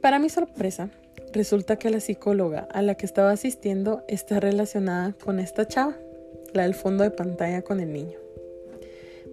Para 0.02 0.20
mi 0.20 0.30
sorpresa, 0.30 0.92
resulta 1.34 1.78
que 1.78 1.90
la 1.90 2.00
psicóloga 2.00 2.68
a 2.72 2.82
la 2.82 2.96
que 2.96 3.06
estaba 3.06 3.32
asistiendo 3.32 4.04
está 4.08 4.40
relacionada 4.40 5.14
con 5.24 5.40
esta 5.40 5.68
chava, 5.68 5.98
la 6.54 6.64
del 6.64 6.74
fondo 6.74 7.04
de 7.04 7.12
pantalla 7.12 7.62
con 7.62 7.80
el 7.80 7.94
niño. 7.94 8.18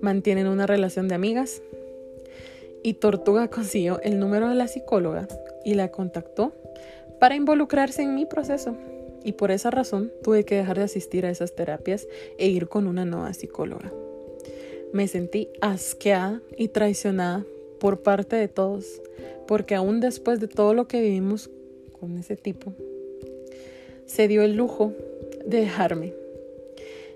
Mantienen 0.01 0.47
una 0.47 0.66
relación 0.66 1.09
de 1.09 1.14
amigas 1.14 1.62
y 2.82 2.95
Tortuga 2.95 3.49
consiguió 3.51 4.01
el 4.03 4.18
número 4.18 4.49
de 4.49 4.55
la 4.55 4.68
psicóloga 4.68 5.26
y 5.64 5.74
la 5.74 5.91
contactó 5.91 6.53
para 7.18 7.34
involucrarse 7.34 8.03
en 8.03 8.14
mi 8.14 8.26
proceso. 8.26 8.76
Y 9.24 9.32
por 9.32 9.51
esa 9.51 9.70
razón 9.70 10.12
tuve 10.22 10.45
que 10.45 10.55
dejar 10.55 10.78
de 10.78 10.84
asistir 10.84 11.26
a 11.26 11.30
esas 11.30 11.55
terapias 11.55 12.07
e 12.39 12.47
ir 12.47 12.68
con 12.68 12.87
una 12.87 13.05
nueva 13.05 13.32
psicóloga. 13.32 13.93
Me 14.93 15.09
sentí 15.09 15.51
asqueada 15.61 16.41
y 16.57 16.68
traicionada 16.68 17.45
por 17.80 18.03
parte 18.03 18.37
de 18.37 18.47
todos, 18.47 19.03
porque 19.49 19.74
aún 19.74 19.99
después 19.99 20.39
de 20.39 20.47
todo 20.47 20.74
lo 20.74 20.87
que 20.87 21.01
vivimos 21.01 21.51
con 21.99 22.18
ese 22.18 22.36
tipo, 22.36 22.72
se 24.05 24.28
dio 24.28 24.42
el 24.42 24.55
lujo 24.55 24.92
de 25.44 25.61
dejarme, 25.61 26.14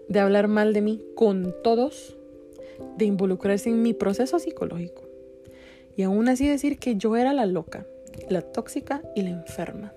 de 0.09 0.21
hablar 0.21 0.49
mal 0.49 0.73
de 0.73 0.81
mí 0.81 1.05
con 1.15 1.55
todos, 1.63 2.17
de 2.97 3.05
involucrarse 3.05 3.69
en 3.69 3.83
mi 3.83 3.95
proceso 3.95 4.39
psicológico 4.39 5.11
y 5.97 6.03
aún 6.03 6.29
así 6.29 6.49
decir 6.49 6.79
que 6.79 6.97
yo 6.97 7.17
era 7.17 7.33
la 7.33 7.47
loca, 7.47 7.87
la 8.29 8.43
tóxica 8.43 9.03
y 9.15 9.23
la 9.23 9.31
enferma. 9.31 9.93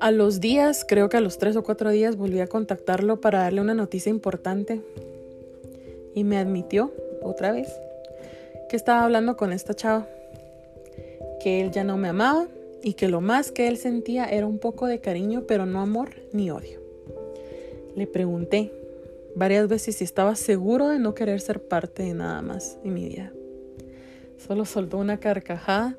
A 0.00 0.10
los 0.10 0.40
días, 0.40 0.84
creo 0.86 1.08
que 1.08 1.16
a 1.16 1.20
los 1.20 1.38
tres 1.38 1.56
o 1.56 1.62
cuatro 1.62 1.90
días, 1.90 2.16
volví 2.16 2.40
a 2.40 2.46
contactarlo 2.46 3.20
para 3.20 3.40
darle 3.40 3.60
una 3.60 3.74
noticia 3.74 4.10
importante 4.10 4.80
y 6.14 6.24
me 6.24 6.38
admitió 6.38 6.92
otra 7.22 7.52
vez 7.52 7.68
que 8.68 8.76
estaba 8.76 9.04
hablando 9.04 9.36
con 9.36 9.52
esta 9.52 9.74
chava, 9.74 10.08
que 11.42 11.60
él 11.60 11.72
ya 11.72 11.82
no 11.82 11.96
me 11.96 12.08
amaba 12.08 12.46
y 12.82 12.94
que 12.94 13.08
lo 13.08 13.20
más 13.20 13.50
que 13.50 13.68
él 13.68 13.76
sentía 13.76 14.26
era 14.26 14.46
un 14.46 14.58
poco 14.58 14.86
de 14.86 15.00
cariño, 15.00 15.44
pero 15.46 15.66
no 15.66 15.80
amor 15.80 16.10
ni 16.32 16.50
odio. 16.50 16.80
Le 17.96 18.06
pregunté 18.06 18.72
varias 19.34 19.68
veces 19.68 19.96
si 19.96 20.04
estaba 20.04 20.36
seguro 20.36 20.88
de 20.88 20.98
no 20.98 21.14
querer 21.14 21.40
ser 21.40 21.60
parte 21.60 22.02
de 22.04 22.14
nada 22.14 22.42
más 22.42 22.78
en 22.84 22.94
mi 22.94 23.08
vida. 23.08 23.32
Solo 24.46 24.64
soltó 24.64 24.98
una 24.98 25.18
carcajada 25.18 25.96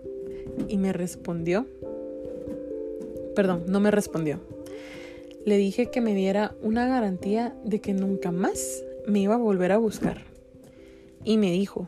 y 0.68 0.78
me 0.78 0.94
respondió. 0.94 1.66
Perdón, 3.36 3.64
no 3.68 3.80
me 3.80 3.92
respondió. 3.92 4.40
Le 5.46 5.58
dije 5.58 5.88
que 5.88 6.02
me 6.02 6.16
diera 6.16 6.56
una 6.62 6.88
garantía 6.88 7.54
de 7.66 7.80
que 7.80 7.94
nunca 7.94 8.32
más 8.32 8.84
me 9.08 9.20
iba 9.20 9.36
a 9.36 9.40
volver 9.40 9.72
a 9.72 9.78
buscar. 9.78 10.22
Y 11.26 11.38
me 11.38 11.52
dijo, 11.52 11.86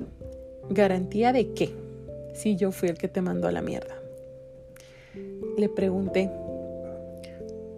¿garantía 0.69 1.31
de 1.31 1.53
qué? 1.53 1.84
Si 2.35 2.55
yo 2.55 2.71
fui 2.71 2.89
el 2.89 2.97
que 2.97 3.07
te 3.07 3.21
mandó 3.21 3.47
a 3.47 3.51
la 3.51 3.61
mierda. 3.61 3.95
Le 5.57 5.69
pregunté, 5.69 6.29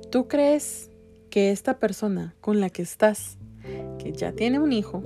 ¿tú 0.09 0.27
crees 0.27 0.89
que 1.29 1.51
esta 1.51 1.79
persona 1.79 2.35
con 2.41 2.59
la 2.59 2.69
que 2.69 2.81
estás 2.81 3.37
que 3.97 4.11
ya 4.11 4.31
tiene 4.31 4.59
un 4.59 4.71
hijo, 4.71 5.03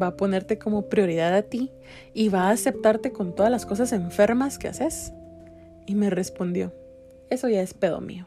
va 0.00 0.08
a 0.08 0.16
ponerte 0.16 0.58
como 0.58 0.88
prioridad 0.88 1.34
a 1.34 1.42
ti 1.42 1.70
y 2.12 2.28
va 2.28 2.48
a 2.48 2.50
aceptarte 2.50 3.12
con 3.12 3.34
todas 3.34 3.50
las 3.50 3.66
cosas 3.66 3.92
enfermas 3.92 4.58
que 4.58 4.68
haces. 4.68 5.12
Y 5.86 5.94
me 5.94 6.10
respondió, 6.10 6.72
eso 7.30 7.48
ya 7.48 7.62
es 7.62 7.74
pedo 7.74 8.00
mío. 8.00 8.26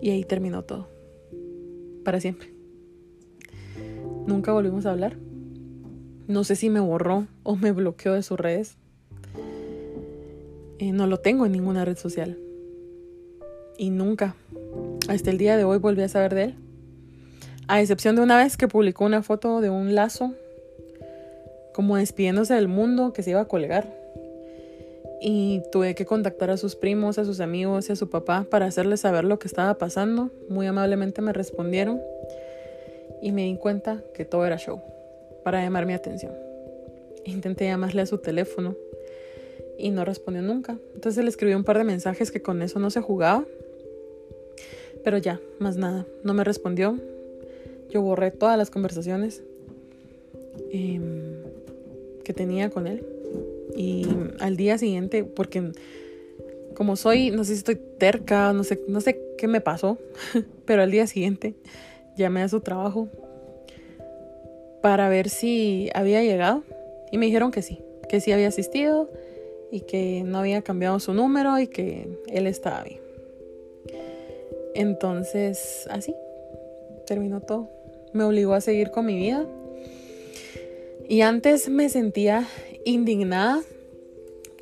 Y 0.00 0.10
ahí 0.10 0.24
terminó 0.24 0.62
todo. 0.62 0.88
Para 2.04 2.20
siempre. 2.20 2.52
Nunca 4.26 4.52
volvimos 4.52 4.86
a 4.86 4.90
hablar. 4.90 5.16
No 6.30 6.44
sé 6.44 6.54
si 6.54 6.70
me 6.70 6.78
borró 6.78 7.26
o 7.42 7.56
me 7.56 7.72
bloqueó 7.72 8.12
de 8.12 8.22
sus 8.22 8.38
redes. 8.38 8.76
Eh, 10.78 10.92
no 10.92 11.08
lo 11.08 11.18
tengo 11.18 11.44
en 11.44 11.50
ninguna 11.50 11.84
red 11.84 11.96
social. 11.96 12.38
Y 13.76 13.90
nunca, 13.90 14.36
hasta 15.08 15.30
el 15.30 15.38
día 15.38 15.56
de 15.56 15.64
hoy, 15.64 15.78
volví 15.78 16.02
a 16.02 16.08
saber 16.08 16.36
de 16.36 16.44
él. 16.44 16.54
A 17.66 17.80
excepción 17.80 18.14
de 18.14 18.22
una 18.22 18.38
vez 18.38 18.56
que 18.56 18.68
publicó 18.68 19.06
una 19.06 19.24
foto 19.24 19.60
de 19.60 19.70
un 19.70 19.96
lazo, 19.96 20.32
como 21.74 21.96
despidiéndose 21.96 22.54
del 22.54 22.68
mundo 22.68 23.12
que 23.12 23.24
se 23.24 23.30
iba 23.30 23.40
a 23.40 23.48
colgar. 23.48 23.92
Y 25.20 25.62
tuve 25.72 25.96
que 25.96 26.06
contactar 26.06 26.50
a 26.50 26.56
sus 26.56 26.76
primos, 26.76 27.18
a 27.18 27.24
sus 27.24 27.40
amigos 27.40 27.88
y 27.88 27.92
a 27.92 27.96
su 27.96 28.08
papá 28.08 28.46
para 28.48 28.66
hacerles 28.66 29.00
saber 29.00 29.24
lo 29.24 29.40
que 29.40 29.48
estaba 29.48 29.74
pasando. 29.78 30.30
Muy 30.48 30.68
amablemente 30.68 31.22
me 31.22 31.32
respondieron 31.32 32.00
y 33.20 33.32
me 33.32 33.46
di 33.46 33.56
cuenta 33.56 34.00
que 34.14 34.24
todo 34.24 34.46
era 34.46 34.58
show 34.58 34.80
para 35.44 35.62
llamar 35.62 35.86
mi 35.86 35.92
atención. 35.92 36.32
Intenté 37.24 37.66
llamarle 37.66 38.02
a 38.02 38.06
su 38.06 38.18
teléfono 38.18 38.76
y 39.78 39.90
no 39.90 40.04
respondió 40.04 40.42
nunca. 40.42 40.78
Entonces 40.94 41.22
le 41.24 41.30
escribí 41.30 41.54
un 41.54 41.64
par 41.64 41.78
de 41.78 41.84
mensajes 41.84 42.30
que 42.30 42.42
con 42.42 42.62
eso 42.62 42.78
no 42.78 42.90
se 42.90 43.00
jugaba. 43.00 43.44
Pero 45.04 45.18
ya, 45.18 45.40
más 45.58 45.76
nada. 45.76 46.06
No 46.22 46.34
me 46.34 46.44
respondió. 46.44 46.98
Yo 47.90 48.02
borré 48.02 48.30
todas 48.30 48.56
las 48.58 48.70
conversaciones 48.70 49.42
em, 50.70 51.42
que 52.24 52.32
tenía 52.32 52.70
con 52.70 52.86
él. 52.86 53.04
Y 53.76 54.06
al 54.40 54.56
día 54.56 54.78
siguiente, 54.78 55.24
porque 55.24 55.72
como 56.74 56.96
soy, 56.96 57.30
no 57.30 57.44
sé 57.44 57.52
si 57.52 57.58
estoy 57.58 57.78
terca, 57.98 58.52
no 58.52 58.64
sé, 58.64 58.80
no 58.88 59.00
sé 59.00 59.20
qué 59.36 59.48
me 59.48 59.60
pasó, 59.60 59.98
pero 60.64 60.82
al 60.82 60.90
día 60.90 61.06
siguiente 61.06 61.54
llamé 62.16 62.42
a 62.42 62.48
su 62.48 62.60
trabajo 62.60 63.08
para 64.80 65.08
ver 65.08 65.28
si 65.28 65.90
había 65.94 66.22
llegado 66.22 66.62
y 67.10 67.18
me 67.18 67.26
dijeron 67.26 67.50
que 67.50 67.62
sí, 67.62 67.82
que 68.08 68.20
sí 68.20 68.32
había 68.32 68.48
asistido 68.48 69.10
y 69.70 69.80
que 69.80 70.22
no 70.24 70.38
había 70.38 70.62
cambiado 70.62 71.00
su 71.00 71.14
número 71.14 71.58
y 71.58 71.66
que 71.66 72.08
él 72.28 72.46
estaba 72.46 72.82
bien. 72.82 73.00
Entonces, 74.74 75.86
así 75.90 76.14
terminó 77.06 77.40
todo 77.40 77.80
me 78.12 78.24
obligó 78.24 78.54
a 78.54 78.60
seguir 78.60 78.90
con 78.90 79.06
mi 79.06 79.16
vida. 79.16 79.46
Y 81.08 81.22
antes 81.22 81.68
me 81.68 81.88
sentía 81.88 82.46
indignada 82.84 83.62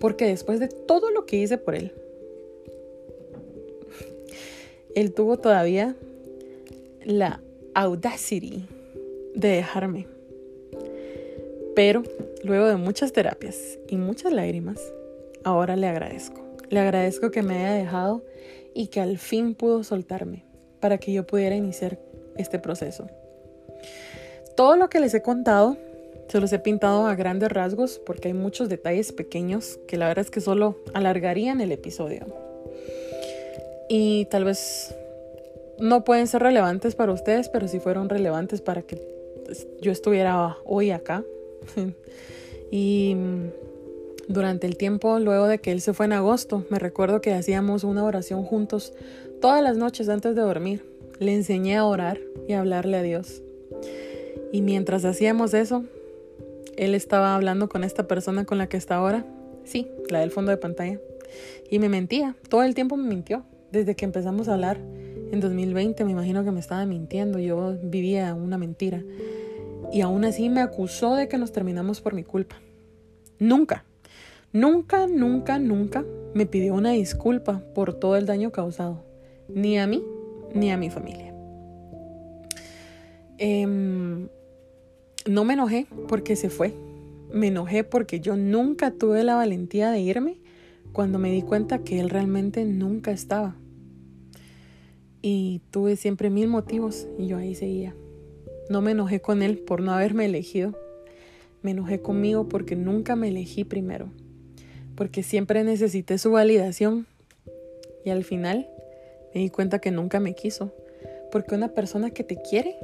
porque 0.01 0.27
después 0.27 0.61
de 0.61 0.69
todo 0.69 1.11
lo 1.11 1.27
que 1.27 1.37
hice 1.37 1.59
por 1.59 1.75
él, 1.75 1.93
él 4.95 5.13
tuvo 5.13 5.37
todavía 5.37 5.95
la 7.05 7.41
audacity 7.75 8.65
de 9.39 9.49
dejarme. 9.49 10.09
Pero 11.77 12.03
luego 12.43 12.67
de 12.67 12.77
muchas 12.77 13.13
terapias 13.13 13.79
y 13.89 13.97
muchas 13.97 14.33
lágrimas, 14.33 14.81
ahora 15.45 15.77
le 15.77 15.87
agradezco. 15.87 16.43
Le 16.71 16.81
agradezco 16.81 17.31
que 17.31 17.43
me 17.43 17.59
haya 17.59 17.73
dejado 17.73 18.25
y 18.75 18.89
que 18.89 19.01
al 19.01 19.17
fin 19.17 19.55
pudo 19.55 19.85
soltarme 19.85 20.45
para 20.81 20.99
que 20.99 21.13
yo 21.13 21.25
pudiera 21.25 21.55
iniciar 21.55 21.99
este 22.37 22.59
proceso. 22.59 23.07
Todo 24.57 24.77
lo 24.77 24.91
que 24.91 24.99
les 24.99 25.15
he 25.15 25.23
contado 25.23 25.77
se 26.27 26.41
los 26.41 26.53
he 26.53 26.59
pintado 26.59 27.07
a 27.07 27.15
grandes 27.15 27.51
rasgos 27.51 28.01
porque 28.05 28.29
hay 28.29 28.35
muchos 28.35 28.69
detalles 28.69 29.13
pequeños 29.13 29.79
que 29.87 29.97
la 29.97 30.09
verdad 30.09 30.25
es 30.25 30.31
que 30.33 30.41
solo 30.41 30.77
alargarían 30.95 31.61
el 31.61 31.71
episodio. 31.71 32.27
Y 33.89 34.27
tal 34.27 34.45
vez 34.45 34.95
no 35.79 36.03
pueden 36.03 36.27
ser 36.27 36.43
relevantes 36.43 36.97
para 36.97 37.13
ustedes, 37.13 37.49
pero 37.49 37.69
sí 37.69 37.79
fueron 37.79 38.09
relevantes 38.09 38.61
para 38.61 38.83
que 38.83 39.18
yo 39.81 39.93
estuviera 39.93 40.59
hoy 40.65 40.91
acá. 40.91 41.25
y 42.71 43.17
durante 44.29 44.67
el 44.67 44.77
tiempo, 44.77 45.19
luego 45.19 45.47
de 45.47 45.59
que 45.59 45.73
él 45.73 45.81
se 45.81 45.95
fue 45.95 46.07
en 46.07 46.13
agosto, 46.13 46.65
me 46.71 46.79
recuerdo 46.79 47.21
que 47.21 47.33
hacíamos 47.33 47.85
una 47.85 48.05
oración 48.05 48.45
juntos 48.45 48.93
todas 49.41 49.63
las 49.63 49.77
noches 49.77 50.09
antes 50.09 50.35
de 50.35 50.43
dormir. 50.43 50.85
Le 51.19 51.35
enseñé 51.35 51.77
a 51.77 51.85
orar 51.85 52.21
y 52.47 52.53
a 52.53 52.61
hablarle 52.61 52.97
a 52.97 53.03
Dios. 53.03 53.43
Y 54.53 54.63
mientras 54.63 55.05
hacíamos 55.05 55.55
eso, 55.55 55.85
él 56.77 56.95
estaba 56.95 57.35
hablando 57.35 57.69
con 57.69 57.85
esta 57.85 58.07
persona 58.07 58.45
con 58.45 58.59
la 58.59 58.69
que 58.69 58.77
está 58.77 58.97
ahora. 58.97 59.25
Sí, 59.65 59.89
la 60.11 60.21
del 60.21 60.31
fondo 60.31 60.51
de 60.51 60.57
pantalla. 60.59 61.01
Y 61.71 61.79
me 61.79 61.89
mentía, 61.89 62.37
todo 62.49 62.63
el 62.63 62.75
tiempo 62.75 62.97
me 62.97 63.09
mintió. 63.09 63.45
Desde 63.73 63.95
que 63.95 64.05
empezamos 64.05 64.49
a 64.49 64.55
hablar 64.55 64.79
en 65.31 65.41
2020, 65.41 66.05
me 66.05 66.13
imagino 66.13 66.45
que 66.45 66.51
me 66.51 66.61
estaba 66.61 66.85
mintiendo. 66.87 67.39
Yo 67.39 67.77
vivía 67.83 68.35
una 68.35 68.59
mentira. 68.59 69.03
Y 69.93 70.01
aún 70.01 70.25
así 70.25 70.49
me 70.49 70.61
acusó 70.61 71.15
de 71.15 71.29
que 71.29 71.39
nos 71.39 71.53
terminamos 71.53 72.01
por 72.01 72.15
mi 72.15 72.25
culpa. 72.25 72.57
Nunca, 73.39 73.85
nunca, 74.53 75.07
nunca, 75.07 75.59
nunca 75.59 76.05
me 76.35 76.47
pidió 76.47 76.75
una 76.75 76.93
disculpa 76.93 77.63
por 77.75 77.95
todo 77.95 78.17
el 78.17 78.27
daño 78.27 78.51
causado. 78.51 79.05
Ni 79.49 79.79
a 79.79 79.87
mí, 79.87 80.03
ni 80.55 80.71
a 80.71 80.77
mi 80.77 80.91
familia. 80.91 81.35
Eh, 83.39 84.29
no 85.27 85.45
me 85.45 85.55
enojé 85.55 85.87
porque 86.09 86.37
se 86.37 86.51
fue. 86.51 86.75
Me 87.33 87.49
enojé 87.49 87.85
porque 87.85 88.21
yo 88.21 88.37
nunca 88.37 88.91
tuve 88.91 89.23
la 89.25 89.35
valentía 89.35 89.91
de 89.91 90.01
irme 90.01 90.39
cuando 90.93 91.19
me 91.19 91.31
di 91.31 91.43
cuenta 91.43 91.81
que 91.81 92.01
él 92.01 92.11
realmente 92.11 92.65
nunca 92.65 93.11
estaba. 93.11 93.57
Y 95.23 95.61
tuve 95.71 95.97
siempre 95.97 96.31
mil 96.31 96.49
motivos 96.49 97.09
y 97.19 97.27
yo 97.27 97.39
ahí 97.39 97.55
seguía. 97.55 97.95
No 98.69 98.83
me 98.83 98.93
enojé 98.93 99.21
con 99.21 99.43
él 99.43 99.59
por 99.59 99.81
no 99.81 99.93
haberme 99.93 100.27
elegido. 100.27 100.79
Me 101.63 101.73
enojé 101.73 102.01
conmigo 102.01 102.49
porque 102.49 102.77
nunca 102.77 103.17
me 103.17 103.29
elegí 103.29 103.65
primero. 103.65 104.11
Porque 104.95 105.23
siempre 105.23 105.65
necesité 105.65 106.19
su 106.19 106.31
validación. 106.31 107.07
Y 108.05 108.11
al 108.11 108.25
final 108.25 108.69
me 109.35 109.41
di 109.41 109.51
cuenta 109.51 109.81
que 109.81 109.91
nunca 109.91 110.21
me 110.21 110.35
quiso. 110.35 110.73
Porque 111.33 111.55
una 111.55 111.75
persona 111.75 112.11
que 112.11 112.25
te 112.25 112.37
quiere 112.37 112.77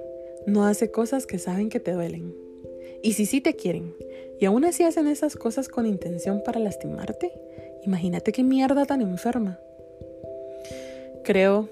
no 0.46 0.64
hace 0.64 0.90
cosas 0.90 1.26
que 1.26 1.38
saben 1.38 1.68
que 1.68 1.80
te 1.80 1.92
duelen. 1.92 2.34
Y 3.02 3.12
si 3.12 3.26
sí 3.26 3.40
te 3.40 3.54
quieren 3.54 3.94
y 4.40 4.46
aún 4.46 4.64
así 4.64 4.82
hacen 4.82 5.06
esas 5.06 5.36
cosas 5.36 5.68
con 5.68 5.86
intención 5.86 6.42
para 6.44 6.58
lastimarte, 6.58 7.32
imagínate 7.82 8.32
qué 8.32 8.42
mierda 8.42 8.86
tan 8.86 9.02
enferma. 9.02 9.58
Creo 11.22 11.68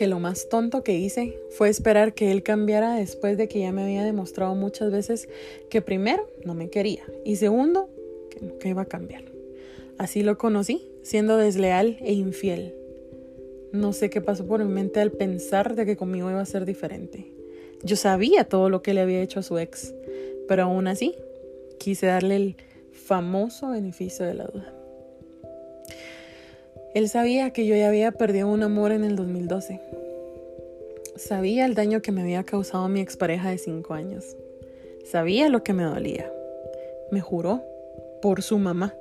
que 0.00 0.06
lo 0.06 0.18
más 0.18 0.48
tonto 0.48 0.82
que 0.82 0.98
hice 0.98 1.38
fue 1.50 1.68
esperar 1.68 2.14
que 2.14 2.32
él 2.32 2.42
cambiara 2.42 2.94
después 2.94 3.36
de 3.36 3.48
que 3.48 3.60
ya 3.60 3.70
me 3.70 3.82
había 3.82 4.02
demostrado 4.02 4.54
muchas 4.54 4.90
veces 4.90 5.28
que 5.68 5.82
primero 5.82 6.26
no 6.42 6.54
me 6.54 6.70
quería 6.70 7.04
y 7.22 7.36
segundo 7.36 7.90
que 8.30 8.40
nunca 8.40 8.66
iba 8.66 8.80
a 8.80 8.86
cambiar. 8.86 9.24
Así 9.98 10.22
lo 10.22 10.38
conocí, 10.38 10.90
siendo 11.02 11.36
desleal 11.36 11.98
e 12.00 12.14
infiel. 12.14 12.74
No 13.72 13.92
sé 13.92 14.08
qué 14.08 14.22
pasó 14.22 14.46
por 14.46 14.64
mi 14.64 14.72
mente 14.72 15.00
al 15.00 15.12
pensar 15.12 15.74
de 15.74 15.84
que 15.84 15.98
conmigo 15.98 16.30
iba 16.30 16.40
a 16.40 16.46
ser 16.46 16.64
diferente. 16.64 17.34
Yo 17.82 17.96
sabía 17.96 18.44
todo 18.44 18.70
lo 18.70 18.80
que 18.80 18.94
le 18.94 19.02
había 19.02 19.20
hecho 19.20 19.40
a 19.40 19.42
su 19.42 19.58
ex, 19.58 19.94
pero 20.48 20.62
aún 20.62 20.86
así 20.86 21.14
quise 21.78 22.06
darle 22.06 22.36
el 22.36 22.56
famoso 22.90 23.68
beneficio 23.68 24.24
de 24.24 24.32
la 24.32 24.46
duda. 24.46 24.79
Él 26.94 27.08
sabía 27.08 27.50
que 27.50 27.66
yo 27.66 27.76
ya 27.76 27.88
había 27.88 28.10
perdido 28.12 28.48
un 28.48 28.62
amor 28.62 28.90
en 28.90 29.04
el 29.04 29.14
2012. 29.14 29.80
Sabía 31.16 31.64
el 31.66 31.74
daño 31.74 32.02
que 32.02 32.10
me 32.10 32.22
había 32.22 32.42
causado 32.42 32.88
mi 32.88 33.00
expareja 33.00 33.50
de 33.50 33.58
cinco 33.58 33.94
años. 33.94 34.36
Sabía 35.04 35.48
lo 35.48 35.62
que 35.62 35.72
me 35.72 35.84
dolía. 35.84 36.32
Me 37.12 37.20
juró, 37.20 37.62
por 38.20 38.42
su 38.42 38.58
mamá, 38.58 38.94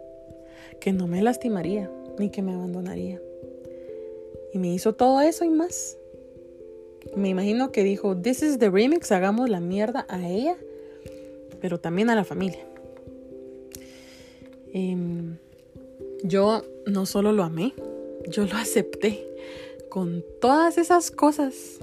que 0.79 0.93
no 0.93 1.07
me 1.07 1.21
lastimaría 1.21 1.89
ni 2.19 2.29
que 2.29 2.41
me 2.41 2.53
abandonaría. 2.53 3.19
Y 4.53 4.59
me 4.59 4.73
hizo 4.73 4.93
todo 4.93 5.21
eso 5.21 5.45
y 5.45 5.49
más. 5.49 5.97
Me 7.15 7.29
imagino 7.29 7.71
que 7.71 7.83
dijo, 7.83 8.15
This 8.15 8.43
is 8.43 8.59
the 8.59 8.69
remix, 8.69 9.11
hagamos 9.11 9.49
la 9.49 9.59
mierda 9.59 10.05
a 10.09 10.27
ella, 10.27 10.55
pero 11.61 11.79
también 11.79 12.09
a 12.09 12.15
la 12.15 12.23
familia. 12.23 12.65
Em, 14.73 15.37
yo 16.23 16.63
no 16.85 17.05
solo 17.05 17.31
lo 17.31 17.43
amé, 17.43 17.73
yo 18.27 18.45
lo 18.45 18.55
acepté 18.55 19.25
con 19.89 20.23
todas 20.39 20.77
esas 20.77 21.11
cosas 21.11 21.79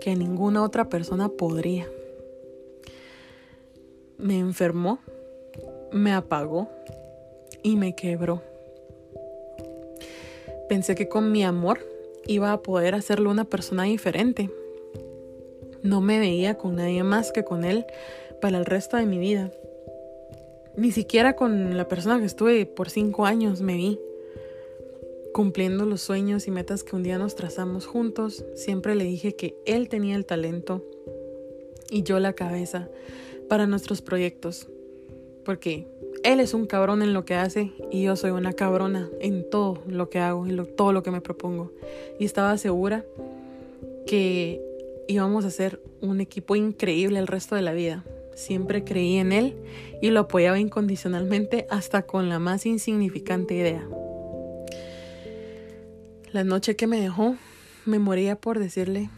que 0.00 0.16
ninguna 0.16 0.62
otra 0.62 0.88
persona 0.88 1.28
podría. 1.28 1.88
Me 4.18 4.38
enfermó, 4.38 4.98
me 5.90 6.12
apagó 6.12 6.68
y 7.62 7.76
me 7.76 7.94
quebró. 7.94 8.42
Pensé 10.68 10.94
que 10.94 11.08
con 11.08 11.32
mi 11.32 11.44
amor 11.44 11.80
iba 12.26 12.52
a 12.52 12.62
poder 12.62 12.94
hacerlo 12.94 13.30
una 13.30 13.44
persona 13.44 13.84
diferente. 13.84 14.50
No 15.82 16.00
me 16.00 16.18
veía 16.18 16.56
con 16.56 16.76
nadie 16.76 17.02
más 17.02 17.32
que 17.32 17.44
con 17.44 17.64
él 17.64 17.84
para 18.40 18.58
el 18.58 18.64
resto 18.64 18.96
de 18.96 19.06
mi 19.06 19.18
vida. 19.18 19.50
Ni 20.76 20.90
siquiera 20.90 21.36
con 21.36 21.76
la 21.76 21.86
persona 21.86 22.18
que 22.18 22.24
estuve 22.24 22.64
por 22.66 22.88
cinco 22.88 23.26
años 23.26 23.60
me 23.60 23.76
vi. 23.76 24.00
Cumpliendo 25.34 25.86
los 25.86 26.02
sueños 26.02 26.46
y 26.46 26.50
metas 26.50 26.82
que 26.84 26.96
un 26.96 27.02
día 27.02 27.18
nos 27.18 27.34
trazamos 27.34 27.86
juntos, 27.86 28.44
siempre 28.54 28.94
le 28.94 29.04
dije 29.04 29.34
que 29.34 29.54
él 29.66 29.88
tenía 29.88 30.16
el 30.16 30.26
talento 30.26 30.84
y 31.90 32.02
yo 32.02 32.18
la 32.20 32.32
cabeza 32.32 32.88
para 33.48 33.66
nuestros 33.66 34.02
proyectos. 34.02 34.68
Porque 35.44 35.86
él 36.24 36.40
es 36.40 36.54
un 36.54 36.66
cabrón 36.66 37.02
en 37.02 37.12
lo 37.12 37.24
que 37.24 37.34
hace 37.34 37.72
y 37.90 38.02
yo 38.02 38.16
soy 38.16 38.30
una 38.30 38.52
cabrona 38.52 39.10
en 39.20 39.48
todo 39.48 39.82
lo 39.86 40.08
que 40.08 40.20
hago 40.20 40.46
y 40.46 40.56
todo 40.76 40.92
lo 40.92 41.02
que 41.02 41.10
me 41.10 41.20
propongo. 41.20 41.72
Y 42.18 42.24
estaba 42.24 42.56
segura 42.58 43.04
que 44.06 44.62
íbamos 45.08 45.44
a 45.44 45.50
ser 45.50 45.80
un 46.00 46.20
equipo 46.20 46.56
increíble 46.56 47.18
el 47.18 47.26
resto 47.26 47.56
de 47.56 47.62
la 47.62 47.72
vida. 47.72 48.04
Siempre 48.34 48.84
creí 48.84 49.18
en 49.18 49.32
él 49.32 49.54
y 50.00 50.10
lo 50.10 50.20
apoyaba 50.20 50.58
incondicionalmente 50.58 51.66
hasta 51.70 52.02
con 52.02 52.28
la 52.28 52.38
más 52.38 52.66
insignificante 52.66 53.54
idea. 53.54 53.86
La 56.32 56.44
noche 56.44 56.76
que 56.76 56.86
me 56.86 57.00
dejó, 57.00 57.36
me 57.84 57.98
moría 57.98 58.36
por 58.36 58.58
decirle, 58.58 59.10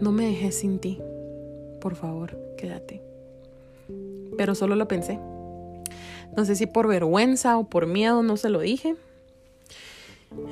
no 0.00 0.12
me 0.12 0.26
dejes 0.26 0.56
sin 0.56 0.78
ti, 0.78 0.98
por 1.80 1.94
favor, 1.94 2.38
quédate. 2.56 3.02
Pero 4.36 4.54
solo 4.54 4.76
lo 4.76 4.88
pensé. 4.88 5.18
No 6.36 6.44
sé 6.44 6.56
si 6.56 6.66
por 6.66 6.88
vergüenza 6.88 7.58
o 7.58 7.68
por 7.68 7.86
miedo 7.86 8.22
no 8.22 8.36
se 8.36 8.48
lo 8.48 8.60
dije. 8.60 8.96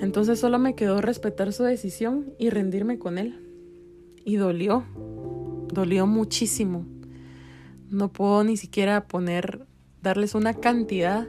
Entonces 0.01 0.39
solo 0.39 0.59
me 0.59 0.75
quedó 0.75 1.01
respetar 1.01 1.53
su 1.53 1.65
decisión 1.65 2.35
y 2.39 2.51
rendirme 2.51 2.99
con 2.99 3.19
él. 3.19 3.41
Y 4.25 4.37
dolió, 4.37 4.85
dolió 5.73 6.07
muchísimo 6.07 6.87
no 7.93 8.11
puedo 8.11 8.43
ni 8.43 8.57
siquiera 8.57 9.07
poner, 9.07 9.66
darles 10.03 10.34
una 10.34 10.55
cantidad 10.55 11.28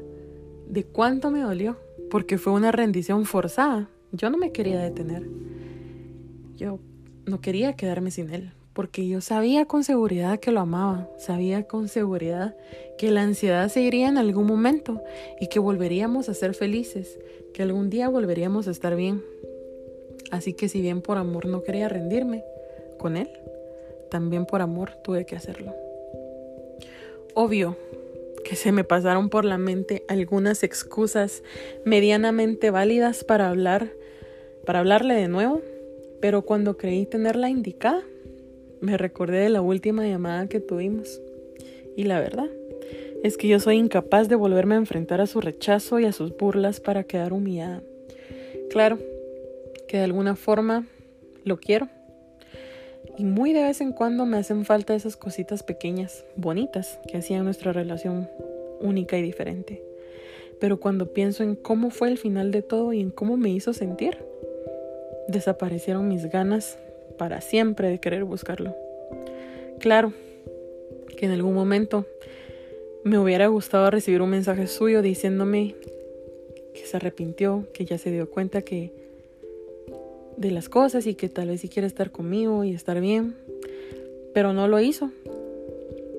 de 0.68 0.86
cuánto 0.86 1.30
me 1.30 1.41
dolió, 1.41 1.78
porque 2.09 2.38
fue 2.38 2.53
una 2.53 2.72
rendición 2.72 3.26
forzada. 3.26 3.89
Yo 4.14 4.30
no 4.30 4.38
me 4.38 4.51
quería 4.51 4.80
detener. 4.80 5.28
Yo 6.55 6.80
no 7.26 7.41
quería 7.41 7.74
quedarme 7.74 8.11
sin 8.11 8.30
él, 8.30 8.53
porque 8.72 9.07
yo 9.07 9.20
sabía 9.20 9.66
con 9.66 9.84
seguridad 9.84 10.39
que 10.39 10.51
lo 10.51 10.61
amaba, 10.61 11.09
sabía 11.18 11.64
con 11.68 11.89
seguridad 11.89 12.55
que 12.97 13.11
la 13.11 13.24
ansiedad 13.24 13.68
se 13.68 13.82
iría 13.82 14.07
en 14.07 14.18
algún 14.18 14.47
momento 14.47 15.03
y 15.41 15.47
que 15.47 15.59
volveríamos 15.59 16.30
a 16.30 16.34
ser 16.34 16.53
felices, 16.53 17.20
que 17.53 17.61
algún 17.61 17.89
día 17.89 18.07
volveríamos 18.07 18.68
a 18.70 18.72
estar 18.72 18.95
bien. 18.95 19.22
Así 20.32 20.53
que 20.53 20.70
si 20.70 20.82
bien 20.82 21.01
por 21.01 21.18
amor 21.18 21.45
no 21.45 21.61
quería 21.61 21.89
rendirme 21.89 22.43
con 22.97 23.18
él, 23.18 23.30
también 24.09 24.45
por 24.45 24.61
amor 24.61 24.91
tuve 25.03 25.26
que 25.26 25.36
hacerlo. 25.36 25.83
Obvio 27.36 27.78
que 28.44 28.56
se 28.56 28.72
me 28.72 28.84
pasaron 28.84 29.30
por 29.30 29.46
la 29.46 29.58
mente 29.58 30.04
algunas 30.08 30.64
excusas 30.64 31.44
medianamente 31.86 32.70
válidas 32.70 33.24
para 33.24 33.50
hablar, 33.50 33.92
para 34.66 34.80
hablarle 34.80 35.16
de 35.16 35.28
nuevo, 35.28 35.62
pero 36.22 36.44
cuando 36.44 36.78
creí 36.78 37.06
tenerla 37.06 37.50
indicada, 37.50 38.04
me 38.82 38.98
recordé 38.98 39.40
de 39.40 39.50
la 39.50 39.62
última 39.62 40.06
llamada 40.08 40.48
que 40.48 40.60
tuvimos. 40.60 41.22
Y 41.96 42.04
la 42.04 42.20
verdad 42.20 42.50
es 43.24 43.38
que 43.38 43.48
yo 43.48 43.60
soy 43.60 43.78
incapaz 43.78 44.28
de 44.28 44.36
volverme 44.36 44.76
a 44.76 44.80
enfrentar 44.80 45.22
a 45.22 45.28
su 45.28 45.42
rechazo 45.42 46.00
y 46.00 46.06
a 46.06 46.12
sus 46.12 46.36
burlas 46.38 46.80
para 46.80 47.06
quedar 47.06 47.34
humillada. 47.34 47.82
Claro 48.70 49.00
que 49.88 49.98
de 49.98 50.04
alguna 50.04 50.36
forma 50.36 50.86
lo 51.46 51.58
quiero 51.58 51.88
y 53.18 53.26
muy 53.26 53.53
de 53.53 53.64
vez 53.64 53.82
en 53.82 53.91
cuando 53.91 54.26
me 54.26 54.38
hacen 54.38 54.66
falta 54.66 54.95
esas 54.95 55.16
cositas 55.16 55.64
pequeñas, 55.64 56.26
bonitas, 56.36 56.99
que 57.07 57.18
hacían 57.18 57.45
nuestra 57.45 57.74
relación 57.74 58.30
única 58.82 59.18
y 59.18 59.22
diferente. 59.22 59.84
Pero 60.59 60.80
cuando 60.80 61.14
pienso 61.14 61.43
en 61.43 61.55
cómo 61.55 61.89
fue 61.89 62.09
el 62.09 62.18
final 62.18 62.51
de 62.51 62.61
todo 62.61 62.93
y 62.93 63.01
en 63.01 63.11
cómo 63.11 63.38
me 63.38 63.49
hizo 63.49 63.74
sentir, 63.74 64.18
desaparecieron 65.28 66.07
mis 66.07 66.30
ganas 66.30 66.78
para 67.18 67.41
siempre 67.41 67.89
de 67.89 67.99
querer 67.99 68.24
buscarlo. 68.24 68.76
Claro 69.80 70.14
que 71.18 71.26
en 71.26 71.32
algún 71.32 71.53
momento 71.53 72.05
me 73.03 73.18
hubiera 73.18 73.47
gustado 73.47 73.91
recibir 73.91 74.22
un 74.22 74.30
mensaje 74.30 74.68
suyo 74.68 75.01
diciéndome 75.01 75.76
que 76.74 76.86
se 76.86 76.97
arrepintió, 76.97 77.68
que 77.74 77.86
ya 77.86 77.97
se 77.97 78.11
dio 78.11 78.30
cuenta 78.30 78.61
que 78.61 79.03
de 80.38 80.52
las 80.52 80.70
cosas 80.70 81.06
y 81.08 81.16
que 81.16 81.30
tal 81.30 81.50
vez 81.50 81.62
sí 81.62 81.70
quiere 81.70 81.88
estar 81.88 82.12
conmigo 82.12 82.64
y 82.64 82.74
estar 82.74 83.00
bien, 83.00 83.36
pero 84.34 84.54
no 84.54 84.68
lo 84.68 84.80
hizo. 84.80 85.12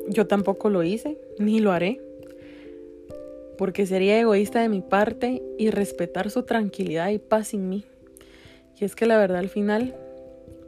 Yo 0.08 0.26
tampoco 0.26 0.70
lo 0.70 0.82
hice, 0.82 1.18
ni 1.38 1.60
lo 1.60 1.72
haré, 1.72 2.00
porque 3.56 3.86
sería 3.86 4.18
egoísta 4.20 4.60
de 4.60 4.68
mi 4.68 4.80
parte 4.80 5.42
y 5.58 5.70
respetar 5.70 6.30
su 6.30 6.42
tranquilidad 6.42 7.10
y 7.10 7.18
paz 7.18 7.54
en 7.54 7.68
mí. 7.68 7.84
Y 8.78 8.84
es 8.84 8.94
que 8.94 9.06
la 9.06 9.18
verdad 9.18 9.38
al 9.38 9.48
final 9.48 9.94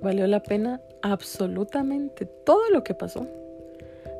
valió 0.02 0.26
la 0.26 0.42
pena 0.42 0.80
absolutamente 1.02 2.26
todo 2.44 2.70
lo 2.70 2.84
que 2.84 2.94
pasó 2.94 3.26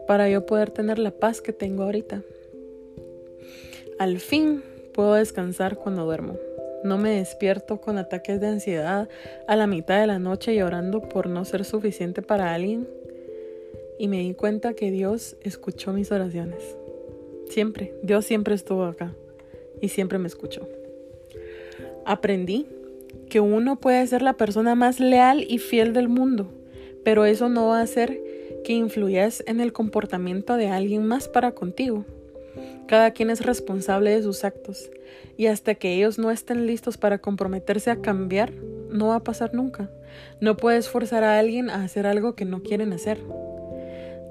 para 0.07 0.29
yo 0.29 0.47
poder 0.47 0.71
tener 0.71 0.99
la 0.99 1.11
paz 1.11 1.41
que 1.41 1.53
tengo 1.53 1.83
ahorita. 1.85 2.23
Al 3.99 4.19
fin 4.19 4.63
puedo 4.93 5.15
descansar 5.15 5.77
cuando 5.77 6.05
duermo. 6.05 6.37
No 6.87 6.99
me 6.99 7.17
despierto 7.17 7.81
con 7.81 7.99
ataques 7.99 8.41
de 8.41 8.47
ansiedad 8.47 9.09
a 9.49 9.57
la 9.57 9.67
mitad 9.67 10.01
de 10.01 10.07
la 10.07 10.21
noche 10.21 10.55
llorando 10.55 11.01
por 11.01 11.29
no 11.29 11.45
ser 11.45 11.65
suficiente 11.65 12.23
para 12.23 12.55
alguien. 12.55 12.87
Y 13.99 14.07
me 14.07 14.21
di 14.21 14.35
cuenta 14.35 14.75
que 14.75 14.93
Dios 14.93 15.37
escuchó 15.43 15.93
mis 15.93 16.13
oraciones. 16.13 16.77
Siempre, 17.49 17.93
Dios 18.05 18.25
siempre 18.25 18.55
estuvo 18.55 18.85
acá. 18.85 19.13
y 19.81 19.89
siempre 19.89 20.19
me 20.19 20.29
escuchó. 20.29 20.69
Aprendí 22.05 22.67
que 23.29 23.41
uno 23.41 23.81
puede 23.81 24.07
ser 24.07 24.23
la 24.23 24.35
persona 24.35 24.77
más 24.77 25.01
leal 25.01 25.45
y 25.47 25.59
fiel 25.59 25.93
del 25.93 26.09
mundo, 26.09 26.47
pero 27.03 27.25
eso 27.25 27.49
no 27.49 27.69
va 27.69 27.81
a 27.81 27.83
hacer 27.83 28.23
que 28.65 28.75
influyas 28.75 29.43
en 29.49 29.61
el 29.61 29.73
comportamiento 29.73 30.57
de 30.57 30.69
alguien 30.69 31.05
más 31.05 31.29
para 31.29 31.51
contigo. 31.51 32.05
Cada 32.87 33.11
quien 33.11 33.31
es 33.31 33.45
responsable 33.45 34.11
de 34.11 34.23
sus 34.23 34.45
actos 34.45 34.91
y 35.37 35.47
hasta 35.47 35.75
que 35.75 35.95
ellos 35.95 36.19
no 36.19 36.31
estén 36.31 36.67
listos 36.67 36.97
para 36.97 37.19
comprometerse 37.19 37.91
a 37.91 38.01
cambiar, 38.01 38.53
no 38.91 39.09
va 39.09 39.17
a 39.17 39.25
pasar 39.25 39.55
nunca. 39.55 39.91
No 40.41 40.57
puedes 40.57 40.89
forzar 40.89 41.25
a 41.25 41.39
alguien 41.39 41.69
a 41.69 41.83
hacer 41.83 42.07
algo 42.07 42.35
que 42.35 42.45
no 42.45 42.63
quieren 42.63 42.93
hacer. 42.93 43.19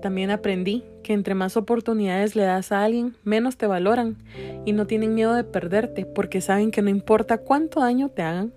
También 0.01 0.31
aprendí 0.31 0.83
que 1.03 1.13
entre 1.13 1.35
más 1.35 1.57
oportunidades 1.57 2.35
le 2.35 2.43
das 2.43 2.71
a 2.71 2.83
alguien, 2.83 3.15
menos 3.23 3.57
te 3.57 3.67
valoran 3.67 4.17
y 4.65 4.71
no 4.71 4.87
tienen 4.87 5.15
miedo 5.15 5.33
de 5.33 5.43
perderte 5.43 6.05
porque 6.05 6.41
saben 6.41 6.71
que 6.71 6.81
no 6.81 6.89
importa 6.89 7.39
cuánto 7.39 7.81
daño 7.81 8.09
te 8.09 8.21
hagan, 8.21 8.53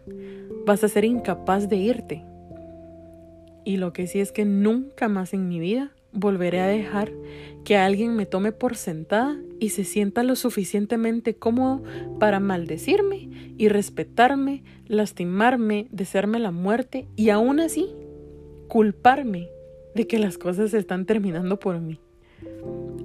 vas 0.65 0.85
a 0.85 0.89
ser 0.89 1.05
incapaz 1.05 1.69
de 1.69 1.77
irte. 1.77 2.25
Y 3.65 3.79
lo 3.79 3.93
que 3.93 4.07
sí 4.07 4.21
es 4.21 4.31
que 4.31 4.45
nunca 4.45 5.09
más 5.09 5.35
en 5.35 5.49
mi 5.49 5.59
vida 5.59 5.91
volveré 6.19 6.61
a 6.61 6.67
dejar 6.67 7.13
que 7.65 7.77
alguien 7.77 8.17
me 8.17 8.27
tome 8.27 8.53
por 8.53 8.77
sentada 8.77 9.37
y 9.61 9.71
se 9.71 9.85
sienta 9.85 10.23
lo 10.23 10.37
suficientemente 10.37 11.35
cómodo 11.35 11.83
para 12.19 12.41
maldecirme 12.41 13.29
y 13.57 13.69
respetarme, 13.69 14.63
lastimarme, 14.87 15.89
desearme 15.91 16.39
la 16.39 16.51
muerte 16.51 17.07
y 17.17 17.31
aún 17.31 17.61
así 17.61 17.89
culparme 18.69 19.49
de 19.95 20.07
que 20.07 20.19
las 20.19 20.39
cosas 20.39 20.71
se 20.71 20.79
están 20.79 21.07
terminando 21.07 21.59
por 21.59 21.81
mí. 21.81 22.01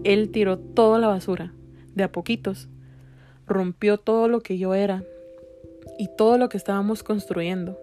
Él 0.03 0.29
tiró 0.29 0.59
toda 0.59 0.99
la 0.99 1.07
basura, 1.07 1.53
de 1.95 2.03
a 2.03 2.11
poquitos, 2.11 2.69
rompió 3.47 3.97
todo 3.97 4.27
lo 4.27 4.41
que 4.41 4.57
yo 4.57 4.73
era 4.73 5.03
y 5.97 6.09
todo 6.17 6.37
lo 6.37 6.49
que 6.49 6.57
estábamos 6.57 7.03
construyendo. 7.03 7.79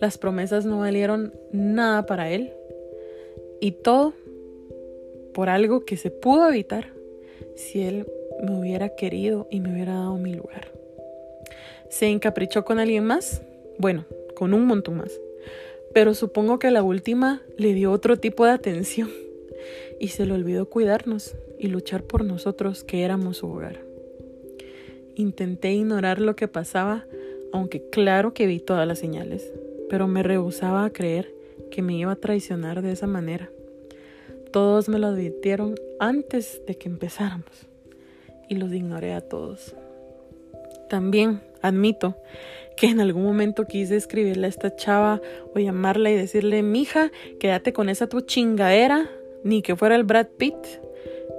Las 0.00 0.18
promesas 0.18 0.64
no 0.64 0.80
valieron 0.80 1.32
nada 1.52 2.06
para 2.06 2.30
él 2.30 2.52
y 3.60 3.72
todo 3.72 4.14
por 5.32 5.48
algo 5.48 5.84
que 5.84 5.96
se 5.96 6.10
pudo 6.10 6.48
evitar 6.48 6.92
si 7.54 7.82
él 7.82 8.06
me 8.42 8.58
hubiera 8.58 8.94
querido 8.94 9.46
y 9.50 9.60
me 9.60 9.72
hubiera 9.72 9.94
dado 9.94 10.16
mi 10.16 10.34
lugar. 10.34 10.72
¿Se 11.88 12.06
encaprichó 12.06 12.64
con 12.64 12.78
alguien 12.78 13.04
más? 13.04 13.42
Bueno, 13.78 14.04
con 14.34 14.54
un 14.54 14.64
montón 14.66 14.98
más 14.98 15.12
pero 15.92 16.14
supongo 16.14 16.58
que 16.58 16.70
la 16.70 16.82
última 16.82 17.42
le 17.56 17.74
dio 17.74 17.92
otro 17.92 18.16
tipo 18.18 18.44
de 18.44 18.52
atención 18.52 19.10
y 20.00 20.08
se 20.08 20.26
le 20.26 20.32
olvidó 20.32 20.66
cuidarnos 20.68 21.36
y 21.58 21.68
luchar 21.68 22.02
por 22.04 22.24
nosotros 22.24 22.82
que 22.82 23.02
éramos 23.02 23.38
su 23.38 23.46
hogar. 23.48 23.80
Intenté 25.14 25.72
ignorar 25.72 26.20
lo 26.20 26.34
que 26.34 26.48
pasaba, 26.48 27.06
aunque 27.52 27.88
claro 27.90 28.32
que 28.32 28.46
vi 28.46 28.58
todas 28.58 28.88
las 28.88 28.98
señales, 28.98 29.52
pero 29.90 30.08
me 30.08 30.22
rehusaba 30.22 30.84
a 30.84 30.92
creer 30.92 31.32
que 31.70 31.82
me 31.82 31.94
iba 31.94 32.12
a 32.12 32.16
traicionar 32.16 32.82
de 32.82 32.92
esa 32.92 33.06
manera. 33.06 33.50
Todos 34.52 34.88
me 34.90 34.98
lo 34.98 35.06
advirtieron 35.06 35.74
antes 35.98 36.60
de 36.66 36.76
que 36.76 36.88
empezáramos 36.88 37.66
y 38.50 38.56
los 38.56 38.70
ignoré 38.72 39.14
a 39.14 39.22
todos. 39.22 39.74
También 40.90 41.40
admito 41.62 42.16
que 42.76 42.88
en 42.88 43.00
algún 43.00 43.22
momento 43.22 43.66
quise 43.66 43.96
escribirle 43.96 44.46
a 44.46 44.50
esta 44.50 44.76
chava 44.76 45.22
o 45.54 45.58
llamarla 45.58 46.10
y 46.10 46.16
decirle, 46.16 46.62
mija, 46.62 47.10
quédate 47.40 47.72
con 47.72 47.88
esa 47.88 48.08
tu 48.08 48.20
chingadera, 48.20 49.08
ni 49.42 49.62
que 49.62 49.74
fuera 49.74 49.96
el 49.96 50.04
Brad 50.04 50.26
Pitt. 50.36 50.56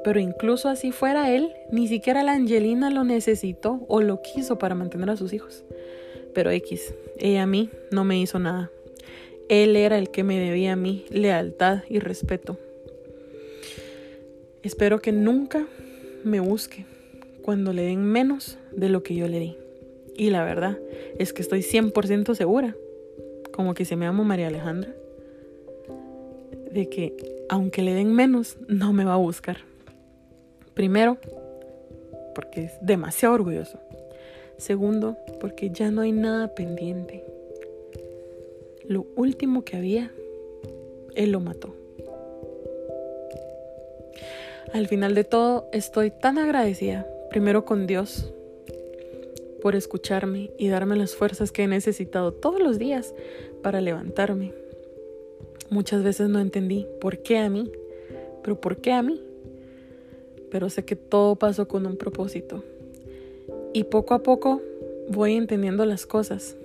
Pero 0.03 0.19
incluso 0.19 0.67
así 0.67 0.91
fuera 0.91 1.31
él, 1.31 1.53
ni 1.71 1.87
siquiera 1.87 2.23
la 2.23 2.33
Angelina 2.33 2.89
lo 2.89 3.03
necesitó 3.03 3.85
o 3.87 4.01
lo 4.01 4.23
quiso 4.23 4.57
para 4.57 4.73
mantener 4.73 5.11
a 5.11 5.17
sus 5.17 5.33
hijos. 5.33 5.63
Pero 6.33 6.49
X, 6.49 6.95
ella 7.19 7.43
a 7.43 7.47
mí 7.47 7.69
no 7.91 8.05
me 8.05 8.19
hizo 8.19 8.39
nada. 8.39 8.71
Él 9.49 9.75
era 9.75 9.99
el 9.99 10.09
que 10.09 10.23
me 10.23 10.39
debía 10.39 10.73
a 10.73 10.77
mí 10.77 11.05
lealtad 11.11 11.83
y 11.87 11.99
respeto. 11.99 12.57
Espero 14.63 15.01
que 15.01 15.11
nunca 15.11 15.67
me 16.23 16.39
busque 16.39 16.85
cuando 17.41 17.73
le 17.73 17.83
den 17.83 18.05
menos 18.05 18.57
de 18.71 18.87
lo 18.87 19.03
que 19.03 19.13
yo 19.13 19.27
le 19.27 19.39
di. 19.39 19.57
Y 20.15 20.29
la 20.29 20.45
verdad 20.45 20.79
es 21.19 21.33
que 21.33 21.41
estoy 21.41 21.59
100% 21.59 22.33
segura, 22.33 22.73
como 23.51 23.73
que 23.73 23.83
se 23.83 23.97
me 23.97 24.05
llama 24.05 24.23
María 24.23 24.47
Alejandra, 24.47 24.95
de 26.71 26.87
que 26.87 27.45
aunque 27.49 27.81
le 27.81 27.93
den 27.93 28.13
menos, 28.13 28.57
no 28.69 28.93
me 28.93 29.03
va 29.03 29.15
a 29.15 29.17
buscar. 29.17 29.57
Primero, 30.73 31.17
porque 32.33 32.63
es 32.63 32.71
demasiado 32.81 33.35
orgulloso. 33.35 33.79
Segundo, 34.57 35.17
porque 35.41 35.71
ya 35.71 35.91
no 35.91 36.01
hay 36.01 36.13
nada 36.13 36.55
pendiente. 36.55 37.25
Lo 38.87 39.07
último 39.17 39.65
que 39.65 39.75
había, 39.75 40.09
él 41.15 41.31
lo 41.31 41.41
mató. 41.41 41.82
Al 44.73 44.87
final 44.87 45.13
de 45.13 45.23
todo, 45.23 45.69
estoy 45.71 46.09
tan 46.09 46.39
agradecida, 46.39 47.07
primero 47.29 47.63
con 47.63 47.85
Dios, 47.85 48.33
por 49.61 49.75
escucharme 49.75 50.49
y 50.57 50.67
darme 50.67 50.95
las 50.95 51.15
fuerzas 51.15 51.51
que 51.51 51.61
he 51.61 51.67
necesitado 51.67 52.33
todos 52.33 52.59
los 52.59 52.79
días 52.79 53.13
para 53.61 53.81
levantarme. 53.81 54.51
Muchas 55.69 56.01
veces 56.01 56.27
no 56.29 56.39
entendí 56.39 56.87
por 56.99 57.19
qué 57.19 57.37
a 57.37 57.49
mí, 57.49 57.71
pero 58.41 58.59
por 58.59 58.77
qué 58.77 58.93
a 58.93 59.03
mí. 59.03 59.21
Pero 60.49 60.71
sé 60.71 60.83
que 60.83 60.95
todo 60.95 61.35
pasó 61.35 61.67
con 61.67 61.85
un 61.85 61.95
propósito. 61.95 62.63
Y 63.73 63.83
poco 63.83 64.15
a 64.15 64.23
poco 64.23 64.63
voy 65.07 65.35
entendiendo 65.35 65.85
las 65.85 66.07
cosas. 66.07 66.55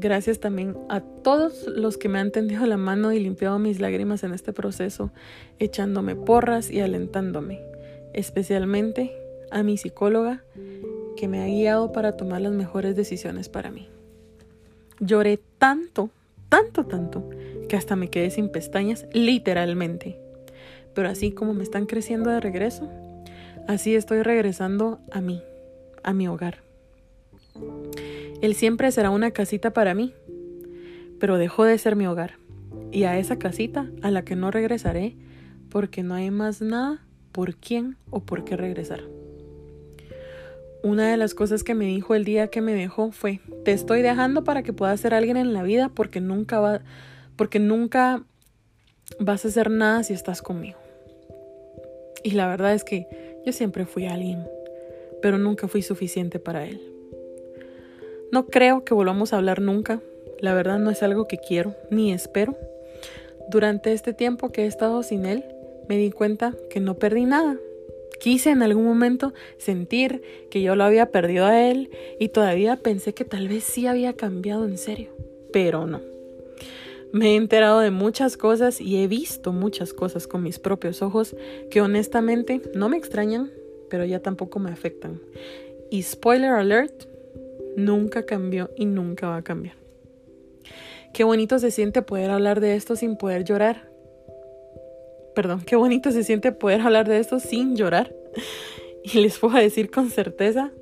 Gracias 0.00 0.40
también 0.40 0.78
a 0.88 1.00
todos 1.00 1.66
los 1.66 1.98
que 1.98 2.08
me 2.08 2.18
han 2.18 2.30
tendido 2.30 2.64
la 2.64 2.78
mano 2.78 3.12
y 3.12 3.20
limpiado 3.20 3.58
mis 3.58 3.80
lágrimas 3.80 4.24
en 4.24 4.32
este 4.32 4.54
proceso, 4.54 5.10
echándome 5.58 6.16
porras 6.16 6.70
y 6.70 6.80
alentándome. 6.80 7.60
Especialmente 8.14 9.12
a 9.50 9.62
mi 9.62 9.76
psicóloga 9.76 10.42
que 11.18 11.28
me 11.28 11.42
ha 11.42 11.46
guiado 11.46 11.92
para 11.92 12.16
tomar 12.16 12.40
las 12.40 12.52
mejores 12.52 12.96
decisiones 12.96 13.50
para 13.50 13.70
mí. 13.70 13.90
Lloré 15.00 15.38
tanto, 15.58 16.08
tanto, 16.48 16.86
tanto, 16.86 17.28
que 17.68 17.76
hasta 17.76 17.94
me 17.94 18.08
quedé 18.08 18.30
sin 18.30 18.48
pestañas, 18.48 19.04
literalmente. 19.12 20.18
Pero 20.94 21.10
así 21.10 21.30
como 21.30 21.52
me 21.52 21.62
están 21.62 21.84
creciendo 21.84 22.30
de 22.30 22.40
regreso, 22.40 22.88
así 23.68 23.94
estoy 23.94 24.22
regresando 24.22 24.98
a 25.12 25.20
mí, 25.20 25.42
a 26.02 26.14
mi 26.14 26.26
hogar. 26.26 26.62
Él 28.40 28.54
siempre 28.54 28.90
será 28.90 29.10
una 29.10 29.32
casita 29.32 29.72
para 29.72 29.94
mí, 29.94 30.14
pero 31.18 31.36
dejó 31.36 31.64
de 31.64 31.76
ser 31.78 31.96
mi 31.96 32.06
hogar. 32.06 32.38
Y 32.90 33.04
a 33.04 33.18
esa 33.18 33.38
casita 33.38 33.90
a 34.02 34.10
la 34.10 34.24
que 34.24 34.36
no 34.36 34.50
regresaré 34.50 35.14
porque 35.68 36.02
no 36.02 36.14
hay 36.14 36.30
más 36.30 36.60
nada 36.60 37.04
por 37.32 37.54
quién 37.56 37.96
o 38.10 38.20
por 38.20 38.44
qué 38.44 38.56
regresar. 38.56 39.02
Una 40.82 41.10
de 41.10 41.18
las 41.18 41.34
cosas 41.34 41.62
que 41.62 41.74
me 41.74 41.84
dijo 41.84 42.14
el 42.14 42.24
día 42.24 42.48
que 42.48 42.62
me 42.62 42.72
dejó 42.72 43.12
fue, 43.12 43.40
te 43.64 43.72
estoy 43.72 44.00
dejando 44.00 44.44
para 44.44 44.62
que 44.62 44.72
puedas 44.72 45.00
ser 45.00 45.12
alguien 45.12 45.36
en 45.36 45.52
la 45.52 45.62
vida 45.62 45.90
porque 45.94 46.20
nunca 46.20 46.58
va, 46.58 46.80
porque 47.36 47.58
nunca 47.58 48.24
vas 49.18 49.44
a 49.44 49.48
hacer 49.48 49.70
nada 49.70 50.02
si 50.02 50.14
estás 50.14 50.40
conmigo. 50.40 50.78
Y 52.22 52.30
la 52.32 52.48
verdad 52.48 52.72
es 52.72 52.84
que 52.84 53.06
yo 53.44 53.52
siempre 53.52 53.84
fui 53.84 54.06
alguien, 54.06 54.42
pero 55.20 55.38
nunca 55.38 55.68
fui 55.68 55.82
suficiente 55.82 56.38
para 56.38 56.66
él. 56.66 56.89
No 58.32 58.46
creo 58.46 58.84
que 58.84 58.94
volvamos 58.94 59.32
a 59.32 59.36
hablar 59.36 59.60
nunca. 59.60 60.00
La 60.40 60.54
verdad 60.54 60.78
no 60.78 60.90
es 60.90 61.02
algo 61.02 61.26
que 61.26 61.38
quiero 61.38 61.74
ni 61.90 62.12
espero. 62.12 62.56
Durante 63.48 63.92
este 63.92 64.12
tiempo 64.12 64.50
que 64.50 64.64
he 64.64 64.66
estado 64.66 65.02
sin 65.02 65.26
él, 65.26 65.44
me 65.88 65.96
di 65.96 66.10
cuenta 66.10 66.54
que 66.70 66.80
no 66.80 66.94
perdí 66.94 67.24
nada, 67.24 67.58
Quise 68.20 68.50
en 68.50 68.62
algún 68.62 68.84
momento 68.84 69.32
sentir 69.56 70.22
que 70.50 70.60
yo 70.60 70.76
lo 70.76 70.84
había 70.84 71.10
perdido 71.10 71.46
a 71.46 71.62
él 71.62 71.88
y 72.18 72.28
todavía 72.28 72.76
pensé 72.76 73.14
que 73.14 73.24
tal 73.24 73.48
vez 73.48 73.64
sí 73.64 73.86
había 73.86 74.12
cambiado 74.12 74.66
en 74.66 74.76
serio, 74.76 75.08
pero 75.54 75.86
no. 75.86 76.02
Me 77.12 77.32
he 77.32 77.36
enterado 77.36 77.80
de 77.80 77.90
muchas 77.90 78.36
cosas 78.36 78.78
y 78.78 79.02
he 79.02 79.08
visto 79.08 79.52
muchas 79.52 79.94
cosas 79.94 80.26
con 80.26 80.42
mis 80.42 80.58
propios 80.58 81.00
ojos 81.00 81.34
que 81.70 81.80
honestamente 81.80 82.60
no 82.74 82.90
me 82.90 82.98
extrañan, 82.98 83.50
pero 83.88 84.04
ya 84.04 84.20
tampoco 84.20 84.58
me 84.58 84.70
afectan. 84.70 85.18
Y 85.90 86.02
spoiler 86.02 86.50
alert, 86.50 87.06
nunca 87.76 88.24
cambió 88.24 88.70
y 88.76 88.86
nunca 88.86 89.28
va 89.28 89.36
a 89.36 89.42
cambiar. 89.42 89.76
Qué 91.12 91.24
bonito 91.24 91.58
se 91.58 91.70
siente 91.70 92.02
poder 92.02 92.30
hablar 92.30 92.60
de 92.60 92.76
esto 92.76 92.96
sin 92.96 93.16
poder 93.16 93.44
llorar 93.44 93.90
perdón, 95.34 95.62
qué 95.62 95.76
bonito 95.76 96.10
se 96.10 96.24
siente 96.24 96.52
poder 96.52 96.80
hablar 96.82 97.08
de 97.08 97.18
esto 97.18 97.40
sin 97.40 97.76
llorar. 97.76 98.14
Y 99.02 99.20
les 99.20 99.38
puedo 99.38 99.56
decir 99.56 99.90
con 99.90 100.10
certeza 100.10 100.72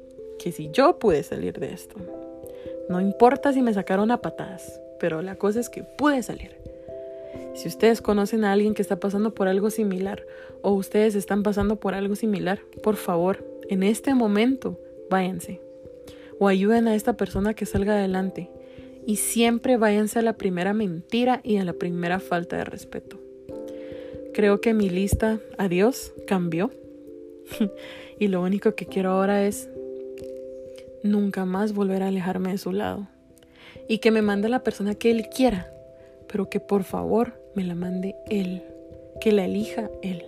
que 0.40 0.50
si 0.50 0.70
yo 0.72 0.98
pude 0.98 1.22
salir 1.22 1.60
de 1.60 1.72
esto, 1.72 1.94
no 2.88 3.00
importa 3.00 3.52
si 3.52 3.62
me 3.62 3.72
sacaron 3.72 4.10
a 4.10 4.20
patadas, 4.20 4.80
pero 4.98 5.22
la 5.22 5.36
cosa 5.36 5.60
es 5.60 5.70
que 5.70 5.84
pude 5.84 6.20
salir. 6.24 6.56
Si 7.54 7.68
ustedes 7.68 8.02
conocen 8.02 8.44
a 8.44 8.52
alguien 8.52 8.74
que 8.74 8.82
está 8.82 8.98
pasando 8.98 9.34
por 9.34 9.46
algo 9.46 9.70
similar 9.70 10.26
o 10.62 10.72
ustedes 10.72 11.14
están 11.14 11.44
pasando 11.44 11.76
por 11.76 11.94
algo 11.94 12.16
similar, 12.16 12.58
por 12.82 12.96
favor, 12.96 13.46
en 13.68 13.84
este 13.84 14.14
momento, 14.14 14.80
váyanse. 15.08 15.60
O 16.38 16.48
ayuden 16.48 16.88
a 16.88 16.94
esta 16.94 17.16
persona 17.16 17.54
que 17.54 17.66
salga 17.66 17.94
adelante. 17.94 18.50
Y 19.06 19.16
siempre 19.16 19.76
váyanse 19.76 20.18
a 20.18 20.22
la 20.22 20.34
primera 20.34 20.74
mentira 20.74 21.40
y 21.42 21.56
a 21.56 21.64
la 21.64 21.72
primera 21.72 22.20
falta 22.20 22.56
de 22.56 22.64
respeto. 22.64 23.18
Creo 24.34 24.60
que 24.60 24.74
mi 24.74 24.88
lista 24.88 25.40
adiós 25.56 26.12
cambió. 26.26 26.70
y 28.18 28.28
lo 28.28 28.42
único 28.42 28.74
que 28.74 28.86
quiero 28.86 29.10
ahora 29.10 29.46
es 29.46 29.68
nunca 31.02 31.44
más 31.44 31.72
volver 31.72 32.02
a 32.02 32.08
alejarme 32.08 32.52
de 32.52 32.58
su 32.58 32.72
lado. 32.72 33.08
Y 33.88 33.98
que 33.98 34.10
me 34.10 34.22
mande 34.22 34.48
la 34.48 34.62
persona 34.62 34.94
que 34.94 35.10
él 35.10 35.28
quiera, 35.34 35.72
pero 36.28 36.50
que 36.50 36.60
por 36.60 36.84
favor 36.84 37.40
me 37.54 37.64
la 37.64 37.74
mande 37.74 38.14
él, 38.28 38.62
que 39.20 39.32
la 39.32 39.44
elija 39.44 39.90
él. 40.02 40.24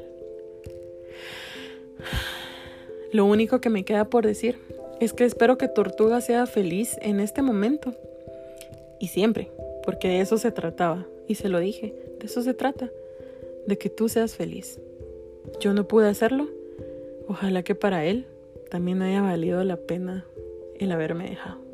Lo 3.13 3.27
único 3.27 3.61
que 3.61 3.71
me 3.71 3.85
queda 3.85 4.07
por 4.07 4.25
decir 4.27 4.59
es 5.01 5.15
que 5.15 5.25
espero 5.25 5.59
que 5.59 5.67
Tortuga 5.69 6.21
sea 6.21 6.47
feliz 6.47 6.99
en 7.01 7.21
este 7.21 7.43
momento 7.43 7.95
y 8.99 9.09
siempre, 9.09 9.51
porque 9.83 10.09
de 10.09 10.21
eso 10.21 10.37
se 10.37 10.53
trataba. 10.53 11.07
Y 11.27 11.37
se 11.37 11.49
lo 11.49 11.59
dije, 11.59 11.95
de 12.19 12.27
eso 12.27 12.43
se 12.43 12.55
trata, 12.55 12.91
de 13.67 13.79
que 13.79 13.89
tú 13.89 14.09
seas 14.09 14.35
feliz. 14.35 14.81
Yo 15.61 15.73
no 15.73 15.89
pude 15.89 16.09
hacerlo, 16.09 16.49
ojalá 17.29 17.63
que 17.63 17.75
para 17.75 18.05
él 18.05 18.27
también 18.71 19.01
haya 19.01 19.23
valido 19.23 19.65
la 19.65 19.77
pena 19.77 20.27
el 20.79 20.93
haberme 20.93 21.31
dejado. 21.31 21.70